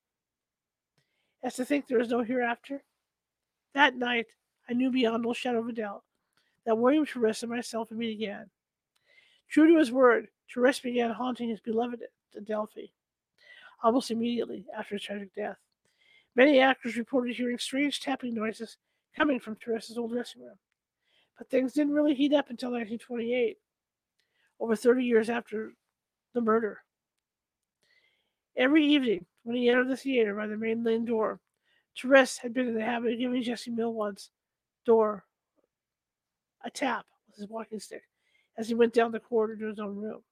as 1.44 1.54
to 1.54 1.64
think 1.64 1.86
there 1.86 2.00
is 2.00 2.08
no 2.08 2.24
hereafter? 2.24 2.82
That 3.72 3.94
night, 3.94 4.26
I 4.68 4.72
knew 4.72 4.90
beyond 4.90 5.24
all 5.24 5.32
shadow 5.32 5.60
of 5.60 5.68
a 5.68 5.72
doubt 5.72 6.02
that 6.66 6.76
William 6.76 7.06
Terriss 7.06 7.44
and 7.44 7.52
myself 7.52 7.90
would 7.90 8.00
meet 8.00 8.16
again. 8.16 8.50
True 9.48 9.68
to 9.68 9.78
his 9.78 9.92
word, 9.92 10.26
Terriss 10.52 10.80
began 10.80 11.12
haunting 11.12 11.50
his 11.50 11.60
beloved 11.60 12.00
Adelphi 12.36 12.92
almost 13.82 14.10
immediately 14.10 14.66
after 14.76 14.96
his 14.96 15.04
tragic 15.04 15.32
death. 15.36 15.56
Many 16.34 16.60
actors 16.60 16.96
reported 16.96 17.36
hearing 17.36 17.58
strange 17.58 18.00
tapping 18.00 18.34
noises 18.34 18.76
coming 19.16 19.40
from 19.40 19.56
Terriss's 19.56 19.98
old 19.98 20.12
dressing 20.12 20.42
room. 20.42 20.58
But 21.36 21.50
things 21.50 21.72
didn't 21.72 21.94
really 21.94 22.14
heat 22.14 22.32
up 22.32 22.50
until 22.50 22.70
1928, 22.70 23.56
over 24.60 24.76
30 24.76 25.04
years 25.04 25.30
after 25.30 25.72
the 26.34 26.40
murder. 26.40 26.82
Every 28.56 28.84
evening, 28.84 29.26
when 29.44 29.56
he 29.56 29.68
entered 29.68 29.88
the 29.88 29.96
theater 29.96 30.34
by 30.34 30.46
the 30.46 30.56
Maiden 30.56 30.82
Lane 30.82 31.04
door, 31.04 31.40
Terriss 31.96 32.38
had 32.38 32.52
been 32.52 32.68
in 32.68 32.74
the 32.74 32.84
habit 32.84 33.12
of 33.12 33.18
giving 33.18 33.42
Jessie 33.42 33.70
Millward's 33.70 34.30
door 34.84 35.24
a 36.64 36.70
tap 36.70 37.06
with 37.26 37.36
his 37.36 37.48
walking 37.48 37.80
stick 37.80 38.02
as 38.56 38.68
he 38.68 38.74
went 38.74 38.92
down 38.92 39.12
the 39.12 39.20
corridor 39.20 39.56
to 39.56 39.66
his 39.68 39.78
own 39.78 39.96
room. 39.96 40.22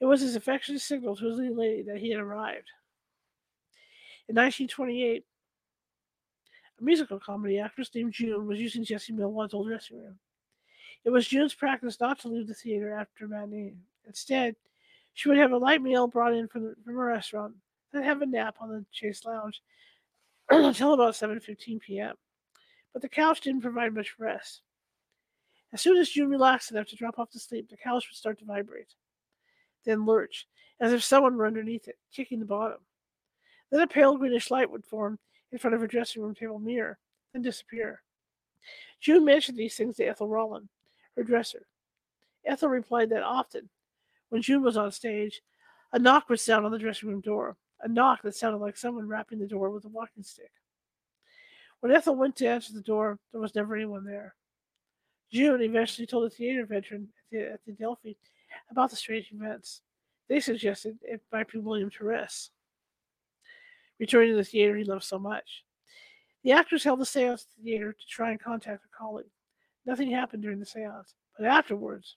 It 0.00 0.06
was 0.06 0.20
his 0.20 0.36
affectionate 0.36 0.80
signal 0.80 1.16
to 1.16 1.26
his 1.26 1.38
leading 1.38 1.56
lady 1.56 1.82
that 1.82 1.98
he 1.98 2.10
had 2.10 2.20
arrived. 2.20 2.68
In 4.28 4.36
1928, 4.36 5.24
a 6.78 6.82
musical 6.82 7.20
comedy 7.20 7.58
actress 7.58 7.90
named 7.94 8.12
June 8.12 8.46
was 8.46 8.58
using 8.58 8.84
Jessie 8.84 9.12
Millward's 9.12 9.54
old 9.54 9.68
dressing 9.68 9.98
room. 9.98 10.18
It 11.04 11.10
was 11.10 11.28
June's 11.28 11.54
practice 11.54 12.00
not 12.00 12.18
to 12.20 12.28
leave 12.28 12.46
the 12.46 12.54
theater 12.54 12.92
after 12.94 13.28
matinee. 13.28 13.74
Instead, 14.06 14.56
she 15.12 15.28
would 15.28 15.38
have 15.38 15.52
a 15.52 15.58
light 15.58 15.82
meal 15.82 16.06
brought 16.06 16.32
in 16.32 16.48
from, 16.48 16.64
the, 16.64 16.74
from 16.84 16.96
a 16.96 16.98
restaurant, 16.98 17.54
then 17.92 18.02
have 18.02 18.22
a 18.22 18.26
nap 18.26 18.56
on 18.60 18.70
the 18.70 18.84
Chase 18.92 19.24
Lounge 19.24 19.62
until 20.50 20.94
about 20.94 21.14
7.15 21.14 21.80
p.m. 21.80 22.14
But 22.92 23.02
the 23.02 23.08
couch 23.08 23.42
didn't 23.42 23.60
provide 23.60 23.94
much 23.94 24.18
rest. 24.18 24.62
As 25.72 25.80
soon 25.80 25.98
as 25.98 26.08
June 26.08 26.30
relaxed 26.30 26.70
enough 26.70 26.86
to 26.86 26.96
drop 26.96 27.18
off 27.18 27.30
to 27.30 27.38
sleep, 27.38 27.68
the 27.68 27.76
couch 27.76 28.06
would 28.08 28.16
start 28.16 28.38
to 28.38 28.44
vibrate, 28.44 28.94
then 29.84 30.06
lurch, 30.06 30.46
as 30.80 30.92
if 30.92 31.04
someone 31.04 31.36
were 31.36 31.46
underneath 31.46 31.88
it, 31.88 31.98
kicking 32.12 32.38
the 32.38 32.46
bottom. 32.46 32.78
Then 33.74 33.82
a 33.82 33.88
pale 33.88 34.16
greenish 34.16 34.52
light 34.52 34.70
would 34.70 34.84
form 34.84 35.18
in 35.50 35.58
front 35.58 35.74
of 35.74 35.80
her 35.80 35.88
dressing 35.88 36.22
room 36.22 36.32
table 36.32 36.60
mirror, 36.60 36.96
then 37.32 37.42
disappear. 37.42 38.02
June 39.00 39.24
mentioned 39.24 39.58
these 39.58 39.74
things 39.74 39.96
to 39.96 40.04
Ethel 40.04 40.28
Rowland, 40.28 40.68
her 41.16 41.24
dresser. 41.24 41.66
Ethel 42.46 42.68
replied 42.68 43.10
that 43.10 43.24
often, 43.24 43.68
when 44.28 44.42
June 44.42 44.62
was 44.62 44.76
on 44.76 44.92
stage, 44.92 45.42
a 45.92 45.98
knock 45.98 46.28
would 46.28 46.38
sound 46.38 46.64
on 46.64 46.70
the 46.70 46.78
dressing 46.78 47.08
room 47.08 47.20
door, 47.20 47.56
a 47.80 47.88
knock 47.88 48.22
that 48.22 48.36
sounded 48.36 48.58
like 48.58 48.76
someone 48.76 49.08
rapping 49.08 49.40
the 49.40 49.46
door 49.48 49.70
with 49.70 49.84
a 49.86 49.88
walking 49.88 50.22
stick. 50.22 50.52
When 51.80 51.90
Ethel 51.90 52.14
went 52.14 52.36
to 52.36 52.46
answer 52.46 52.72
the 52.72 52.80
door, 52.80 53.18
there 53.32 53.40
was 53.40 53.56
never 53.56 53.74
anyone 53.74 54.04
there. 54.04 54.36
June 55.32 55.60
eventually 55.60 56.06
told 56.06 56.26
a 56.26 56.30
theater 56.30 56.64
veteran 56.64 57.08
at 57.18 57.24
the, 57.32 57.52
at 57.54 57.60
the 57.66 57.72
Adelphi 57.72 58.16
about 58.70 58.90
the 58.90 58.96
strange 58.96 59.32
events. 59.32 59.80
They 60.28 60.38
suggested 60.38 60.96
it 61.02 61.22
might 61.32 61.50
be 61.50 61.58
William 61.58 61.90
Terriss. 61.90 62.50
Returning 64.00 64.30
to 64.30 64.36
the 64.36 64.44
theater 64.44 64.76
he 64.76 64.84
loved 64.84 65.04
so 65.04 65.18
much. 65.18 65.64
The 66.42 66.52
actors 66.52 66.84
held 66.84 67.00
a 67.00 67.06
seance 67.06 67.42
at 67.42 67.56
the 67.56 67.70
theater 67.70 67.92
to 67.92 68.06
try 68.08 68.30
and 68.30 68.40
contact 68.40 68.84
a 68.84 68.96
colleague. 68.96 69.26
Nothing 69.86 70.10
happened 70.10 70.42
during 70.42 70.58
the 70.60 70.66
seance, 70.66 71.14
but 71.38 71.46
afterwards, 71.46 72.16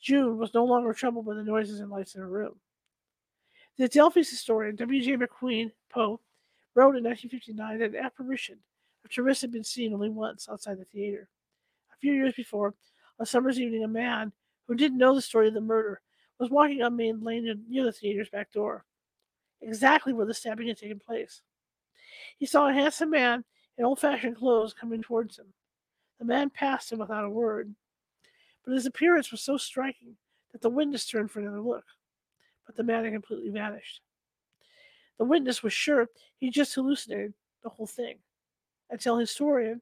June 0.00 0.38
was 0.38 0.54
no 0.54 0.64
longer 0.64 0.92
troubled 0.92 1.26
by 1.26 1.34
the 1.34 1.42
noises 1.42 1.80
and 1.80 1.90
lights 1.90 2.14
in 2.14 2.20
her 2.20 2.28
room. 2.28 2.54
The 3.76 3.84
Adelphi's 3.84 4.30
historian 4.30 4.76
W.J. 4.76 5.16
McQueen 5.16 5.70
Poe 5.90 6.20
wrote 6.74 6.96
in 6.96 7.04
1959 7.04 7.78
that 7.78 7.98
an 7.98 8.04
apparition 8.04 8.58
of 9.04 9.10
Terriss 9.10 9.40
had 9.40 9.52
been 9.52 9.64
seen 9.64 9.92
only 9.92 10.10
once 10.10 10.48
outside 10.48 10.78
the 10.78 10.84
theater. 10.84 11.28
A 11.92 11.96
few 11.98 12.12
years 12.12 12.34
before, 12.34 12.68
on 12.68 12.74
a 13.20 13.26
summer's 13.26 13.60
evening, 13.60 13.84
a 13.84 13.88
man 13.88 14.32
who 14.66 14.74
didn't 14.74 14.98
know 14.98 15.14
the 15.14 15.22
story 15.22 15.48
of 15.48 15.54
the 15.54 15.60
murder 15.60 16.00
was 16.38 16.50
walking 16.50 16.82
on 16.82 16.96
Maiden 16.96 17.22
Lane 17.22 17.64
near 17.68 17.84
the 17.84 17.92
theater's 17.92 18.30
back 18.30 18.52
door, 18.52 18.84
exactly 19.60 20.12
where 20.12 20.26
the 20.26 20.34
stabbing 20.34 20.68
had 20.68 20.78
taken 20.78 20.98
place. 20.98 21.42
He 22.38 22.46
saw 22.46 22.68
a 22.68 22.72
handsome 22.72 23.10
man 23.10 23.44
in 23.76 23.84
old 23.84 24.00
fashioned 24.00 24.36
clothes 24.36 24.74
coming 24.74 25.02
towards 25.02 25.38
him. 25.38 25.46
The 26.18 26.24
man 26.24 26.50
passed 26.50 26.90
him 26.90 26.98
without 26.98 27.24
a 27.24 27.30
word, 27.30 27.74
but 28.64 28.74
his 28.74 28.86
appearance 28.86 29.30
was 29.30 29.40
so 29.40 29.56
striking 29.56 30.16
that 30.52 30.60
the 30.60 30.70
witness 30.70 31.06
turned 31.06 31.30
for 31.30 31.40
another 31.40 31.60
look. 31.60 31.84
But 32.66 32.76
the 32.76 32.82
man 32.82 33.04
had 33.04 33.12
completely 33.12 33.50
vanished. 33.50 34.00
The 35.18 35.24
witness 35.24 35.62
was 35.62 35.72
sure 35.72 36.08
he 36.38 36.50
just 36.50 36.74
hallucinated 36.74 37.34
the 37.62 37.68
whole 37.68 37.86
thing 37.86 38.18
until 38.90 39.18
historian 39.18 39.80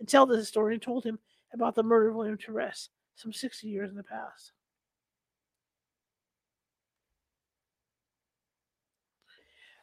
until 0.00 0.26
the 0.26 0.36
historian 0.36 0.80
told 0.80 1.04
him 1.04 1.18
about 1.54 1.74
the 1.74 1.82
murder 1.82 2.08
of 2.08 2.16
William 2.16 2.36
Terriss 2.36 2.88
some 3.14 3.32
60 3.32 3.68
years 3.68 3.90
in 3.90 3.96
the 3.96 4.02
past. 4.02 4.52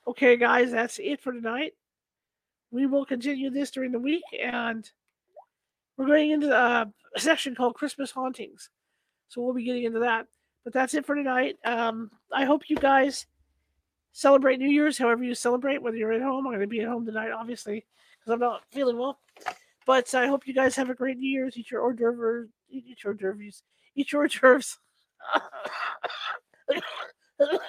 Okay, 0.09 0.37
guys, 0.37 0.71
that's 0.71 0.97
it 0.97 1.21
for 1.21 1.31
tonight. 1.31 1.73
We 2.71 2.87
will 2.87 3.05
continue 3.05 3.51
this 3.51 3.69
during 3.69 3.91
the 3.91 3.99
week, 3.99 4.23
and 4.41 4.89
we're 5.95 6.07
going 6.07 6.31
into 6.31 6.51
uh, 6.51 6.85
a 7.15 7.19
section 7.19 7.53
called 7.53 7.75
Christmas 7.75 8.09
Hauntings. 8.09 8.71
So 9.27 9.39
we'll 9.39 9.53
be 9.53 9.63
getting 9.63 9.83
into 9.83 9.99
that. 9.99 10.25
But 10.63 10.73
that's 10.73 10.95
it 10.95 11.05
for 11.05 11.13
tonight. 11.13 11.57
Um, 11.63 12.09
I 12.33 12.45
hope 12.45 12.71
you 12.71 12.75
guys 12.75 13.27
celebrate 14.11 14.57
New 14.57 14.67
Year's 14.67 14.97
however 14.97 15.23
you 15.23 15.35
celebrate, 15.35 15.79
whether 15.79 15.97
you're 15.97 16.11
at 16.11 16.23
home. 16.23 16.47
I'm 16.47 16.53
going 16.53 16.61
to 16.61 16.67
be 16.67 16.81
at 16.81 16.87
home 16.87 17.05
tonight, 17.05 17.29
obviously, 17.29 17.85
because 18.19 18.33
I'm 18.33 18.39
not 18.39 18.63
feeling 18.71 18.97
well. 18.97 19.19
But 19.85 20.15
I 20.15 20.25
hope 20.25 20.47
you 20.47 20.55
guys 20.55 20.75
have 20.75 20.89
a 20.89 20.95
great 20.95 21.19
New 21.19 21.29
Year's. 21.29 21.55
Eat 21.55 21.69
your 21.69 21.81
hors 21.81 21.93
d'oeuvres. 21.93 22.49
Eat 22.71 23.03
your 23.03 23.13
hors 23.13 23.15
d'oeuvres. 23.15 23.61
Eat 23.93 24.11
your 24.11 24.23
hors 24.23 24.27
d'oeuvres. 24.27 24.79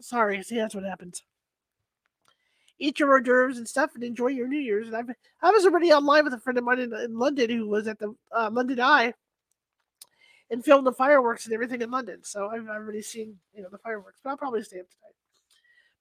Sorry, 0.00 0.42
see 0.42 0.56
that's 0.56 0.74
what 0.74 0.84
happens. 0.84 1.22
Eat 2.78 2.98
your 2.98 3.10
hors 3.10 3.20
d'oeuvres 3.20 3.58
and 3.58 3.68
stuff, 3.68 3.92
and 3.94 4.02
enjoy 4.02 4.26
your 4.26 4.48
New 4.48 4.58
Year's. 4.58 4.88
And 4.88 4.96
I've, 4.96 5.08
I 5.40 5.50
was 5.50 5.64
already 5.64 5.92
online 5.92 6.24
with 6.24 6.34
a 6.34 6.40
friend 6.40 6.58
of 6.58 6.64
mine 6.64 6.80
in, 6.80 6.92
in 6.92 7.18
London 7.18 7.48
who 7.50 7.68
was 7.68 7.86
at 7.86 7.98
the 7.98 8.14
uh, 8.36 8.50
London 8.52 8.80
Eye 8.80 9.14
and 10.50 10.64
filmed 10.64 10.86
the 10.86 10.92
fireworks 10.92 11.46
and 11.46 11.54
everything 11.54 11.80
in 11.82 11.90
London. 11.90 12.18
So 12.24 12.48
I've 12.48 12.68
already 12.68 13.00
seen 13.00 13.36
you 13.54 13.62
know 13.62 13.68
the 13.70 13.78
fireworks, 13.78 14.20
but 14.22 14.30
I'll 14.30 14.36
probably 14.36 14.62
stay 14.62 14.80
up 14.80 14.86
tonight. 14.90 15.14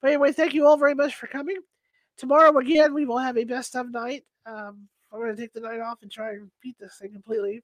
But 0.01 0.09
anyway, 0.09 0.31
thank 0.31 0.53
you 0.53 0.67
all 0.67 0.77
very 0.77 0.95
much 0.95 1.15
for 1.15 1.27
coming. 1.27 1.57
Tomorrow 2.17 2.57
again, 2.57 2.93
we 2.93 3.05
will 3.05 3.19
have 3.19 3.37
a 3.37 3.43
best 3.43 3.75
of 3.75 3.91
night. 3.91 4.23
Um, 4.45 4.87
I'm 5.13 5.19
going 5.19 5.35
to 5.35 5.41
take 5.41 5.53
the 5.53 5.61
night 5.61 5.79
off 5.79 5.99
and 6.01 6.11
try 6.11 6.31
and 6.31 6.49
beat 6.61 6.75
this 6.79 6.97
thing 6.99 7.13
completely 7.13 7.61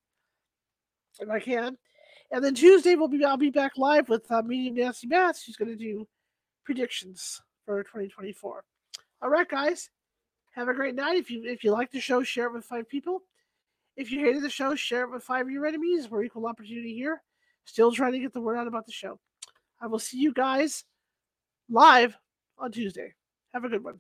if 1.20 1.30
I 1.30 1.40
can. 1.40 1.78
And 2.32 2.44
then 2.44 2.56
Tuesday 2.56 2.96
we'll 2.96 3.08
be 3.08 3.24
I'll 3.24 3.38
be 3.38 3.50
back 3.50 3.78
live 3.78 4.10
with 4.10 4.30
uh, 4.32 4.42
Medium 4.42 4.76
Nancy 4.76 5.08
Bass. 5.08 5.42
She's 5.42 5.56
going 5.56 5.72
to 5.72 5.78
do 5.78 6.08
predictions 6.66 7.42
for 7.66 7.84
2024. 7.84 8.64
All 9.22 9.30
right, 9.30 9.48
guys. 9.48 9.90
Have 10.56 10.68
a 10.68 10.74
great 10.74 10.96
night. 10.96 11.18
If 11.18 11.30
you 11.30 11.44
if 11.46 11.64
you 11.64 11.72
like 11.72 11.92
the 11.92 12.00
show, 12.00 12.24
share 12.24 12.48
it 12.48 12.54
with 12.54 12.66
five 12.66 12.90
people. 12.90 13.22
If 13.96 14.12
you 14.12 14.20
hated 14.22 14.44
the 14.44 14.50
show, 14.50 14.76
share 14.76 15.04
it 15.04 15.12
with 15.12 15.24
five 15.24 15.46
of 15.46 15.52
your 15.52 15.66
enemies. 15.66 16.10
We're 16.10 16.24
equal 16.24 16.48
opportunity 16.48 16.96
here. 16.96 17.22
Still 17.66 17.92
trying 17.92 18.14
to 18.14 18.20
get 18.20 18.34
the 18.34 18.42
word 18.42 18.58
out 18.58 18.68
about 18.68 18.86
the 18.86 18.92
show. 18.92 19.20
I 19.82 19.88
will 19.88 20.00
see 20.00 20.18
you 20.18 20.34
guys 20.34 20.84
live 21.70 22.18
on 22.58 22.72
Tuesday. 22.72 23.14
Have 23.54 23.66
a 23.66 23.70
good 23.70 23.84
one. 23.84 24.00